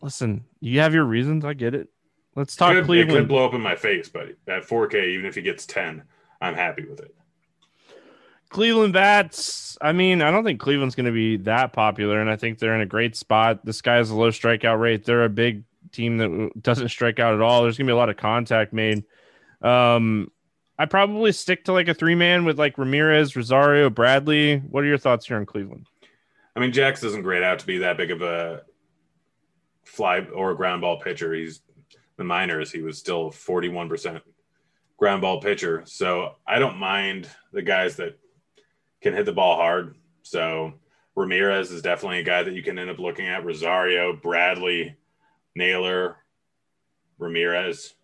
listen, 0.00 0.44
you 0.60 0.80
have 0.80 0.94
your 0.94 1.04
reasons. 1.04 1.44
I 1.44 1.54
get 1.54 1.74
it. 1.74 1.88
Let's 2.36 2.56
talk 2.56 2.72
it 2.72 2.76
could, 2.76 2.86
Cleveland. 2.86 3.10
It 3.10 3.20
could 3.20 3.28
blow 3.28 3.46
up 3.46 3.54
in 3.54 3.60
my 3.60 3.76
face, 3.76 4.08
but 4.08 4.28
at 4.46 4.64
4K, 4.64 5.08
even 5.14 5.26
if 5.26 5.34
he 5.34 5.42
gets 5.42 5.66
10, 5.66 6.02
I'm 6.40 6.54
happy 6.54 6.84
with 6.84 7.00
it. 7.00 7.14
Cleveland 8.50 8.92
bats. 8.92 9.78
I 9.80 9.92
mean, 9.92 10.22
I 10.22 10.30
don't 10.30 10.44
think 10.44 10.60
Cleveland's 10.60 10.94
going 10.94 11.06
to 11.06 11.12
be 11.12 11.36
that 11.38 11.72
popular, 11.72 12.20
and 12.20 12.28
I 12.28 12.36
think 12.36 12.58
they're 12.58 12.74
in 12.74 12.80
a 12.80 12.86
great 12.86 13.16
spot. 13.16 13.64
This 13.64 13.80
guy 13.80 13.96
has 13.96 14.10
a 14.10 14.16
low 14.16 14.30
strikeout 14.30 14.80
rate. 14.80 15.04
They're 15.04 15.24
a 15.24 15.28
big 15.28 15.64
team 15.92 16.18
that 16.18 16.50
doesn't 16.60 16.88
strike 16.88 17.18
out 17.18 17.34
at 17.34 17.40
all. 17.40 17.62
There's 17.62 17.76
going 17.76 17.86
to 17.86 17.90
be 17.90 17.94
a 17.94 17.98
lot 17.98 18.10
of 18.10 18.16
contact 18.16 18.72
made. 18.72 19.04
Um, 19.62 20.30
I 20.78 20.86
probably 20.86 21.32
stick 21.32 21.64
to 21.64 21.72
like 21.72 21.88
a 21.88 21.94
three 21.94 22.14
man 22.14 22.44
with 22.44 22.58
like 22.58 22.78
Ramirez, 22.78 23.36
Rosario, 23.36 23.90
Bradley. 23.90 24.58
What 24.58 24.82
are 24.82 24.86
your 24.86 24.98
thoughts 24.98 25.26
here 25.26 25.36
on 25.36 25.46
Cleveland? 25.46 25.86
I 26.56 26.60
mean, 26.60 26.72
Jax 26.72 27.00
doesn't 27.00 27.22
grade 27.22 27.42
out 27.42 27.58
to 27.60 27.66
be 27.66 27.78
that 27.78 27.96
big 27.96 28.10
of 28.10 28.22
a 28.22 28.62
fly 29.84 30.26
or 30.34 30.52
a 30.52 30.56
ground 30.56 30.80
ball 30.80 30.98
pitcher. 30.98 31.34
He's 31.34 31.60
the 32.20 32.24
minors. 32.24 32.70
He 32.70 32.82
was 32.82 32.98
still 32.98 33.30
41% 33.30 34.20
ground 34.98 35.22
ball 35.22 35.40
pitcher. 35.40 35.82
So 35.86 36.36
I 36.46 36.58
don't 36.58 36.76
mind 36.76 37.28
the 37.50 37.62
guys 37.62 37.96
that 37.96 38.18
can 39.00 39.14
hit 39.14 39.24
the 39.24 39.32
ball 39.32 39.56
hard. 39.56 39.96
So 40.22 40.74
Ramirez 41.16 41.72
is 41.72 41.80
definitely 41.80 42.18
a 42.18 42.24
guy 42.24 42.42
that 42.42 42.52
you 42.52 42.62
can 42.62 42.78
end 42.78 42.90
up 42.90 42.98
looking 42.98 43.26
at. 43.26 43.44
Rosario, 43.44 44.14
Bradley, 44.14 44.96
Naylor, 45.56 46.18
Ramirez, 47.18 47.94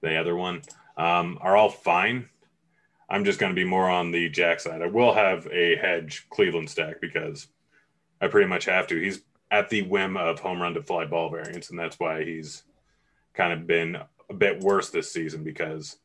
the 0.00 0.16
other 0.16 0.34
one, 0.34 0.62
um, 0.96 1.38
are 1.42 1.54
all 1.54 1.68
fine. 1.68 2.30
I'm 3.10 3.26
just 3.26 3.38
going 3.38 3.52
to 3.52 3.60
be 3.60 3.68
more 3.68 3.90
on 3.90 4.12
the 4.12 4.30
Jax 4.30 4.64
side. 4.64 4.80
I 4.80 4.86
will 4.86 5.12
have 5.12 5.46
a 5.52 5.76
hedge 5.76 6.26
Cleveland 6.30 6.70
stack 6.70 7.02
because 7.02 7.48
I 8.22 8.28
pretty 8.28 8.48
much 8.48 8.64
have 8.64 8.86
to. 8.86 8.98
He's 8.98 9.20
at 9.50 9.68
the 9.68 9.82
whim 9.82 10.16
of 10.16 10.40
home 10.40 10.62
run 10.62 10.72
to 10.72 10.82
fly 10.82 11.04
ball 11.04 11.28
variance, 11.28 11.68
and 11.68 11.78
that's 11.78 12.00
why 12.00 12.24
he's 12.24 12.62
kind 13.34 13.52
of 13.52 13.66
been 13.66 13.96
a 14.30 14.34
bit 14.34 14.60
worse 14.60 14.90
this 14.90 15.12
season 15.12 15.44
because 15.44 15.96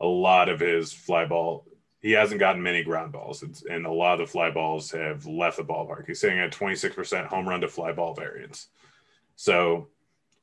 a 0.00 0.06
lot 0.06 0.48
of 0.48 0.60
his 0.60 0.92
fly 0.92 1.24
ball 1.24 1.64
he 2.06 2.12
hasn't 2.12 2.38
gotten 2.38 2.62
many 2.62 2.84
ground 2.84 3.10
balls, 3.10 3.42
it's, 3.42 3.64
and 3.64 3.84
a 3.84 3.90
lot 3.90 4.12
of 4.12 4.26
the 4.26 4.30
fly 4.30 4.48
balls 4.48 4.92
have 4.92 5.26
left 5.26 5.56
the 5.56 5.64
ballpark. 5.64 6.06
He's 6.06 6.20
sitting 6.20 6.38
at 6.38 6.52
26% 6.52 7.26
home 7.26 7.48
run 7.48 7.62
to 7.62 7.68
fly 7.68 7.90
ball 7.90 8.14
variance. 8.14 8.68
So 9.34 9.88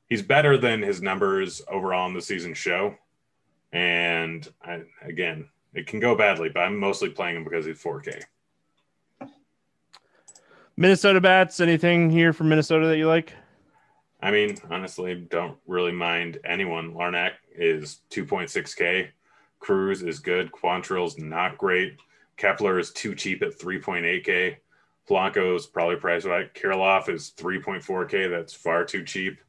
he's 0.09 0.21
better 0.21 0.57
than 0.57 0.81
his 0.81 1.01
numbers 1.01 1.61
overall 1.69 2.07
in 2.07 2.13
the 2.13 2.21
season 2.21 2.53
show. 2.53 2.95
And 3.71 4.45
I, 4.61 4.81
again, 5.03 5.47
it 5.73 5.87
can 5.87 6.01
go 6.01 6.17
badly, 6.17 6.49
but 6.49 6.61
I'm 6.61 6.77
mostly 6.77 7.09
playing 7.09 7.37
him 7.37 7.43
because 7.45 7.65
he's 7.65 7.81
4K. 7.81 8.21
Minnesota 10.75 11.21
bats. 11.21 11.61
Anything 11.61 12.09
here 12.09 12.33
from 12.33 12.49
Minnesota 12.49 12.87
that 12.87 12.97
you 12.97 13.07
like? 13.07 13.33
I 14.23 14.31
mean, 14.31 14.57
honestly, 14.71 15.15
don't 15.15 15.57
really 15.67 15.91
mind 15.91 16.39
anyone. 16.45 16.93
Larnach 16.93 17.33
is 17.53 17.99
2.6K. 18.09 19.09
Cruz 19.59 20.01
is 20.01 20.19
good. 20.19 20.49
Quantrill's 20.49 21.17
not 21.17 21.57
great. 21.57 21.97
Kepler 22.37 22.79
is 22.79 22.91
too 22.91 23.15
cheap 23.15 23.41
at 23.41 23.59
3.8K. 23.59 24.55
Polanco's 25.09 25.67
probably 25.67 25.97
priced 25.97 26.25
right. 26.25 26.53
Kirilloff 26.53 27.09
is 27.09 27.33
3.4K. 27.35 28.29
That's 28.29 28.53
far 28.53 28.85
too 28.85 29.03
cheap. 29.03 29.41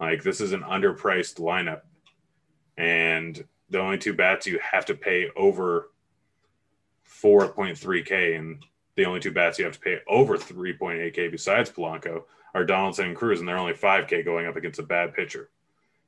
Like, 0.00 0.24
this 0.24 0.40
is 0.40 0.50
an 0.50 0.62
underpriced 0.62 1.38
lineup. 1.38 1.82
And 2.76 3.44
the 3.70 3.78
only 3.78 3.98
two 3.98 4.14
bats 4.14 4.48
you 4.48 4.58
have 4.58 4.84
to 4.86 4.96
pay 4.96 5.28
over 5.36 5.90
4.3K, 7.22 8.36
and 8.36 8.64
the 8.96 9.04
only 9.04 9.20
two 9.20 9.30
bats 9.30 9.60
you 9.60 9.64
have 9.64 9.74
to 9.74 9.80
pay 9.80 9.98
over 10.08 10.36
3.8K 10.36 11.30
besides 11.30 11.70
Polanco 11.70 12.24
are 12.54 12.64
Donaldson 12.64 13.06
and 13.06 13.16
Cruz, 13.16 13.40
and 13.40 13.48
they're 13.48 13.58
only 13.58 13.74
5K 13.74 14.24
going 14.24 14.46
up 14.46 14.56
against 14.56 14.80
a 14.80 14.84
bad 14.84 15.14
pitcher. 15.14 15.50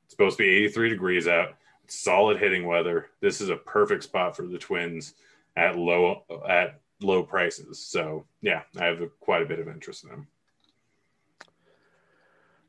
It's 0.04 0.14
supposed 0.14 0.38
to 0.38 0.42
be 0.42 0.50
83 0.50 0.88
degrees 0.90 1.28
out, 1.28 1.54
solid 1.86 2.38
hitting 2.38 2.66
weather. 2.66 3.10
This 3.20 3.40
is 3.40 3.48
a 3.48 3.56
perfect 3.56 4.04
spot 4.04 4.36
for 4.36 4.46
the 4.46 4.58
Twins 4.58 5.14
at 5.56 5.76
low 5.76 6.24
at 6.48 6.80
low 7.00 7.22
prices. 7.22 7.78
So 7.78 8.24
yeah, 8.42 8.62
I 8.78 8.86
have 8.86 9.00
a, 9.00 9.08
quite 9.20 9.42
a 9.42 9.46
bit 9.46 9.58
of 9.58 9.68
interest 9.68 10.04
in 10.04 10.10
them. 10.10 10.26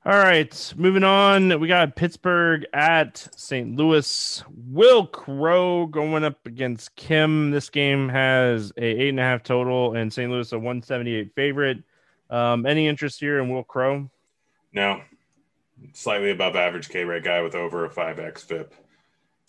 All 0.03 0.17
right, 0.17 0.73
moving 0.77 1.03
on. 1.03 1.59
We 1.59 1.67
got 1.67 1.95
Pittsburgh 1.95 2.65
at 2.73 3.27
St. 3.35 3.75
Louis. 3.75 4.43
Wil 4.71 5.05
Crowe 5.05 5.85
going 5.85 6.23
up 6.23 6.43
against 6.47 6.95
Kim. 6.95 7.51
This 7.51 7.69
game 7.69 8.09
has 8.09 8.71
a 8.77 8.83
eight 8.83 9.09
and 9.09 9.19
a 9.19 9.23
half 9.23 9.43
total, 9.43 9.93
and 9.93 10.11
St. 10.11 10.31
Louis 10.31 10.51
a 10.53 10.57
one 10.57 10.81
seventy 10.81 11.13
eight 11.13 11.35
favorite. 11.35 11.83
Um, 12.31 12.65
any 12.65 12.87
interest 12.87 13.19
here 13.19 13.39
in 13.39 13.49
Wil 13.49 13.63
Crowe? 13.63 14.09
No, 14.73 15.01
slightly 15.93 16.31
above 16.31 16.55
average 16.55 16.89
K 16.89 17.03
rate 17.03 17.23
guy 17.23 17.41
with 17.41 17.55
over 17.55 17.85
a 17.85 17.89
five 17.89 18.19
X 18.19 18.43
FIP. 18.43 18.73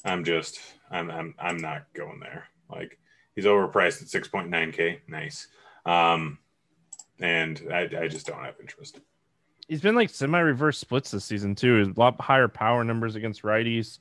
I'm 0.05 0.25
just, 0.25 0.59
I'm, 0.91 1.11
I'm, 1.11 1.35
I'm 1.39 1.57
not 1.59 1.87
going 1.95 2.19
there. 2.21 2.49
Like 2.69 2.99
he's 3.35 3.45
overpriced 3.45 4.03
at 4.03 4.09
six 4.09 4.29
point 4.29 4.51
nine 4.51 4.73
K. 4.73 5.01
Nice, 5.07 5.47
um, 5.87 6.39
and 7.21 7.63
I, 7.73 7.89
I 8.01 8.09
just 8.09 8.27
don't 8.27 8.45
have 8.45 8.57
interest 8.61 8.99
he's 9.69 9.81
been 9.81 9.95
like 9.95 10.11
semi 10.11 10.39
reverse 10.39 10.79
splits 10.79 11.11
this 11.11 11.25
season 11.25 11.55
too. 11.55 11.93
A 11.97 11.99
lot 11.99 12.21
higher 12.21 12.49
power 12.49 12.85
numbers 12.85 13.17
against 13.17 13.43
righties. 13.43 13.99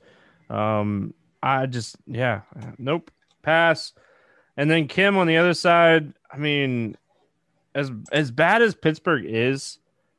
Um, 0.50 1.14
I 1.42 1.66
just 1.66 1.96
yeah, 2.06 2.42
nope, 2.78 3.10
pass. 3.42 3.92
And 4.56 4.70
then 4.70 4.86
Kim 4.86 5.16
on 5.16 5.26
the 5.26 5.38
other 5.38 5.54
side. 5.54 6.12
I 6.30 6.36
mean, 6.36 6.96
as 7.74 7.90
as 8.10 8.30
bad 8.30 8.62
as 8.62 8.74
Pittsburgh 8.74 9.24
is, 9.26 9.78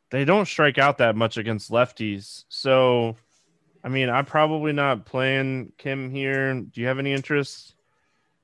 they 0.09 0.25
don't 0.25 0.47
strike 0.47 0.77
out 0.77 0.97
that 0.99 1.15
much 1.15 1.37
against 1.37 1.71
lefties. 1.71 2.45
So, 2.49 3.15
I 3.83 3.89
mean, 3.89 4.09
I'm 4.09 4.25
probably 4.25 4.73
not 4.73 5.05
playing 5.05 5.73
Kim 5.77 6.09
here. 6.09 6.53
Do 6.53 6.81
you 6.81 6.87
have 6.87 6.99
any 6.99 7.13
interest? 7.13 7.75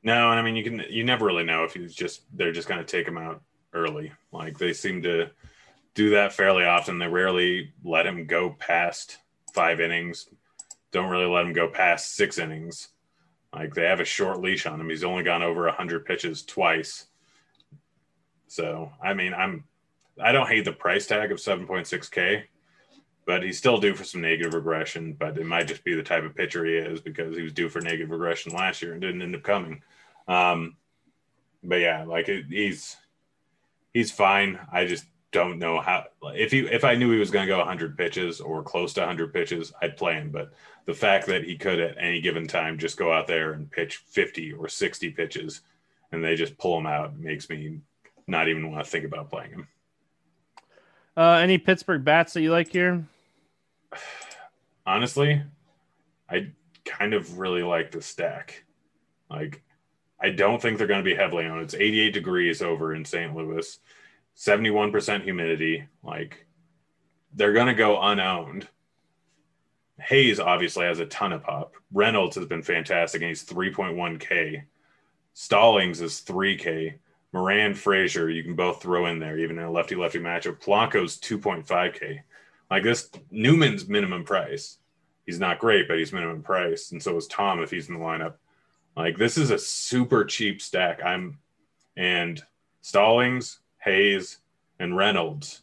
No, 0.03 0.31
and 0.31 0.39
I 0.39 0.41
mean, 0.41 0.55
you 0.55 0.63
can 0.63 0.83
you 0.89 1.03
never 1.03 1.25
really 1.25 1.43
know 1.43 1.63
if 1.63 1.73
he's 1.73 1.93
just 1.93 2.21
they're 2.35 2.51
just 2.51 2.67
going 2.67 2.79
to 2.79 2.85
take 2.85 3.07
him 3.07 3.17
out 3.17 3.41
early. 3.73 4.11
Like 4.31 4.57
they 4.57 4.73
seem 4.73 5.01
to 5.03 5.29
do 5.93 6.11
that 6.11 6.33
fairly 6.33 6.63
often. 6.65 6.97
They 6.97 7.07
rarely 7.07 7.73
let 7.83 8.07
him 8.07 8.25
go 8.25 8.51
past 8.51 9.17
five 9.53 9.81
innings. 9.81 10.27
Don't 10.91 11.09
really 11.09 11.25
let 11.25 11.45
him 11.45 11.53
go 11.53 11.67
past 11.67 12.15
six 12.15 12.37
innings. 12.37 12.89
Like 13.53 13.73
they 13.73 13.85
have 13.85 13.99
a 13.99 14.05
short 14.05 14.41
leash 14.41 14.65
on 14.65 14.79
him. 14.79 14.89
He's 14.89 15.03
only 15.03 15.23
gone 15.23 15.43
over 15.43 15.65
100 15.65 16.05
pitches 16.05 16.43
twice. 16.43 17.07
So, 18.49 18.91
I 19.01 19.13
mean, 19.13 19.33
I'm 19.33 19.63
I 20.21 20.31
don't 20.31 20.47
hate 20.47 20.65
the 20.65 20.73
price 20.73 21.07
tag 21.07 21.31
of 21.31 21.37
7.6k, 21.37 22.43
but 23.25 23.43
he's 23.43 23.57
still 23.57 23.79
due 23.79 23.95
for 23.95 24.03
some 24.03 24.21
negative 24.21 24.53
regression. 24.53 25.13
But 25.13 25.37
it 25.37 25.45
might 25.45 25.67
just 25.67 25.83
be 25.83 25.93
the 25.93 26.03
type 26.03 26.23
of 26.23 26.35
pitcher 26.35 26.65
he 26.65 26.73
is 26.73 26.99
because 26.99 27.35
he 27.35 27.43
was 27.43 27.53
due 27.53 27.69
for 27.69 27.79
negative 27.79 28.09
regression 28.09 28.53
last 28.53 28.81
year 28.81 28.93
and 28.93 29.01
didn't 29.01 29.21
end 29.21 29.35
up 29.35 29.43
coming. 29.43 29.81
Um, 30.27 30.75
but 31.63 31.77
yeah, 31.77 32.03
like 32.05 32.27
it, 32.27 32.45
he's 32.49 32.97
he's 33.93 34.11
fine. 34.11 34.59
I 34.71 34.85
just 34.85 35.05
don't 35.31 35.59
know 35.59 35.79
how 35.79 36.05
if 36.23 36.51
he 36.51 36.59
if 36.59 36.83
I 36.83 36.95
knew 36.95 37.11
he 37.11 37.19
was 37.19 37.31
going 37.31 37.45
to 37.45 37.53
go 37.53 37.59
100 37.59 37.97
pitches 37.97 38.41
or 38.41 38.63
close 38.63 38.93
to 38.93 39.01
100 39.01 39.33
pitches, 39.33 39.71
I'd 39.81 39.97
play 39.97 40.13
him. 40.15 40.31
But 40.31 40.53
the 40.85 40.93
fact 40.93 41.27
that 41.27 41.43
he 41.43 41.55
could 41.55 41.79
at 41.79 41.97
any 41.99 42.19
given 42.19 42.47
time 42.47 42.79
just 42.79 42.97
go 42.97 43.13
out 43.13 43.27
there 43.27 43.53
and 43.53 43.69
pitch 43.69 43.97
50 44.07 44.53
or 44.53 44.67
60 44.67 45.11
pitches, 45.11 45.61
and 46.11 46.23
they 46.23 46.35
just 46.35 46.57
pull 46.57 46.77
him 46.77 46.87
out 46.87 47.17
makes 47.17 47.47
me 47.49 47.79
not 48.29 48.47
even 48.47 48.71
want 48.71 48.83
to 48.83 48.89
think 48.89 49.05
about 49.05 49.29
playing 49.29 49.51
him. 49.51 49.67
Uh, 51.17 51.39
any 51.41 51.57
Pittsburgh 51.57 52.03
bats 52.03 52.33
that 52.33 52.41
you 52.41 52.51
like 52.51 52.71
here? 52.71 53.05
Honestly, 54.85 55.41
I 56.29 56.51
kind 56.85 57.13
of 57.13 57.39
really 57.39 57.63
like 57.63 57.91
the 57.91 58.01
stack. 58.01 58.63
Like, 59.29 59.61
I 60.21 60.29
don't 60.29 60.61
think 60.61 60.77
they're 60.77 60.87
going 60.87 61.03
to 61.03 61.09
be 61.09 61.15
heavily 61.15 61.45
owned. 61.45 61.63
It's 61.63 61.73
88 61.73 62.13
degrees 62.13 62.61
over 62.61 62.93
in 62.93 63.05
St. 63.05 63.35
Louis. 63.35 63.79
71% 64.39 65.23
humidity. 65.23 65.85
Like 66.01 66.45
they're 67.33 67.53
going 67.53 67.67
to 67.67 67.73
go 67.73 68.01
unowned. 68.01 68.67
Hayes 69.99 70.39
obviously 70.39 70.85
has 70.85 70.99
a 70.99 71.05
ton 71.05 71.33
of 71.33 71.43
pop. 71.43 71.73
Reynolds 71.91 72.37
has 72.37 72.45
been 72.45 72.61
fantastic 72.61 73.21
and 73.21 73.29
he's 73.29 73.43
3.1K. 73.43 74.63
Stallings 75.33 75.99
is 75.99 76.21
3K. 76.21 76.95
Moran 77.33 77.75
Frazier, 77.75 78.29
you 78.29 78.43
can 78.43 78.55
both 78.55 78.81
throw 78.81 79.05
in 79.05 79.19
there, 79.19 79.37
even 79.37 79.57
in 79.57 79.65
a 79.65 79.71
lefty 79.71 79.95
lefty 79.95 80.19
matchup. 80.19 80.61
Polanco's 80.61 81.19
2.5K. 81.19 82.21
Like 82.71 82.83
this, 82.83 83.09
Newman's 83.31 83.87
minimum 83.87 84.23
price. 84.23 84.77
He's 85.25 85.39
not 85.39 85.59
great, 85.59 85.87
but 85.87 85.99
he's 85.99 86.13
minimum 86.13 86.41
price. 86.41 86.91
And 86.91 87.01
so 87.01 87.15
is 87.17 87.27
Tom 87.27 87.61
if 87.61 87.69
he's 87.69 87.87
in 87.87 87.95
the 87.95 87.99
lineup. 87.99 88.35
Like 88.95 89.17
this 89.17 89.37
is 89.37 89.51
a 89.51 89.59
super 89.59 90.25
cheap 90.25 90.61
stack. 90.61 91.03
I'm, 91.03 91.37
and 91.95 92.41
Stallings, 92.81 93.59
Hayes, 93.79 94.37
and 94.79 94.95
Reynolds 94.97 95.61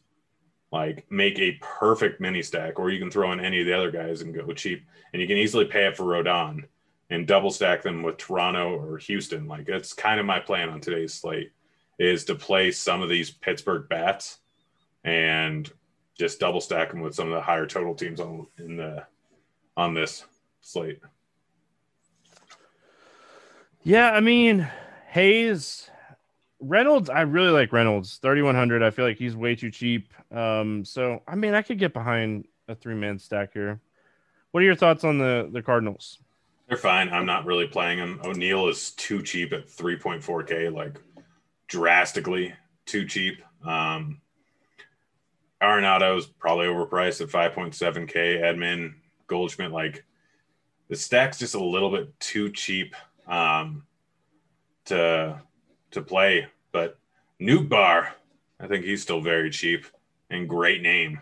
like 0.73 1.11
make 1.11 1.39
a 1.39 1.59
perfect 1.61 2.21
mini 2.21 2.43
stack, 2.43 2.79
or 2.79 2.91
you 2.91 2.99
can 2.99 3.11
throw 3.11 3.33
in 3.33 3.41
any 3.41 3.61
of 3.61 3.67
the 3.67 3.73
other 3.73 3.91
guys 3.91 4.21
and 4.21 4.35
go 4.35 4.53
cheap, 4.53 4.85
and 5.13 5.23
you 5.23 5.29
can 5.29 5.37
easily 5.37 5.65
pay 5.65 5.87
up 5.87 5.97
for 5.97 6.05
Rodon 6.05 6.65
and 7.11 7.27
double 7.27 7.51
stack 7.51 7.83
them 7.83 8.03
with 8.03 8.17
Toronto 8.17 8.77
or 8.77 8.99
Houston. 8.99 9.47
Like 9.47 9.67
that's 9.67 9.93
kind 9.93 10.19
of 10.19 10.27
my 10.27 10.41
plan 10.41 10.69
on 10.69 10.81
today's 10.81 11.15
slate 11.15 11.53
is 11.99 12.25
to 12.27 12.35
play 12.35 12.71
some 12.71 13.03
of 13.03 13.09
these 13.09 13.31
Pittsburgh 13.31 13.89
bats 13.89 14.39
and 15.05 15.71
just 16.19 16.41
double 16.41 16.61
stack 16.61 16.91
them 16.91 17.01
with 17.01 17.15
some 17.15 17.29
of 17.29 17.35
the 17.35 17.41
higher 17.41 17.67
total 17.67 17.95
teams 17.95 18.21
on 18.21 18.47
in 18.59 18.77
the 18.77 19.05
on 19.77 19.95
this 19.95 20.25
slate. 20.61 21.01
Yeah, 23.83 24.11
I 24.11 24.21
mean 24.21 24.69
Hayes 25.09 25.91
Reynolds, 26.61 27.11
I 27.11 27.21
really 27.23 27.51
like 27.51 27.73
Reynolds. 27.73 28.17
3100. 28.17 28.83
I 28.83 28.91
feel 28.91 29.05
like 29.05 29.19
he's 29.19 29.37
way 29.37 29.55
too 29.55 29.71
cheap. 29.71 30.13
Um, 30.33 30.85
so 30.85 31.23
I 31.29 31.35
mean, 31.35 31.55
I 31.55 31.63
could 31.63 31.79
get 31.79 31.93
behind 31.93 32.47
a 32.69 32.75
three 32.75 32.95
man 32.95 33.19
stack 33.19 33.53
here. 33.53 33.81
What 34.51 34.63
are 34.63 34.67
your 34.67 34.75
thoughts 34.75 35.05
on 35.05 35.19
the 35.19 35.49
the 35.53 35.63
Cardinals? 35.63 36.19
They're 36.69 36.77
fine. 36.77 37.11
I'm 37.11 37.27
not 37.27 37.47
really 37.47 37.69
playing 37.69 37.99
them. 37.99 38.21
O'Neill 38.25 38.69
is 38.69 38.91
too 38.93 39.23
cheap 39.23 39.53
at 39.53 39.69
3.4K, 39.69 40.73
like 40.73 41.01
drastically 41.69 42.55
too 42.87 43.07
cheap. 43.07 43.43
Um, 43.65 44.21
Arenado's 45.63 46.27
probably 46.27 46.67
overpriced 46.67 47.21
at 47.21 47.29
5.7K. 47.29 48.43
Edman, 48.43 48.95
Goldschmidt, 49.27 49.73
like 49.73 50.05
the 50.89 50.97
stack's 50.97 51.39
just 51.39 51.55
a 51.55 51.65
little 51.65 51.91
bit 51.91 52.19
too 52.21 52.51
cheap 52.51 52.95
um, 53.27 53.85
to 54.87 55.41
to 55.93 56.03
play. 56.03 56.47
But 56.73 56.99
Nootbaar, 57.41 58.11
I 58.61 58.67
think 58.67 58.85
he's 58.85 59.03
still 59.03 59.21
very 59.21 59.51
cheap 59.51 59.87
and 60.31 60.49
great 60.49 60.83
name. 60.83 61.21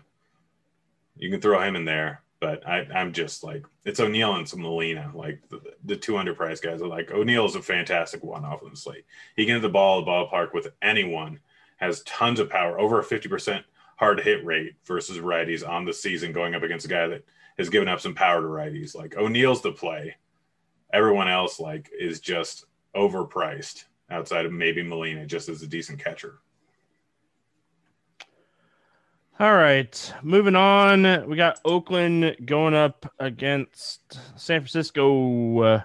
You 1.17 1.29
can 1.29 1.39
throw 1.39 1.61
him 1.61 1.75
in 1.75 1.85
there, 1.85 2.21
but 2.45 2.67
I, 2.67 2.85
am 2.93 3.11
just 3.11 3.43
like 3.43 3.65
it's 3.85 3.99
O'Neill 3.99 4.35
and 4.35 4.47
some 4.47 4.61
Molina, 4.61 5.09
like 5.15 5.41
the, 5.49 5.59
the 5.83 5.95
two 5.95 6.11
underpriced 6.11 6.61
guys. 6.61 6.79
Are 6.79 6.87
like 6.87 7.09
O'Neill 7.09 7.47
is 7.47 7.55
a 7.55 7.61
fantastic 7.61 8.23
one 8.23 8.45
off 8.45 8.61
of 8.61 8.69
the 8.69 8.77
slate. 8.77 9.05
He 9.35 9.45
can 9.45 9.55
hit 9.55 9.61
the 9.63 9.69
ball 9.69 9.97
at 9.97 10.05
the 10.05 10.11
ballpark 10.11 10.53
with 10.53 10.67
anyone. 10.79 11.39
Has 11.77 12.03
tons 12.03 12.39
of 12.39 12.51
power, 12.51 12.79
over 12.79 12.99
a 12.99 13.03
fifty 13.03 13.27
percent 13.27 13.65
hard 13.97 14.19
hit 14.19 14.45
rate 14.45 14.75
versus 14.85 15.17
righties 15.17 15.67
on 15.67 15.85
the 15.85 15.93
season, 15.93 16.33
going 16.33 16.53
up 16.53 16.61
against 16.61 16.85
a 16.85 16.89
guy 16.89 17.07
that 17.07 17.25
has 17.57 17.69
given 17.69 17.87
up 17.87 17.99
some 17.99 18.13
power 18.13 18.41
to 18.41 18.47
righties. 18.47 18.95
Like 18.95 19.17
O'Neill's 19.17 19.63
the 19.63 19.71
play. 19.71 20.15
Everyone 20.93 21.27
else 21.27 21.59
like 21.59 21.89
is 21.99 22.19
just 22.19 22.65
overpriced 22.95 23.85
outside 24.11 24.45
of 24.45 24.53
maybe 24.53 24.83
Molina 24.83 25.25
just 25.25 25.49
as 25.49 25.63
a 25.63 25.67
decent 25.67 25.97
catcher. 25.97 26.37
All 29.37 29.53
right, 29.53 30.13
moving 30.23 30.55
on. 30.55 31.27
We 31.27 31.35
got 31.35 31.59
Oakland 31.65 32.37
going 32.45 32.73
up 32.73 33.11
against 33.19 34.13
San 34.37 34.61
Francisco. 34.61 35.83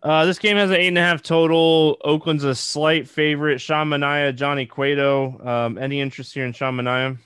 Uh, 0.00 0.24
this 0.24 0.38
game 0.38 0.56
has 0.56 0.70
an 0.70 0.76
eight 0.76 0.86
and 0.86 0.98
a 0.98 1.00
half 1.00 1.24
total. 1.24 1.96
Oakland's 2.04 2.44
a 2.44 2.54
slight 2.54 3.08
favorite. 3.08 3.60
Sean 3.60 3.88
Manaea, 3.88 4.32
Johnny 4.32 4.64
Cueto. 4.64 5.44
Um, 5.44 5.76
any 5.76 6.00
interest 6.00 6.32
here 6.32 6.46
in 6.46 6.52
Sean 6.52 6.76
Manaea? 6.76 7.18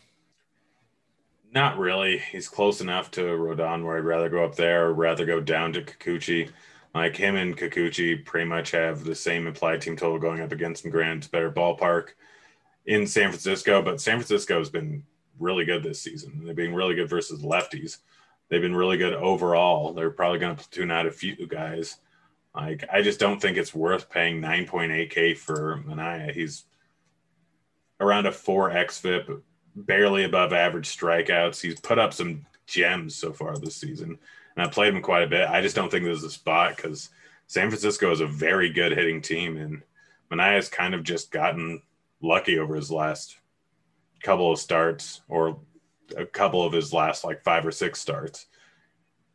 Not 1.53 1.77
really. 1.77 2.17
He's 2.17 2.49
close 2.49 2.81
enough 2.81 3.11
to 3.11 3.21
Rodon 3.21 3.85
where 3.85 3.99
I'd 3.99 4.05
rather 4.05 4.31
go 4.31 4.43
up 4.43 4.55
there 4.55 4.87
or 4.87 4.95
rather 4.95 5.27
go 5.27 5.39
down 5.39 5.75
to 5.75 5.83
Kikuchi. 5.83 6.51
Like 6.95 7.15
him 7.15 7.37
and 7.37 7.59
Kikuchi 7.59 8.25
pretty 8.25 8.49
much 8.49 8.71
have 8.71 9.05
the 9.05 9.15
same 9.15 9.47
implied 9.47 9.83
team 9.83 9.99
total 9.99 10.19
going 10.19 10.41
up 10.41 10.51
against 10.53 10.89
Grant's 10.89 11.29
better 11.29 11.53
ballpark 11.53 12.13
in 12.87 13.07
San 13.07 13.29
Francisco, 13.29 13.83
but 13.83 14.01
San 14.01 14.17
Francisco 14.17 14.59
has 14.59 14.71
been 14.71 15.05
really 15.39 15.65
good 15.65 15.83
this 15.83 16.01
season. 16.01 16.43
They've 16.45 16.55
been 16.55 16.75
really 16.75 16.95
good 16.95 17.09
versus 17.09 17.43
lefties. 17.43 17.99
They've 18.49 18.61
been 18.61 18.77
really 18.77 18.97
good 18.97 19.15
overall. 19.15 19.93
They're 19.93 20.11
probably 20.11 20.39
going 20.39 20.57
to 20.57 20.63
platoon 20.63 20.91
out 20.91 21.07
a 21.07 21.11
few 21.11 21.47
guys. 21.47 21.97
Like 22.55 22.85
I 22.93 23.03
just 23.03 23.21
don't 23.21 23.41
think 23.41 23.57
it's 23.57 23.75
worth 23.75 24.11
paying 24.11 24.41
9.8k 24.41 25.37
for 25.39 25.83
Manaea. 25.87 26.35
He's 26.35 26.65
around 27.99 28.27
a 28.27 28.31
4x 28.31 29.01
FIP, 29.01 29.43
barely 29.75 30.25
above 30.25 30.53
average 30.53 30.95
strikeouts. 30.95 31.61
He's 31.61 31.81
put 31.81 31.99
up 31.99 32.13
some 32.13 32.45
gems 32.67 33.15
so 33.15 33.33
far 33.33 33.57
this 33.57 33.77
season 33.77 34.19
and 34.57 34.67
I 34.67 34.69
played 34.69 34.95
him 34.95 35.03
quite 35.03 35.23
a 35.23 35.29
bit. 35.29 35.49
I 35.49 35.61
just 35.61 35.77
don't 35.77 35.91
think 35.91 36.05
there's 36.05 36.25
a 36.25 36.31
spot 36.31 36.77
because 36.77 37.11
San 37.47 37.69
Francisco 37.69 38.11
is 38.11 38.21
a 38.21 38.27
very 38.27 38.71
good 38.71 38.93
hitting 38.93 39.21
team, 39.21 39.57
and 39.57 39.83
Manaea's 40.31 40.69
kind 40.69 40.95
of 40.95 41.03
just 41.03 41.31
gotten 41.31 41.83
lucky 42.23 42.59
over 42.59 42.75
his 42.75 42.91
last 42.91 43.37
couple 44.23 44.53
of 44.53 44.59
starts 44.59 45.21
or 45.29 45.59
a 46.17 46.25
couple 46.25 46.65
of 46.65 46.73
his 46.73 46.93
last 46.93 47.25
like 47.25 47.43
five 47.43 47.67
or 47.67 47.73
six 47.73 48.01
starts. 48.01 48.47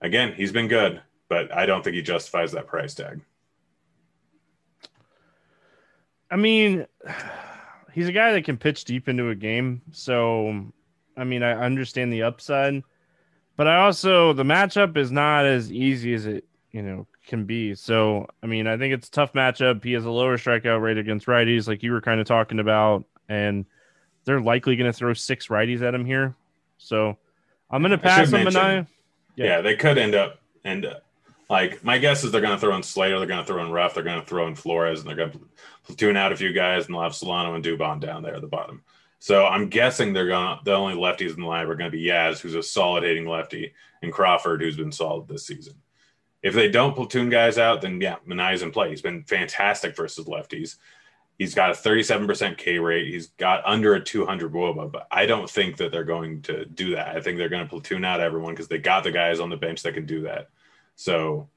Again, 0.02 0.34
he's 0.34 0.52
been 0.52 0.68
good, 0.68 1.02
but 1.28 1.54
I 1.56 1.66
don't 1.66 1.84
think 1.84 1.96
he 1.96 2.02
justifies 2.02 2.52
that 2.52 2.68
price 2.68 2.94
tag. 2.94 3.22
I 6.30 6.36
mean, 6.36 6.86
he's 7.94 8.08
a 8.08 8.14
guy 8.14 8.34
that 8.34 8.46
can 8.46 8.58
pitch 8.58 8.86
deep 8.86 9.08
into 9.08 9.30
a 9.30 9.36
game. 9.36 9.82
So, 9.92 10.66
I 11.16 11.24
mean, 11.24 11.42
I 11.44 11.54
understand 11.54 12.12
the 12.12 12.24
upside. 12.24 12.84
But 13.56 13.68
I 13.68 13.78
also 13.78 14.34
the 14.34 14.44
matchup 14.44 14.98
is 14.98 15.12
not 15.12 15.46
as 15.46 15.72
easy 15.72 16.14
as 16.14 16.28
it 16.28 16.46
you 16.72 16.84
know 16.84 17.08
can 17.28 17.46
be. 17.46 17.76
So 17.76 18.28
I 18.42 18.48
mean, 18.48 18.68
I 18.68 18.78
think 18.78 18.94
it's 18.94 19.08
a 19.08 19.12
tough 19.12 19.34
matchup. 19.34 19.84
He 19.84 19.94
has 19.94 20.06
a 20.06 20.12
lower 20.12 20.38
strikeout 20.38 20.82
rate 20.82 20.98
against 20.98 21.28
righties, 21.28 21.68
like 21.68 21.84
you 21.84 21.92
were 21.92 22.02
kind 22.02 22.20
of 22.20 22.28
talking 22.28 22.60
about, 22.60 23.06
and 23.30 23.66
they're 24.26 24.42
likely 24.42 24.76
going 24.76 24.92
to 24.92 24.98
throw 24.98 25.14
six 25.14 25.48
righties 25.48 25.82
at 25.82 25.94
him 25.94 26.06
here. 26.06 26.36
So 26.78 27.18
I'm 27.70 27.82
going 27.82 27.92
to 27.92 27.98
pass 27.98 28.32
him. 28.32 28.48
Yeah. 28.48 28.86
yeah, 29.36 29.62
they 29.62 29.76
could 29.76 29.98
end 29.98 30.16
up 30.16 30.40
end 30.66 30.86
up 30.86 31.04
like 31.50 31.84
my 31.84 31.98
guess 31.98 32.24
is 32.24 32.32
they're 32.32 32.42
going 32.42 32.56
to 32.56 32.60
throw 32.60 32.76
in 32.76 32.84
Slater, 32.84 33.20
they're 33.20 33.28
going 33.28 33.40
to 33.40 33.46
throw 33.46 33.64
in 33.64 33.72
Ruf, 33.72 33.94
they're 33.94 34.04
going 34.04 34.20
to 34.20 34.26
throw 34.26 34.48
in 34.48 34.56
Flores, 34.56 35.00
and 35.00 35.08
they're 35.08 35.16
going 35.16 35.32
to 35.32 35.40
platoon 35.86 36.18
out 36.18 36.32
a 36.32 36.36
few 36.36 36.52
guys, 36.52 36.86
and 36.86 36.96
they'll 36.96 37.04
have 37.04 37.16
Solano 37.16 37.56
and 37.56 37.64
Dubon 37.64 38.00
down 38.00 38.24
there 38.24 38.36
at 38.36 38.42
the 38.42 38.48
bottom. 38.48 38.84
So 39.20 39.46
I'm 39.46 39.70
guessing 39.70 40.14
they're 40.14 40.28
gonna 40.28 40.60
the 40.64 40.74
only 40.74 40.96
lefties 40.96 41.34
in 41.34 41.42
the 41.42 41.48
line 41.48 41.66
are 41.66 41.76
going 41.76 41.92
to 41.92 41.98
be 41.98 42.06
Yaz, 42.06 42.40
who's 42.40 42.56
a 42.56 42.62
solid 42.62 43.04
hitting 43.04 43.26
lefty, 43.26 43.74
and 44.02 44.12
Crawford, 44.12 44.62
who's 44.62 44.78
been 44.78 44.92
solid 44.92 45.28
this 45.28 45.48
season. 45.48 45.74
If 46.44 46.54
they 46.54 46.70
don't 46.70 46.96
platoon 46.96 47.30
guys 47.30 47.58
out, 47.58 47.82
then 47.82 48.00
yeah, 48.00 48.18
Manaea's 48.28 48.62
in 48.62 48.72
play. 48.72 48.90
He's 48.90 49.02
been 49.02 49.24
fantastic 49.24 49.96
versus 49.96 50.26
lefties. 50.26 50.76
He's 51.38 51.54
got 51.54 51.70
a 51.70 51.74
37% 51.74 52.58
K 52.58 52.80
rate. 52.80 53.08
He's 53.08 53.28
got 53.28 53.64
under 53.66 53.94
a 53.94 54.04
200 54.04 54.52
WOBA, 54.52 54.92
but 54.92 55.08
I 55.12 55.26
don't 55.26 55.50
think 55.50 55.78
that 55.78 55.92
they're 55.92 56.04
going 56.04 56.42
to 56.44 56.66
do 56.66 56.96
that. 56.96 57.16
I 57.16 57.22
think 57.22 57.38
they're 57.38 57.50
going 57.50 57.64
to 57.64 57.70
platoon 57.70 58.04
out 58.06 58.20
everyone 58.20 58.54
because 58.54 58.68
they 58.68 58.80
got 58.80 59.04
the 59.04 59.12
guys 59.12 59.40
on 59.40 59.50
the 59.50 59.58
bench 59.58 59.84
that 59.84 59.94
can 59.94 60.06
do 60.06 60.22
that. 60.22 60.50
So 60.96 61.50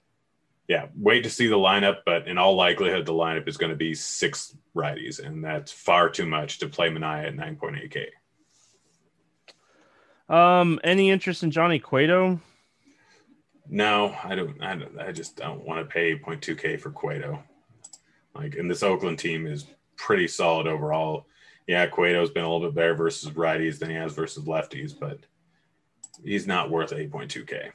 yeah, 0.71 0.87
wait 0.97 1.25
to 1.25 1.31
see 1.31 1.49
the 1.49 1.57
lineup, 1.57 2.03
but 2.07 2.29
in 2.29 2.39
all 2.39 2.55
likelihood, 2.55 3.05
the 3.05 3.13
lineup 3.13 3.49
is 3.49 3.57
going 3.57 3.71
to 3.71 3.77
be 3.77 3.93
six 3.93 4.57
righties, 4.77 5.19
and 5.19 5.43
that's 5.43 5.73
far 5.73 6.09
too 6.09 6.27
much 6.27 6.61
to 6.61 6.69
play 6.69 6.89
Manaea 6.89 7.27
at 7.27 7.35
9.8K. 7.35 8.07
Um, 10.33 10.79
any 10.85 11.11
interest 11.11 11.43
in 11.43 11.51
Johnny 11.51 11.81
Cueto? 11.81 12.39
No, 13.73 14.17
I 14.25 14.35
don't. 14.35 14.61
I, 14.61 14.75
don't, 14.75 14.99
I 14.99 15.13
just 15.13 15.37
don't 15.37 15.65
want 15.65 15.81
to 15.81 15.93
pay 15.93 16.19
0.2k 16.19 16.81
for 16.81 16.91
Cueto. 16.91 17.41
Like, 18.35 18.57
and 18.57 18.69
this 18.69 18.83
Oakland 18.83 19.21
team 19.21 19.47
is 19.47 19.67
pretty 19.97 20.27
solid 20.27 20.67
overall. 20.67 21.27
Yeah, 21.69 21.87
Cueto's 21.87 22.31
been 22.31 22.43
a 22.43 22.53
little 22.53 22.69
bit 22.69 22.75
better 22.75 22.95
versus 22.95 23.31
righties 23.31 23.79
than 23.79 23.91
he 23.91 23.95
has 23.95 24.13
versus 24.13 24.45
lefties, 24.45 24.93
but 24.99 25.21
he's 26.25 26.49
not 26.49 26.69
worth 26.69 26.91
8.2k. 26.91 27.71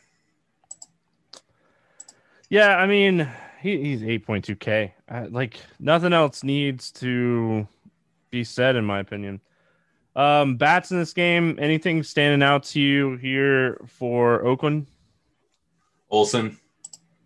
Yeah, 2.50 2.76
I 2.76 2.88
mean, 2.88 3.30
he, 3.62 3.82
he's 3.82 4.02
8.2k. 4.02 4.92
Uh, 5.10 5.28
like 5.30 5.58
nothing 5.80 6.12
else 6.12 6.44
needs 6.44 6.92
to 6.92 7.66
be 8.32 8.44
said, 8.44 8.76
in 8.76 8.84
my 8.84 9.00
opinion. 9.00 9.40
Um, 10.14 10.58
bats 10.58 10.92
in 10.92 11.00
this 11.00 11.14
game. 11.14 11.58
Anything 11.58 12.04
standing 12.04 12.46
out 12.46 12.64
to 12.64 12.82
you 12.82 13.16
here 13.16 13.80
for 13.88 14.46
Oakland? 14.46 14.88
Olson, 16.16 16.58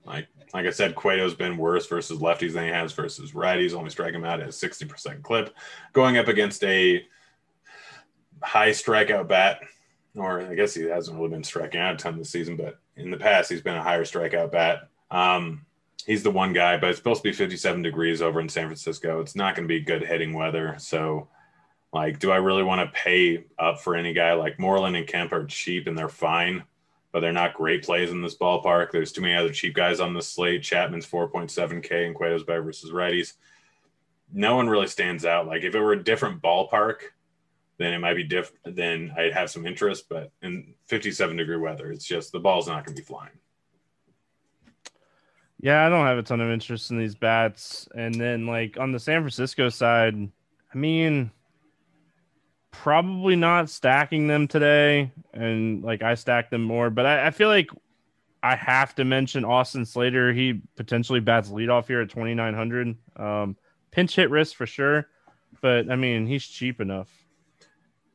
like 0.03 0.27
like 0.51 0.65
I 0.65 0.71
said, 0.71 0.95
Cueto's 0.95 1.35
been 1.35 1.57
worse 1.57 1.85
versus 1.85 2.19
lefties 2.19 2.53
than 2.53 2.63
he 2.63 2.71
has 2.71 2.91
versus 2.93 3.33
righties. 3.33 3.75
Only 3.75 3.91
strike 3.91 4.15
him 4.15 4.25
out 4.25 4.41
at 4.41 4.53
sixty 4.53 4.85
percent 4.85 5.21
clip, 5.21 5.55
going 5.93 6.17
up 6.17 6.27
against 6.27 6.63
a 6.63 7.05
high 8.41 8.71
strikeout 8.71 9.27
bat. 9.27 9.61
Or 10.15 10.41
I 10.41 10.55
guess 10.55 10.73
he 10.73 10.83
hasn't 10.85 11.17
really 11.17 11.29
been 11.29 11.43
striking 11.43 11.79
out 11.79 11.93
a 11.93 11.97
ton 11.97 12.17
this 12.17 12.31
season, 12.31 12.55
but 12.55 12.79
in 12.95 13.11
the 13.11 13.17
past 13.17 13.51
he's 13.51 13.61
been 13.61 13.75
a 13.75 13.83
higher 13.83 14.03
strikeout 14.03 14.51
bat. 14.51 14.89
Um, 15.11 15.67
he's 16.07 16.23
the 16.23 16.31
one 16.31 16.51
guy, 16.51 16.77
but 16.77 16.89
it's 16.89 16.97
supposed 16.97 17.21
to 17.21 17.29
be 17.29 17.33
57 17.33 17.83
degrees 17.83 18.23
over 18.23 18.41
in 18.41 18.49
San 18.49 18.65
Francisco. 18.65 19.21
It's 19.21 19.35
not 19.35 19.55
going 19.55 19.67
to 19.67 19.71
be 19.71 19.81
good 19.81 20.03
hitting 20.03 20.33
weather. 20.33 20.75
So, 20.79 21.29
like, 21.93 22.17
do 22.17 22.31
I 22.31 22.37
really 22.37 22.63
want 22.63 22.81
to 22.81 22.99
pay 22.99 23.45
up 23.59 23.81
for 23.81 23.95
any 23.95 24.13
guy? 24.13 24.33
Like 24.33 24.59
Moreland 24.59 24.95
and 24.95 25.05
Kemp 25.07 25.31
are 25.31 25.45
cheap 25.45 25.85
and 25.85 25.95
they're 25.95 26.09
fine, 26.09 26.63
but 27.11 27.21
they're 27.21 27.31
not 27.31 27.55
great 27.55 27.83
plays 27.83 28.11
in 28.11 28.21
this 28.21 28.37
ballpark. 28.37 28.91
There's 28.91 29.11
too 29.11 29.21
many 29.21 29.35
other 29.35 29.51
cheap 29.51 29.73
guys 29.73 29.99
on 29.99 30.13
the 30.13 30.21
slate. 30.21 30.63
Chapman's 30.63 31.07
4.7K 31.07 32.05
and 32.05 32.15
Cueto's 32.15 32.43
better 32.43 32.61
versus 32.61 32.91
righties. 32.91 33.33
No 34.31 34.55
one 34.55 34.69
really 34.69 34.87
stands 34.87 35.25
out. 35.25 35.47
Like, 35.47 35.63
if 35.63 35.73
it 35.73 35.79
were 35.79 35.93
a 35.93 36.03
different 36.03 36.41
ballpark, 36.41 36.97
then 37.77 37.93
it 37.93 37.99
might 37.99 38.15
be 38.15 38.23
different. 38.23 38.75
Then 38.75 39.11
I'd 39.17 39.33
have 39.33 39.49
some 39.49 39.65
interest. 39.65 40.07
But 40.07 40.31
in 40.43 40.75
57 40.87 41.35
degree 41.35 41.57
weather, 41.57 41.91
it's 41.91 42.05
just 42.05 42.31
the 42.31 42.39
ball's 42.39 42.67
not 42.67 42.85
going 42.85 42.95
to 42.95 43.01
be 43.01 43.05
flying. 43.05 43.31
Yeah, 45.61 45.85
I 45.85 45.89
don't 45.89 46.05
have 46.05 46.17
a 46.17 46.23
ton 46.23 46.41
of 46.41 46.49
interest 46.49 46.91
in 46.91 46.99
these 46.99 47.15
bats. 47.15 47.87
And 47.95 48.13
then 48.15 48.45
like 48.45 48.77
on 48.79 48.91
the 48.91 48.99
San 48.99 49.21
Francisco 49.21 49.69
side, 49.69 50.15
I 50.15 50.77
mean 50.77 51.31
probably 52.71 53.35
not 53.35 53.69
stacking 53.69 54.27
them 54.27 54.47
today. 54.47 55.11
And 55.33 55.83
like 55.83 56.01
I 56.01 56.15
stack 56.15 56.49
them 56.49 56.63
more, 56.63 56.89
but 56.89 57.05
I, 57.05 57.27
I 57.27 57.31
feel 57.31 57.49
like 57.49 57.69
I 58.41 58.55
have 58.55 58.95
to 58.95 59.05
mention 59.05 59.43
Austin 59.45 59.85
Slater. 59.85 60.31
He 60.33 60.61
potentially 60.75 61.19
bats 61.19 61.49
leadoff 61.49 61.87
here 61.87 62.01
at 62.01 62.09
twenty 62.09 62.33
nine 62.33 62.53
hundred. 62.53 62.95
Um, 63.15 63.57
pinch 63.91 64.15
hit 64.15 64.29
risk 64.29 64.55
for 64.55 64.65
sure, 64.65 65.07
but 65.61 65.91
I 65.91 65.95
mean 65.95 66.25
he's 66.25 66.45
cheap 66.45 66.79
enough. 66.79 67.09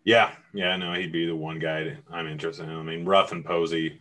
Yeah, 0.04 0.32
yeah, 0.52 0.76
no, 0.76 0.92
he'd 0.92 1.12
be 1.12 1.26
the 1.26 1.34
one 1.34 1.58
guy 1.58 1.96
I'm 2.10 2.26
interested 2.26 2.68
in. 2.68 2.76
I 2.76 2.82
mean, 2.82 3.06
Ruf 3.06 3.32
and 3.32 3.42
Posey 3.42 4.00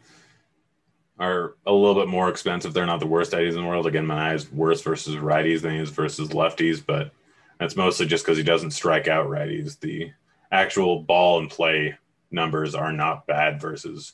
are 1.17 1.55
a 1.65 1.71
little 1.71 1.95
bit 1.95 2.09
more 2.09 2.27
expensive. 2.27 2.73
They're 2.73 2.85
not 2.85 2.99
the 2.99 3.07
worst 3.07 3.31
righties 3.31 3.55
in 3.55 3.61
the 3.61 3.67
world. 3.67 3.87
Again, 3.87 4.05
Manaea's 4.05 4.51
worse 4.51 4.81
versus 4.81 5.15
righties 5.15 5.61
than 5.61 5.75
he 5.75 5.79
is 5.79 5.89
versus 5.91 6.29
lefties, 6.29 6.85
but 6.85 7.11
that's 7.57 7.77
mostly 7.77 8.05
just 8.05 8.25
because 8.25 8.37
he 8.37 8.43
doesn't 8.43 8.71
strike 8.71 9.07
out 9.07 9.27
righties. 9.29 9.79
The 9.79 10.11
actual 10.53 11.01
ball 11.01 11.39
and 11.39 11.49
play 11.49 11.95
numbers 12.31 12.75
are 12.75 12.93
not 12.93 13.27
bad 13.27 13.59
versus 13.59 14.13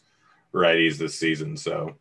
righties 0.53 0.97
this 0.97 1.17
season. 1.17 1.57
So, 1.57 1.95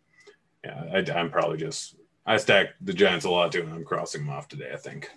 yeah, 0.64 0.84
I, 0.92 1.18
am 1.18 1.30
probably 1.30 1.58
just 1.58 1.96
I 2.24 2.36
stack 2.36 2.68
the 2.80 2.94
Giants 2.94 3.24
a 3.24 3.30
lot 3.30 3.52
too, 3.52 3.62
and 3.62 3.72
I'm 3.72 3.84
crossing 3.84 4.22
them 4.22 4.30
off 4.30 4.48
today. 4.48 4.70
I 4.72 4.76
think. 4.76 5.10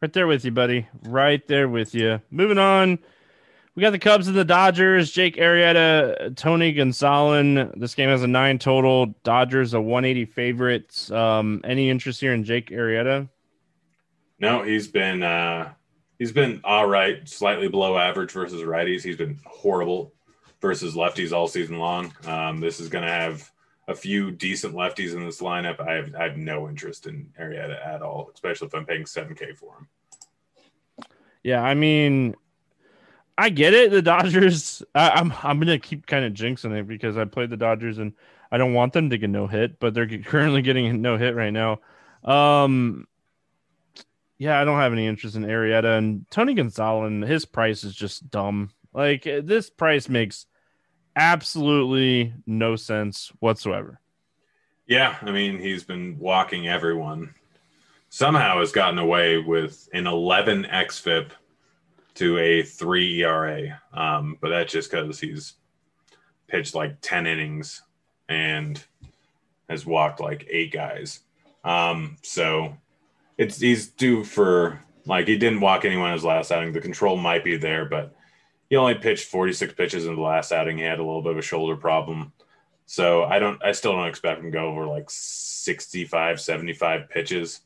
Right 0.00 0.12
there 0.12 0.26
with 0.26 0.44
you, 0.44 0.50
buddy. 0.50 0.88
Right 1.04 1.46
there 1.46 1.68
with 1.68 1.94
you. 1.94 2.20
Moving 2.30 2.58
on 2.58 2.98
we 3.74 3.80
got 3.80 3.90
the 3.90 3.98
Cubs 3.98 4.28
and 4.28 4.36
the 4.36 4.44
Dodgers. 4.44 5.10
Jake 5.10 5.36
Arrieta, 5.36 6.36
Tony 6.36 6.74
Gonsolin. 6.74 7.72
This 7.78 7.94
game 7.94 8.10
has 8.10 8.22
a 8.22 8.26
nine 8.26 8.58
total. 8.58 9.06
Dodgers 9.24 9.72
a 9.72 9.80
180 9.80 10.26
favorites. 10.26 11.10
Um, 11.10 11.62
any 11.64 11.88
interest 11.88 12.20
here 12.20 12.34
in 12.34 12.44
Jake 12.44 12.68
Arrieta? 12.70 13.28
No, 14.38 14.62
he's 14.62 14.88
been 14.88 15.22
uh, 15.22 15.72
he's 16.22 16.30
been 16.30 16.60
all 16.62 16.86
right, 16.86 17.28
slightly 17.28 17.66
below 17.66 17.98
average 17.98 18.30
versus 18.30 18.62
righties. 18.62 19.02
He's 19.02 19.16
been 19.16 19.40
horrible 19.44 20.12
versus 20.60 20.94
lefties 20.94 21.32
all 21.32 21.48
season 21.48 21.80
long. 21.80 22.14
Um, 22.28 22.60
this 22.60 22.78
is 22.78 22.88
going 22.88 23.04
to 23.04 23.10
have 23.10 23.50
a 23.88 23.94
few 23.96 24.30
decent 24.30 24.72
lefties 24.72 25.14
in 25.14 25.24
this 25.24 25.40
lineup. 25.40 25.80
I 25.80 25.94
have, 25.94 26.14
I 26.14 26.22
have 26.22 26.36
no 26.36 26.68
interest 26.68 27.08
in 27.08 27.28
Arrieta 27.40 27.84
at 27.84 28.02
all, 28.02 28.30
especially 28.32 28.68
if 28.68 28.74
I'm 28.76 28.86
paying 28.86 29.02
7K 29.02 29.56
for 29.56 29.74
him. 29.78 31.08
Yeah, 31.42 31.60
I 31.60 31.74
mean, 31.74 32.36
I 33.36 33.48
get 33.48 33.74
it. 33.74 33.90
The 33.90 34.00
Dodgers. 34.00 34.80
I, 34.94 35.18
am 35.18 35.32
I'm, 35.32 35.38
I'm 35.42 35.58
gonna 35.58 35.80
keep 35.80 36.06
kind 36.06 36.24
of 36.24 36.34
jinxing 36.34 36.78
it 36.78 36.86
because 36.86 37.16
I 37.16 37.24
played 37.24 37.50
the 37.50 37.56
Dodgers 37.56 37.98
and 37.98 38.12
I 38.52 38.58
don't 38.58 38.74
want 38.74 38.92
them 38.92 39.10
to 39.10 39.18
get 39.18 39.28
no 39.28 39.48
hit, 39.48 39.80
but 39.80 39.92
they're 39.92 40.06
currently 40.18 40.62
getting 40.62 41.02
no 41.02 41.16
hit 41.16 41.34
right 41.34 41.52
now. 41.52 41.80
Um, 42.22 43.08
yeah, 44.42 44.60
I 44.60 44.64
don't 44.64 44.80
have 44.80 44.92
any 44.92 45.06
interest 45.06 45.36
in 45.36 45.44
Arrieta 45.44 45.96
and 45.96 46.26
Tony 46.28 46.56
Gonsolin. 46.56 47.24
His 47.24 47.44
price 47.44 47.84
is 47.84 47.94
just 47.94 48.28
dumb. 48.28 48.70
Like 48.92 49.22
this 49.22 49.70
price 49.70 50.08
makes 50.08 50.46
absolutely 51.14 52.34
no 52.44 52.74
sense 52.74 53.30
whatsoever. 53.38 54.00
Yeah, 54.84 55.16
I 55.22 55.30
mean 55.30 55.60
he's 55.60 55.84
been 55.84 56.18
walking 56.18 56.66
everyone. 56.66 57.36
Somehow 58.08 58.58
has 58.58 58.72
gotten 58.72 58.98
away 58.98 59.38
with 59.38 59.88
an 59.94 60.08
11 60.08 60.64
xFIP 60.64 61.30
to 62.14 62.38
a 62.38 62.64
three 62.64 63.22
ERA. 63.22 63.80
Um, 63.94 64.38
but 64.40 64.48
that's 64.48 64.72
just 64.72 64.90
because 64.90 65.20
he's 65.20 65.54
pitched 66.48 66.74
like 66.74 67.00
10 67.00 67.28
innings 67.28 67.80
and 68.28 68.82
has 69.68 69.86
walked 69.86 70.18
like 70.18 70.48
eight 70.50 70.72
guys. 70.72 71.20
Um, 71.62 72.16
so 72.22 72.76
it's 73.42 73.58
he's 73.60 73.88
due 73.88 74.24
for 74.24 74.82
like 75.04 75.26
he 75.26 75.36
didn't 75.36 75.60
walk 75.60 75.84
anyone 75.84 76.08
in 76.08 76.14
his 76.14 76.24
last 76.24 76.50
outing. 76.50 76.72
The 76.72 76.80
control 76.80 77.16
might 77.16 77.44
be 77.44 77.56
there, 77.56 77.84
but 77.84 78.14
he 78.70 78.76
only 78.76 78.94
pitched 78.94 79.28
46 79.28 79.74
pitches 79.74 80.06
in 80.06 80.14
the 80.14 80.20
last 80.20 80.52
outing. 80.52 80.78
He 80.78 80.84
had 80.84 81.00
a 81.00 81.04
little 81.04 81.22
bit 81.22 81.32
of 81.32 81.38
a 81.38 81.42
shoulder 81.42 81.76
problem. 81.76 82.32
So 82.86 83.24
I 83.24 83.38
don't 83.38 83.62
I 83.62 83.72
still 83.72 83.92
don't 83.92 84.08
expect 84.08 84.40
him 84.40 84.46
to 84.46 84.50
go 84.50 84.68
over 84.68 84.86
like 84.86 85.10
65, 85.10 86.40
75 86.40 87.10
pitches. 87.10 87.60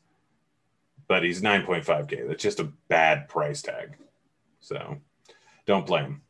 But 1.07 1.23
he's 1.23 1.41
9.5K. 1.41 2.27
That's 2.27 2.43
just 2.43 2.59
a 2.59 2.69
bad 2.89 3.29
price 3.29 3.61
tag. 3.61 3.95
So 4.59 4.97
don't 5.65 5.87
play 5.87 6.01
him. 6.01 6.21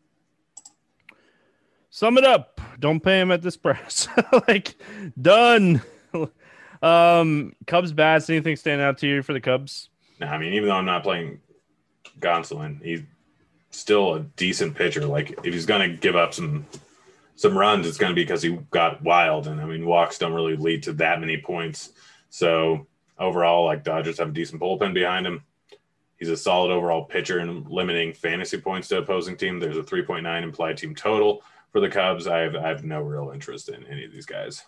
Sum 1.89 2.19
it 2.19 2.23
up. 2.23 2.61
Don't 2.79 2.99
pay 2.99 3.19
him 3.19 3.31
at 3.31 3.41
this 3.41 3.57
price. 3.57 4.07
like 4.47 4.75
done. 5.19 5.81
Um 6.81 7.53
Cubs 7.65 7.91
bats. 7.91 8.29
Anything 8.29 8.55
stand 8.55 8.81
out 8.81 8.97
to 8.99 9.07
you 9.07 9.21
for 9.21 9.33
the 9.33 9.41
Cubs? 9.41 9.89
No, 10.19 10.27
I 10.27 10.37
mean, 10.37 10.53
even 10.53 10.69
though 10.69 10.75
I'm 10.75 10.85
not 10.85 11.03
playing 11.03 11.39
Gonsolin, 12.19 12.83
he's 12.83 13.01
still 13.71 14.15
a 14.15 14.19
decent 14.21 14.75
pitcher. 14.75 15.05
Like 15.05 15.31
if 15.43 15.53
he's 15.53 15.65
gonna 15.65 15.89
give 15.89 16.15
up 16.15 16.33
some 16.33 16.65
some 17.35 17.57
runs, 17.57 17.87
it's 17.87 17.97
gonna 17.97 18.15
be 18.15 18.23
because 18.23 18.41
he 18.41 18.57
got 18.71 19.03
wild. 19.03 19.47
And 19.47 19.61
I 19.61 19.65
mean 19.65 19.85
walks 19.85 20.17
don't 20.17 20.33
really 20.33 20.55
lead 20.55 20.83
to 20.83 20.93
that 20.93 21.19
many 21.19 21.37
points. 21.37 21.91
So 22.29 22.87
overall, 23.19 23.65
like 23.65 23.83
Dodgers 23.83 24.17
have 24.19 24.29
a 24.29 24.33
decent 24.33 24.61
bullpen 24.61 24.93
behind 24.93 25.25
him 25.25 25.43
he's 26.17 26.29
a 26.29 26.37
solid 26.37 26.71
overall 26.71 27.05
pitcher 27.05 27.39
and 27.39 27.69
limiting 27.69 28.13
fantasy 28.13 28.59
points 28.59 28.87
to 28.89 28.97
opposing 28.97 29.37
team. 29.37 29.59
There's 29.59 29.77
a 29.77 29.83
3.9 29.83 30.43
implied 30.43 30.77
team 30.77 30.95
total 30.95 31.43
for 31.71 31.79
the 31.79 31.89
Cubs. 31.89 32.27
I 32.27 32.39
have 32.39 32.55
I 32.55 32.67
have 32.67 32.83
no 32.83 33.01
real 33.01 33.31
interest 33.33 33.69
in 33.69 33.85
any 33.87 34.03
of 34.03 34.11
these 34.11 34.25
guys. 34.25 34.63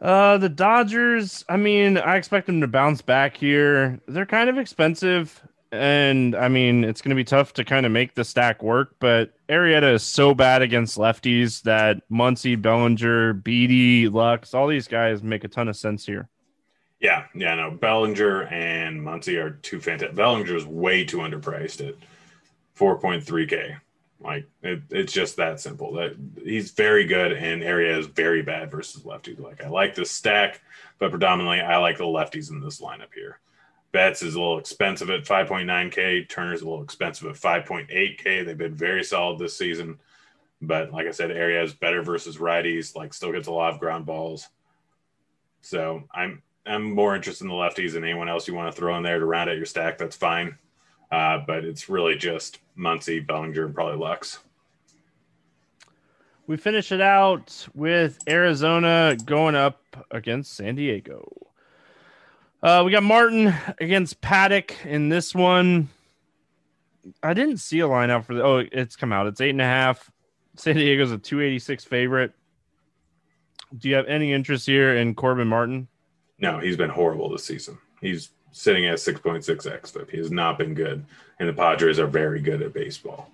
Uh, 0.00 0.38
the 0.38 0.48
Dodgers. 0.48 1.44
I 1.48 1.56
mean, 1.56 1.96
I 1.98 2.16
expect 2.16 2.46
them 2.46 2.60
to 2.60 2.66
bounce 2.66 3.02
back 3.02 3.36
here. 3.36 4.00
They're 4.06 4.26
kind 4.26 4.50
of 4.50 4.58
expensive, 4.58 5.42
and 5.72 6.36
I 6.36 6.48
mean, 6.48 6.84
it's 6.84 7.00
going 7.00 7.10
to 7.10 7.16
be 7.16 7.24
tough 7.24 7.54
to 7.54 7.64
kind 7.64 7.86
of 7.86 7.92
make 7.92 8.14
the 8.14 8.24
stack 8.24 8.62
work. 8.62 8.96
But 8.98 9.32
Arrieta 9.48 9.94
is 9.94 10.02
so 10.02 10.34
bad 10.34 10.60
against 10.62 10.98
lefties 10.98 11.62
that 11.62 12.02
Muncy, 12.10 12.60
Bellinger, 12.60 13.32
Beede, 13.32 14.12
Lux, 14.12 14.52
all 14.52 14.68
these 14.68 14.88
guys 14.88 15.22
make 15.22 15.44
a 15.44 15.48
ton 15.48 15.68
of 15.68 15.76
sense 15.76 16.04
here. 16.04 16.28
Yeah, 17.00 17.24
yeah, 17.34 17.54
no. 17.54 17.70
Bellinger 17.70 18.44
and 18.44 19.00
Muncy 19.00 19.42
are 19.42 19.50
two 19.50 19.80
fantastic. 19.80 20.16
Bellinger's 20.16 20.66
way 20.66 21.04
too 21.04 21.18
underpriced 21.18 21.86
at 21.86 21.94
4.3K. 22.78 23.76
Like 24.26 24.46
it, 24.62 24.82
it's 24.90 25.12
just 25.12 25.36
that 25.36 25.60
simple. 25.60 25.92
That 25.92 26.16
he's 26.42 26.72
very 26.72 27.04
good 27.04 27.32
and 27.32 27.62
Arrieta 27.62 27.98
is 27.98 28.06
very 28.06 28.42
bad 28.42 28.70
versus 28.70 29.02
lefties. 29.02 29.40
Like 29.40 29.62
I 29.64 29.68
like 29.68 29.94
this 29.94 30.10
stack, 30.10 30.60
but 30.98 31.10
predominantly 31.10 31.60
I 31.60 31.76
like 31.76 31.98
the 31.98 32.04
lefties 32.04 32.50
in 32.50 32.60
this 32.60 32.80
lineup 32.80 33.14
here. 33.14 33.38
Betts 33.92 34.22
is 34.22 34.34
a 34.34 34.40
little 34.40 34.58
expensive 34.58 35.10
at 35.10 35.24
5.9K. 35.24 36.28
Turner's 36.28 36.60
a 36.60 36.64
little 36.64 36.82
expensive 36.82 37.28
at 37.28 37.36
5.8K. 37.36 38.44
They've 38.44 38.58
been 38.58 38.74
very 38.74 39.04
solid 39.04 39.38
this 39.38 39.56
season. 39.56 39.98
But 40.60 40.92
like 40.92 41.06
I 41.06 41.12
said, 41.12 41.30
Arrieta 41.30 41.64
is 41.64 41.72
better 41.72 42.02
versus 42.02 42.38
righties, 42.38 42.96
like 42.96 43.14
still 43.14 43.32
gets 43.32 43.46
a 43.46 43.52
lot 43.52 43.72
of 43.72 43.80
ground 43.80 44.06
balls. 44.06 44.48
So 45.62 46.02
I'm 46.12 46.42
I'm 46.66 46.92
more 46.92 47.14
interested 47.14 47.44
in 47.44 47.48
the 47.48 47.54
lefties 47.54 47.92
than 47.92 48.02
anyone 48.02 48.28
else 48.28 48.48
you 48.48 48.54
want 48.54 48.74
to 48.74 48.78
throw 48.78 48.96
in 48.96 49.04
there 49.04 49.20
to 49.20 49.24
round 49.24 49.48
out 49.48 49.56
your 49.56 49.66
stack. 49.66 49.98
That's 49.98 50.16
fine. 50.16 50.58
Uh, 51.10 51.38
but 51.46 51.64
it's 51.64 51.88
really 51.88 52.16
just 52.16 52.58
Muncy, 52.76 53.24
Bellinger, 53.24 53.66
and 53.66 53.74
probably 53.74 53.96
Lux. 53.96 54.40
We 56.46 56.56
finish 56.56 56.92
it 56.92 57.00
out 57.00 57.66
with 57.74 58.18
Arizona 58.28 59.16
going 59.24 59.56
up 59.56 59.80
against 60.10 60.54
San 60.54 60.76
Diego. 60.76 61.28
Uh, 62.62 62.82
we 62.84 62.92
got 62.92 63.02
Martin 63.02 63.54
against 63.80 64.20
Paddack 64.20 64.84
in 64.84 65.08
this 65.08 65.34
one. 65.34 65.88
I 67.22 67.34
didn't 67.34 67.58
see 67.58 67.80
a 67.80 67.88
line 67.88 68.10
out 68.10 68.26
for 68.26 68.34
the. 68.34 68.42
Oh, 68.42 68.64
it's 68.72 68.96
come 68.96 69.12
out. 69.12 69.26
It's 69.26 69.40
eight 69.40 69.50
and 69.50 69.60
a 69.60 69.64
half. 69.64 70.10
San 70.56 70.76
Diego's 70.76 71.12
a 71.12 71.18
286 71.18 71.84
favorite. 71.84 72.32
Do 73.76 73.88
you 73.88 73.94
have 73.96 74.06
any 74.06 74.32
interest 74.32 74.66
here 74.66 74.96
in 74.96 75.14
Corbin 75.14 75.48
Martin? 75.48 75.88
No, 76.38 76.58
he's 76.58 76.76
been 76.76 76.90
horrible 76.90 77.28
this 77.30 77.44
season. 77.44 77.78
He's 78.00 78.30
sitting 78.56 78.86
at 78.86 78.96
6.6 78.96 79.44
xFIP. 79.44 80.10
He 80.10 80.16
has 80.16 80.30
not 80.30 80.56
been 80.56 80.72
good, 80.72 81.04
and 81.38 81.48
the 81.48 81.52
Padres 81.52 81.98
are 81.98 82.06
very 82.06 82.40
good 82.40 82.62
at 82.62 82.72
baseball. 82.72 83.30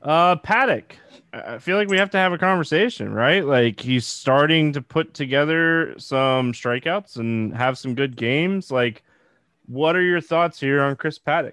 Uh, 0.00 0.36
Paddack. 0.36 0.92
I 1.32 1.58
feel 1.58 1.76
like 1.76 1.88
we 1.88 1.98
have 1.98 2.10
to 2.10 2.18
have 2.18 2.32
a 2.32 2.38
conversation, 2.38 3.12
right? 3.12 3.44
Like 3.44 3.80
he's 3.80 4.06
starting 4.06 4.72
to 4.72 4.80
put 4.80 5.12
together 5.12 5.94
some 5.98 6.52
strikeouts 6.52 7.16
and 7.16 7.54
have 7.54 7.76
some 7.76 7.94
good 7.94 8.16
games. 8.16 8.70
Like, 8.70 9.02
what 9.66 9.96
are 9.96 10.02
your 10.02 10.20
thoughts 10.20 10.58
here 10.60 10.80
on 10.80 10.96
Chris 10.96 11.18
Paddack? 11.18 11.52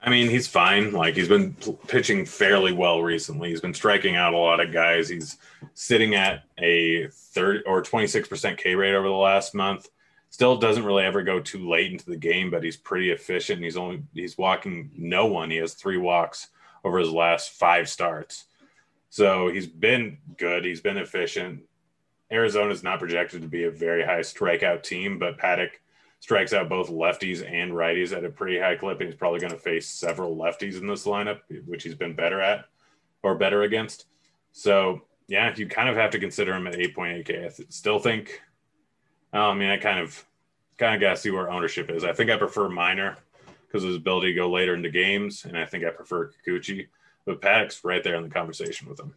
I 0.00 0.10
mean, 0.10 0.30
he's 0.30 0.46
fine. 0.46 0.92
Like 0.92 1.14
he's 1.14 1.28
been 1.28 1.54
pitching 1.88 2.24
fairly 2.24 2.72
well 2.72 3.02
recently. 3.02 3.50
He's 3.50 3.60
been 3.60 3.74
striking 3.74 4.16
out 4.16 4.32
a 4.32 4.38
lot 4.38 4.60
of 4.60 4.72
guys. 4.72 5.08
He's 5.08 5.38
sitting 5.74 6.14
at 6.14 6.44
a 6.58 7.08
30 7.08 7.64
or 7.66 7.82
26% 7.82 8.56
K 8.56 8.74
rate 8.76 8.94
over 8.94 9.08
the 9.08 9.14
last 9.14 9.54
month. 9.54 9.88
Still 10.34 10.56
doesn't 10.56 10.84
really 10.84 11.04
ever 11.04 11.22
go 11.22 11.38
too 11.38 11.70
late 11.70 11.92
into 11.92 12.06
the 12.06 12.16
game, 12.16 12.50
but 12.50 12.64
he's 12.64 12.76
pretty 12.76 13.12
efficient. 13.12 13.62
He's 13.62 13.76
only 13.76 14.02
he's 14.14 14.36
walking 14.36 14.90
no 14.96 15.26
one. 15.26 15.48
He 15.48 15.58
has 15.58 15.74
three 15.74 15.96
walks 15.96 16.48
over 16.82 16.98
his 16.98 17.12
last 17.12 17.52
five 17.52 17.88
starts. 17.88 18.46
So 19.10 19.46
he's 19.46 19.68
been 19.68 20.18
good. 20.36 20.64
He's 20.64 20.80
been 20.80 20.96
efficient. 20.96 21.62
Arizona's 22.32 22.82
not 22.82 22.98
projected 22.98 23.42
to 23.42 23.46
be 23.48 23.62
a 23.62 23.70
very 23.70 24.04
high 24.04 24.22
strikeout 24.22 24.82
team, 24.82 25.20
but 25.20 25.38
Paddack 25.38 25.70
strikes 26.18 26.52
out 26.52 26.68
both 26.68 26.90
lefties 26.90 27.48
and 27.48 27.70
righties 27.70 28.12
at 28.12 28.24
a 28.24 28.28
pretty 28.28 28.58
high 28.58 28.74
clip. 28.74 28.98
And 28.98 29.10
he's 29.10 29.16
probably 29.16 29.38
going 29.38 29.52
to 29.52 29.56
face 29.56 29.88
several 29.88 30.36
lefties 30.36 30.80
in 30.80 30.88
this 30.88 31.06
lineup, 31.06 31.42
which 31.64 31.84
he's 31.84 31.94
been 31.94 32.16
better 32.16 32.40
at 32.40 32.64
or 33.22 33.36
better 33.36 33.62
against. 33.62 34.06
So, 34.50 35.02
yeah, 35.28 35.54
you 35.54 35.68
kind 35.68 35.88
of 35.88 35.94
have 35.94 36.10
to 36.10 36.18
consider 36.18 36.54
him 36.54 36.66
at 36.66 36.74
8.8K. 36.74 37.46
I 37.46 37.64
still 37.68 38.00
think, 38.00 38.42
oh, 39.34 39.50
I 39.50 39.54
mean, 39.54 39.68
I 39.68 39.76
kind 39.76 39.98
of 39.98 40.24
kind 40.78 40.94
of 40.94 41.00
got 41.00 41.10
to 41.10 41.16
see 41.16 41.30
where 41.30 41.50
ownership 41.50 41.90
is. 41.90 42.04
I 42.04 42.12
think 42.12 42.30
I 42.30 42.36
prefer 42.36 42.68
Minor 42.68 43.18
because 43.66 43.84
of 43.84 43.88
his 43.88 43.96
ability 43.96 44.28
to 44.28 44.34
go 44.34 44.50
later 44.50 44.74
into 44.74 44.90
games, 44.90 45.44
and 45.44 45.58
I 45.58 45.66
think 45.66 45.84
I 45.84 45.90
prefer 45.90 46.30
Kikuchi. 46.46 46.86
But 47.26 47.40
Paddack's 47.40 47.84
right 47.84 48.02
there 48.02 48.16
in 48.16 48.22
the 48.22 48.28
conversation 48.28 48.88
with 48.88 49.00
him. 49.00 49.14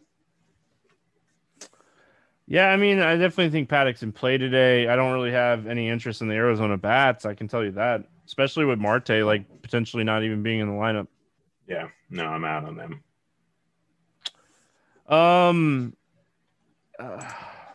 Yeah, 2.46 2.70
I 2.70 2.76
mean, 2.76 2.98
I 2.98 3.16
definitely 3.16 3.50
think 3.50 3.68
Paddack's 3.68 4.02
in 4.02 4.10
play 4.10 4.38
today. 4.38 4.88
I 4.88 4.96
don't 4.96 5.12
really 5.12 5.32
have 5.32 5.66
any 5.66 5.88
interest 5.88 6.22
in 6.22 6.28
the 6.28 6.34
Arizona 6.34 6.78
bats. 6.78 7.26
I 7.26 7.34
can 7.34 7.46
tell 7.46 7.62
you 7.62 7.72
that, 7.72 8.04
especially 8.26 8.64
with 8.64 8.78
Marte, 8.78 9.22
like 9.22 9.62
potentially 9.62 10.02
not 10.02 10.24
even 10.24 10.42
being 10.42 10.60
in 10.60 10.68
the 10.68 10.74
lineup. 10.74 11.08
Yeah, 11.66 11.88
no, 12.08 12.24
I'm 12.24 12.44
out 12.46 12.64
on 12.64 12.76
them. 12.76 13.04
Um, 15.14 15.96
uh, 16.98 17.30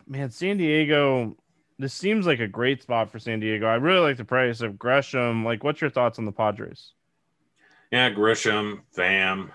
man, 0.08 0.30
San 0.30 0.56
Diego. 0.56 1.36
This 1.78 1.92
seems 1.92 2.26
like 2.26 2.40
a 2.40 2.46
great 2.46 2.82
spot 2.82 3.10
for 3.10 3.18
San 3.18 3.40
Diego. 3.40 3.66
I 3.66 3.74
really 3.74 4.00
like 4.00 4.16
the 4.16 4.24
price 4.24 4.60
of 4.60 4.74
Grisham. 4.74 5.44
Like, 5.44 5.64
what's 5.64 5.80
your 5.80 5.90
thoughts 5.90 6.18
on 6.18 6.24
the 6.24 6.32
Padres? 6.32 6.92
Yeah, 7.90 8.10
Grisham, 8.10 8.82
Pham, 8.96 9.50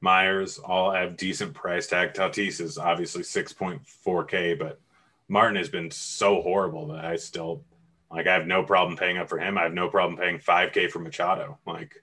Myers 0.00 0.58
all 0.58 0.92
have 0.92 1.16
decent 1.16 1.54
price 1.54 1.88
tag. 1.88 2.14
Tatis 2.14 2.60
is 2.60 2.78
obviously 2.78 3.22
6.4K, 3.22 4.58
but 4.58 4.80
Martin 5.28 5.56
has 5.56 5.68
been 5.68 5.90
so 5.90 6.40
horrible 6.40 6.88
that 6.88 7.04
I 7.04 7.16
still 7.16 7.64
like 8.10 8.26
I 8.26 8.32
have 8.32 8.46
no 8.46 8.62
problem 8.62 8.96
paying 8.96 9.18
up 9.18 9.28
for 9.28 9.38
him. 9.38 9.58
I 9.58 9.64
have 9.64 9.74
no 9.74 9.88
problem 9.88 10.18
paying 10.18 10.38
5K 10.38 10.90
for 10.90 11.00
Machado. 11.00 11.58
Like 11.66 12.02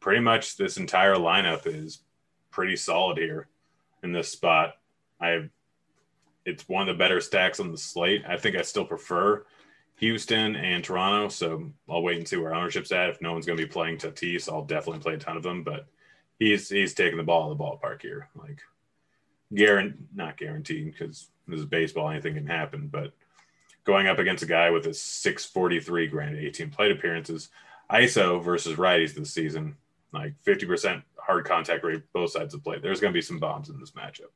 pretty 0.00 0.20
much 0.20 0.56
this 0.56 0.78
entire 0.78 1.16
lineup 1.16 1.66
is 1.66 2.00
pretty 2.50 2.76
solid 2.76 3.18
here 3.18 3.48
in 4.02 4.12
this 4.12 4.30
spot. 4.30 4.74
I 5.20 5.28
have 5.28 5.48
it's 6.46 6.68
one 6.68 6.88
of 6.88 6.94
the 6.94 6.98
better 6.98 7.20
stacks 7.20 7.60
on 7.60 7.72
the 7.72 7.78
slate. 7.78 8.24
I 8.26 8.36
think 8.36 8.56
I 8.56 8.62
still 8.62 8.84
prefer 8.84 9.44
Houston 9.96 10.56
and 10.56 10.82
Toronto, 10.82 11.28
so 11.28 11.70
I'll 11.88 12.02
wait 12.02 12.18
and 12.18 12.28
see 12.28 12.36
where 12.36 12.54
ownership's 12.54 12.92
at. 12.92 13.10
If 13.10 13.20
no 13.20 13.32
one's 13.32 13.46
going 13.46 13.58
to 13.58 13.64
be 13.64 13.70
playing 13.70 13.98
Tatis, 13.98 14.50
I'll 14.50 14.64
definitely 14.64 15.00
play 15.00 15.14
a 15.14 15.18
ton 15.18 15.36
of 15.36 15.42
them. 15.42 15.64
But 15.64 15.86
he's 16.38 16.68
he's 16.68 16.94
taking 16.94 17.18
the 17.18 17.24
ball 17.24 17.50
in 17.50 17.58
the 17.58 17.62
ballpark 17.62 18.00
here. 18.00 18.28
Like, 18.36 18.60
guarantee 19.52 19.98
not 20.14 20.36
guaranteed 20.36 20.92
because 20.92 21.28
this 21.48 21.60
is 21.60 21.66
baseball, 21.66 22.08
anything 22.08 22.34
can 22.34 22.46
happen. 22.46 22.88
But 22.88 23.12
going 23.84 24.06
up 24.06 24.18
against 24.18 24.42
a 24.42 24.46
guy 24.46 24.70
with 24.70 24.86
a 24.86 24.94
643 24.94 26.06
granted 26.06 26.44
18 26.44 26.70
plate 26.70 26.92
appearances, 26.92 27.48
ISO 27.90 28.42
versus 28.42 28.76
righties 28.76 29.14
this 29.14 29.32
season, 29.32 29.76
like 30.12 30.34
50% 30.44 31.02
hard 31.16 31.44
contact 31.44 31.84
rate 31.84 32.02
both 32.12 32.30
sides 32.30 32.54
of 32.54 32.62
the 32.62 32.64
plate. 32.64 32.82
There's 32.82 33.00
going 33.00 33.12
to 33.12 33.16
be 33.16 33.22
some 33.22 33.38
bombs 33.38 33.68
in 33.68 33.80
this 33.80 33.92
matchup. 33.92 34.30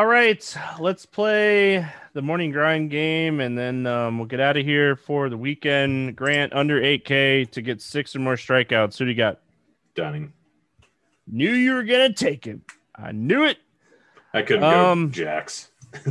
All 0.00 0.06
right, 0.06 0.56
let's 0.78 1.04
play 1.04 1.86
the 2.14 2.22
morning 2.22 2.52
grind 2.52 2.90
game, 2.90 3.38
and 3.38 3.58
then 3.58 3.86
um, 3.86 4.16
we'll 4.16 4.28
get 4.28 4.40
out 4.40 4.56
of 4.56 4.64
here 4.64 4.96
for 4.96 5.28
the 5.28 5.36
weekend. 5.36 6.16
Grant 6.16 6.54
under 6.54 6.80
8K 6.80 7.50
to 7.50 7.60
get 7.60 7.82
six 7.82 8.16
or 8.16 8.20
more 8.20 8.36
strikeouts. 8.36 8.96
Who 8.96 9.04
do 9.04 9.10
you 9.10 9.16
got? 9.18 9.40
Dunning. 9.94 10.32
Knew 11.26 11.52
you 11.52 11.74
were 11.74 11.82
gonna 11.82 12.14
take 12.14 12.46
him. 12.46 12.62
I 12.94 13.12
knew 13.12 13.44
it. 13.44 13.58
I 14.32 14.40
couldn't 14.40 14.64
um, 14.64 15.08
go 15.08 15.12
Jax. 15.12 15.70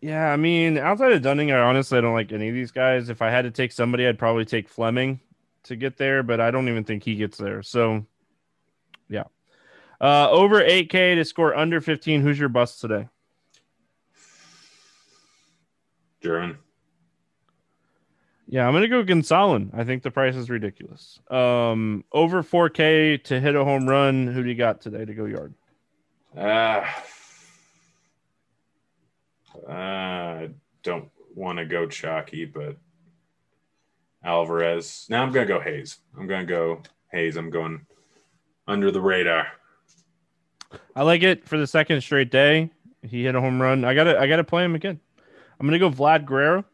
yeah, 0.00 0.32
I 0.32 0.36
mean, 0.36 0.76
outside 0.76 1.12
of 1.12 1.22
Dunning, 1.22 1.52
I 1.52 1.60
honestly 1.60 2.00
don't 2.00 2.14
like 2.14 2.32
any 2.32 2.48
of 2.48 2.54
these 2.56 2.72
guys. 2.72 3.10
If 3.10 3.22
I 3.22 3.30
had 3.30 3.42
to 3.42 3.52
take 3.52 3.70
somebody, 3.70 4.08
I'd 4.08 4.18
probably 4.18 4.44
take 4.44 4.68
Fleming 4.68 5.20
to 5.62 5.76
get 5.76 5.96
there, 5.96 6.24
but 6.24 6.40
I 6.40 6.50
don't 6.50 6.68
even 6.68 6.82
think 6.82 7.04
he 7.04 7.14
gets 7.14 7.38
there. 7.38 7.62
So, 7.62 8.04
yeah. 9.08 9.22
Uh, 10.00 10.30
over 10.30 10.62
8K 10.62 11.16
to 11.16 11.24
score 11.24 11.56
under 11.56 11.80
15. 11.80 12.20
Who's 12.20 12.38
your 12.38 12.48
bust 12.48 12.80
today? 12.80 13.08
Germán. 16.22 16.56
Yeah, 18.50 18.66
I'm 18.66 18.72
gonna 18.72 18.88
go 18.88 19.04
Gonsolin. 19.04 19.70
I 19.74 19.84
think 19.84 20.02
the 20.02 20.10
price 20.10 20.34
is 20.34 20.48
ridiculous. 20.48 21.20
Um, 21.30 22.02
over 22.12 22.42
4K 22.42 23.22
to 23.24 23.40
hit 23.40 23.54
a 23.54 23.62
home 23.62 23.86
run. 23.86 24.26
Who 24.26 24.42
do 24.42 24.48
you 24.48 24.54
got 24.54 24.80
today 24.80 25.04
to 25.04 25.14
go 25.14 25.26
yard? 25.26 25.52
Uh, 26.34 26.86
I 29.68 29.72
uh, 29.72 30.48
don't 30.82 31.10
want 31.34 31.58
to 31.58 31.66
go 31.66 31.86
chalky, 31.86 32.46
but 32.46 32.76
Alvarez. 34.24 35.06
Now 35.10 35.22
I'm 35.22 35.32
gonna 35.32 35.46
go 35.46 35.60
Hayes. 35.60 35.98
I'm 36.18 36.26
gonna 36.26 36.46
go 36.46 36.82
Hayes. 37.12 37.36
I'm 37.36 37.50
going 37.50 37.86
under 38.66 38.90
the 38.90 39.00
radar. 39.00 39.46
I 40.94 41.02
like 41.02 41.22
it 41.22 41.46
for 41.46 41.58
the 41.58 41.66
second 41.66 42.00
straight 42.00 42.30
day. 42.30 42.70
He 43.02 43.24
hit 43.24 43.34
a 43.34 43.40
home 43.40 43.60
run. 43.60 43.84
I 43.84 43.94
gotta 43.94 44.18
I 44.18 44.26
gotta 44.26 44.44
play 44.44 44.64
him 44.64 44.74
again. 44.74 45.00
I'm 45.58 45.66
gonna 45.66 45.78
go 45.78 45.90
Vlad 45.90 46.24
Guerrero. 46.26 46.64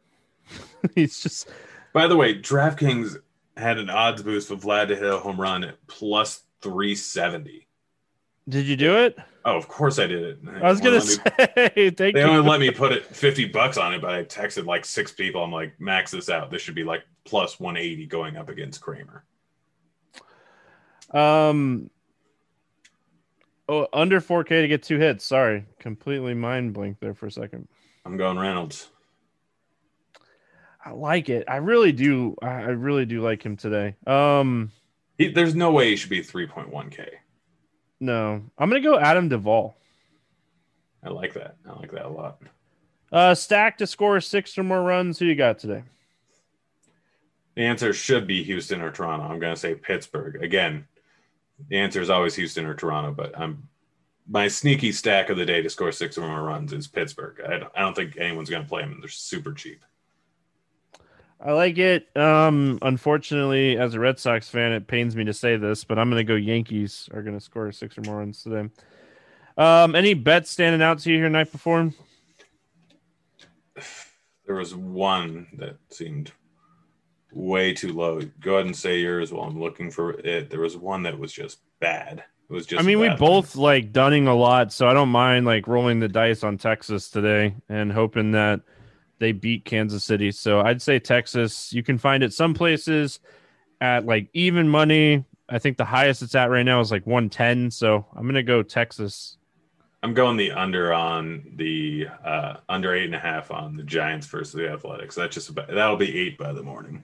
He's 0.94 1.22
just. 1.22 1.48
By 1.92 2.06
the 2.06 2.16
way, 2.16 2.34
DraftKings 2.38 3.16
had 3.56 3.78
an 3.78 3.88
odds 3.88 4.22
boost 4.22 4.48
for 4.48 4.56
Vlad 4.56 4.88
to 4.88 4.96
hit 4.96 5.04
a 5.04 5.18
home 5.18 5.40
run 5.40 5.62
at 5.64 5.76
plus 5.86 6.42
370. 6.62 7.68
Did 8.48 8.66
you 8.66 8.76
do 8.76 8.96
it? 8.96 9.16
Oh, 9.46 9.56
of 9.56 9.68
course 9.68 9.98
I 9.98 10.06
did 10.06 10.22
it. 10.22 10.38
I 10.62 10.68
was 10.70 10.80
gonna 10.80 11.00
say, 11.00 11.72
me, 11.76 11.90
they 11.90 12.12
you. 12.12 12.20
only 12.20 12.48
let 12.48 12.60
me 12.60 12.70
put 12.70 12.92
it 12.92 13.04
50 13.04 13.46
bucks 13.46 13.76
on 13.76 13.94
it, 13.94 14.00
but 14.00 14.12
I 14.14 14.24
texted 14.24 14.66
like 14.66 14.84
six 14.84 15.12
people. 15.12 15.42
I'm 15.42 15.52
like, 15.52 15.78
max 15.78 16.10
this 16.10 16.28
out. 16.28 16.50
This 16.50 16.62
should 16.62 16.74
be 16.74 16.84
like 16.84 17.04
plus 17.24 17.60
180 17.60 18.06
going 18.06 18.36
up 18.36 18.48
against 18.48 18.80
Kramer. 18.80 19.24
Um, 21.10 21.90
oh, 23.68 23.86
under 23.92 24.20
4K 24.20 24.62
to 24.62 24.68
get 24.68 24.82
two 24.82 24.98
hits. 24.98 25.24
Sorry, 25.24 25.64
completely 25.78 26.34
mind 26.34 26.72
blinked 26.74 27.00
there 27.00 27.14
for 27.14 27.26
a 27.26 27.30
second. 27.30 27.68
I'm 28.04 28.16
going 28.16 28.38
Reynolds. 28.38 28.88
I 30.84 30.90
like 30.90 31.30
it. 31.30 31.44
I 31.48 31.56
really 31.56 31.92
do. 31.92 32.36
I 32.42 32.70
really 32.70 33.06
do 33.06 33.22
like 33.22 33.42
him 33.42 33.56
today. 33.56 33.96
Um, 34.06 34.70
he, 35.16 35.28
there's 35.28 35.54
no 35.54 35.70
way 35.70 35.90
he 35.90 35.96
should 35.96 36.10
be 36.10 36.20
3.1k. 36.20 37.08
No, 38.00 38.42
I'm 38.58 38.68
gonna 38.68 38.82
go 38.82 38.98
Adam 38.98 39.28
Duvall. 39.28 39.76
I 41.02 41.10
like 41.10 41.34
that. 41.34 41.56
I 41.66 41.78
like 41.78 41.92
that 41.92 42.06
a 42.06 42.08
lot. 42.08 42.38
Uh, 43.12 43.34
stack 43.34 43.78
to 43.78 43.86
score 43.86 44.20
six 44.20 44.58
or 44.58 44.62
more 44.62 44.82
runs. 44.82 45.18
Who 45.18 45.26
you 45.26 45.34
got 45.34 45.58
today? 45.58 45.84
The 47.54 47.62
answer 47.62 47.92
should 47.92 48.26
be 48.26 48.42
Houston 48.42 48.80
or 48.80 48.90
Toronto. 48.90 49.26
I'm 49.26 49.38
going 49.38 49.54
to 49.54 49.60
say 49.60 49.74
Pittsburgh. 49.74 50.42
Again, 50.42 50.88
the 51.68 51.78
answer 51.78 52.00
is 52.00 52.10
always 52.10 52.34
Houston 52.34 52.66
or 52.66 52.74
Toronto, 52.74 53.12
but 53.12 53.38
I'm 53.38 53.68
my 54.26 54.48
sneaky 54.48 54.90
stack 54.92 55.28
of 55.28 55.36
the 55.36 55.44
day 55.44 55.60
to 55.60 55.68
score 55.68 55.92
six 55.92 56.16
or 56.16 56.26
more 56.26 56.42
runs 56.42 56.72
is 56.72 56.86
Pittsburgh. 56.86 57.40
I 57.46 57.58
don't, 57.58 57.72
I 57.76 57.80
don't 57.80 57.94
think 57.94 58.16
anyone's 58.16 58.48
going 58.48 58.62
to 58.62 58.68
play 58.68 58.82
them. 58.82 58.98
They're 59.00 59.08
super 59.08 59.52
cheap. 59.52 59.84
I 61.40 61.52
like 61.52 61.76
it. 61.76 62.08
Um, 62.16 62.78
unfortunately, 62.80 63.76
as 63.76 63.92
a 63.92 64.00
Red 64.00 64.18
Sox 64.18 64.48
fan, 64.48 64.72
it 64.72 64.86
pains 64.86 65.14
me 65.14 65.24
to 65.24 65.34
say 65.34 65.56
this, 65.56 65.84
but 65.84 65.98
I'm 65.98 66.08
going 66.08 66.20
to 66.20 66.24
go 66.24 66.36
Yankees 66.36 67.08
are 67.12 67.22
going 67.22 67.38
to 67.38 67.44
score 67.44 67.70
six 67.70 67.98
or 67.98 68.00
more 68.02 68.16
runs 68.16 68.42
today. 68.42 68.70
Um, 69.58 69.94
any 69.94 70.14
bets 70.14 70.50
standing 70.50 70.80
out 70.80 71.00
to 71.00 71.12
you 71.12 71.18
here 71.18 71.28
night 71.28 71.52
before? 71.52 71.92
There 74.46 74.56
was 74.56 74.74
one 74.74 75.48
that 75.58 75.76
seemed 75.90 76.32
way 77.34 77.74
too 77.74 77.92
low. 77.92 78.20
Go 78.40 78.54
ahead 78.54 78.66
and 78.66 78.76
say 78.76 78.98
yours 78.98 79.32
while 79.32 79.44
I'm 79.44 79.60
looking 79.60 79.90
for 79.90 80.12
it. 80.12 80.50
There 80.50 80.60
was 80.60 80.76
one 80.76 81.02
that 81.02 81.18
was 81.18 81.32
just 81.32 81.58
bad. 81.80 82.24
It 82.48 82.52
was 82.52 82.66
just. 82.66 82.82
I 82.82 82.86
mean, 82.86 83.00
we 83.00 83.08
bad. 83.08 83.18
both 83.18 83.56
like 83.56 83.92
Dunning 83.92 84.26
a 84.26 84.34
lot, 84.34 84.72
so 84.72 84.86
I 84.86 84.94
don't 84.94 85.08
mind 85.08 85.46
like 85.46 85.66
rolling 85.66 86.00
the 86.00 86.08
dice 86.08 86.44
on 86.44 86.58
Texas 86.58 87.10
today 87.10 87.54
and 87.68 87.92
hoping 87.92 88.32
that 88.32 88.60
they 89.18 89.32
beat 89.32 89.64
Kansas 89.64 90.04
City. 90.04 90.30
So 90.30 90.60
I'd 90.60 90.82
say 90.82 90.98
Texas. 90.98 91.72
You 91.72 91.82
can 91.82 91.98
find 91.98 92.22
it 92.22 92.32
some 92.32 92.54
places 92.54 93.20
at 93.80 94.06
like 94.06 94.28
even 94.32 94.68
money. 94.68 95.24
I 95.48 95.58
think 95.58 95.76
the 95.76 95.84
highest 95.84 96.22
it's 96.22 96.34
at 96.34 96.50
right 96.50 96.62
now 96.62 96.80
is 96.80 96.90
like 96.90 97.06
110. 97.06 97.70
So 97.70 98.06
I'm 98.16 98.26
gonna 98.26 98.42
go 98.42 98.62
Texas. 98.62 99.36
I'm 100.02 100.12
going 100.12 100.36
the 100.36 100.52
under 100.52 100.92
on 100.92 101.54
the 101.56 102.08
uh, 102.22 102.56
under 102.68 102.94
eight 102.94 103.06
and 103.06 103.14
a 103.14 103.18
half 103.18 103.50
on 103.50 103.76
the 103.76 103.82
Giants 103.82 104.26
versus 104.26 104.52
the 104.52 104.70
Athletics. 104.70 105.14
That's 105.14 105.34
just 105.34 105.48
about, 105.48 105.68
that'll 105.68 105.96
be 105.96 106.18
eight 106.18 106.36
by 106.36 106.52
the 106.52 106.62
morning. 106.62 107.02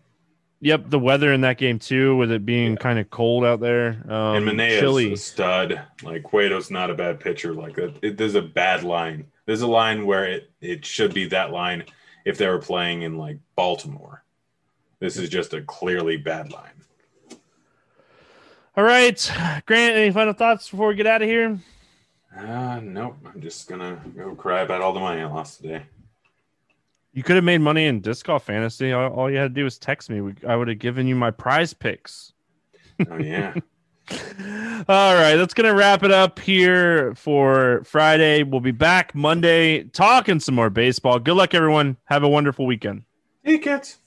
Yep, 0.63 0.91
the 0.91 0.99
weather 0.99 1.33
in 1.33 1.41
that 1.41 1.57
game 1.57 1.79
too, 1.79 2.17
with 2.17 2.31
it 2.31 2.45
being 2.45 2.73
Yeah. 2.73 2.77
kind 2.77 2.99
of 2.99 3.09
cold 3.11 3.45
out 3.45 3.61
there. 3.61 4.03
Um, 4.09 4.37
and 4.37 4.45
Manaea's 4.47 4.81
chilly. 4.81 5.13
a 5.13 5.17
stud. 5.17 5.81
Like 6.03 6.23
Cueto's 6.23 6.71
not 6.71 6.91
a 6.91 6.95
bad 6.95 7.19
pitcher. 7.19 7.55
Like 7.55 7.77
that, 7.77 7.95
it, 8.03 8.17
there's 8.19 8.35
a 8.35 8.43
bad 8.43 8.83
line. 8.85 9.27
There's 9.47 9.63
a 9.63 9.67
line 9.67 10.05
where 10.05 10.27
it 10.27 10.51
it 10.61 10.85
should 10.85 11.15
be 11.15 11.27
that 11.29 11.51
line 11.51 11.85
if 12.27 12.37
they 12.37 12.47
were 12.47 12.59
playing 12.59 13.03
in 13.03 13.17
like 13.17 13.39
Baltimore. 13.57 14.23
This 14.99 15.17
is 15.17 15.31
just 15.31 15.55
a 15.55 15.63
clearly 15.63 16.19
bad 16.19 16.53
line. 16.53 16.73
All 18.77 18.85
right, 18.85 19.33
Grant. 19.67 19.97
Any 19.97 20.11
final 20.13 20.35
thoughts 20.35 20.69
before 20.71 20.89
we 20.89 20.95
get 20.95 21.07
out 21.07 21.23
of 21.23 21.29
here? 21.29 21.59
Uh, 22.37 22.81
nope. 22.83 23.17
I'm 23.27 23.41
just 23.41 23.67
gonna 23.67 23.99
go 24.15 24.35
cry 24.35 24.61
about 24.61 24.83
all 24.83 24.93
the 24.93 25.01
money 25.01 25.23
I 25.23 25.25
lost 25.25 25.63
today. 25.63 25.83
You 27.13 27.23
could 27.23 27.37
have 27.37 27.45
made 27.45 27.59
money 27.59 27.87
in 27.87 28.01
disc 28.01 28.27
golf 28.27 28.45
fantasy. 28.45 28.93
All, 28.93 29.13
all 29.13 29.31
you 29.31 29.37
had 29.37 29.55
to 29.55 29.61
do 29.61 29.65
was 29.65 29.79
text 29.79 30.11
me. 30.11 30.21
We, 30.21 30.35
I 30.47 30.57
would 30.57 30.69
have 30.69 30.79
given 30.79 31.07
you 31.07 31.17
my 31.17 31.31
prize 31.31 31.75
picks. 31.75 32.33
Oh 33.11 33.19
yeah. 33.19 33.55
All 34.89 35.15
right, 35.15 35.37
that's 35.37 35.55
going 35.55 35.69
to 35.69 35.75
wrap 35.75 36.03
it 36.03 36.11
up 36.11 36.41
here 36.41 37.15
for 37.15 37.83
Friday. 37.85 38.43
We'll 38.43 38.61
be 38.61 38.73
back 38.73 39.15
Monday 39.15 39.85
talking 39.85 40.41
some 40.41 40.57
more 40.57 40.71
baseball. 40.71 41.21
Good 41.21 41.35
luck, 41.35 41.55
everyone. 41.55 41.97
Have 42.07 42.25
a 42.25 42.29
wonderful 42.29 42.67
weekend. 42.67 43.05
hey, 43.45 43.59
kids. 43.59 43.99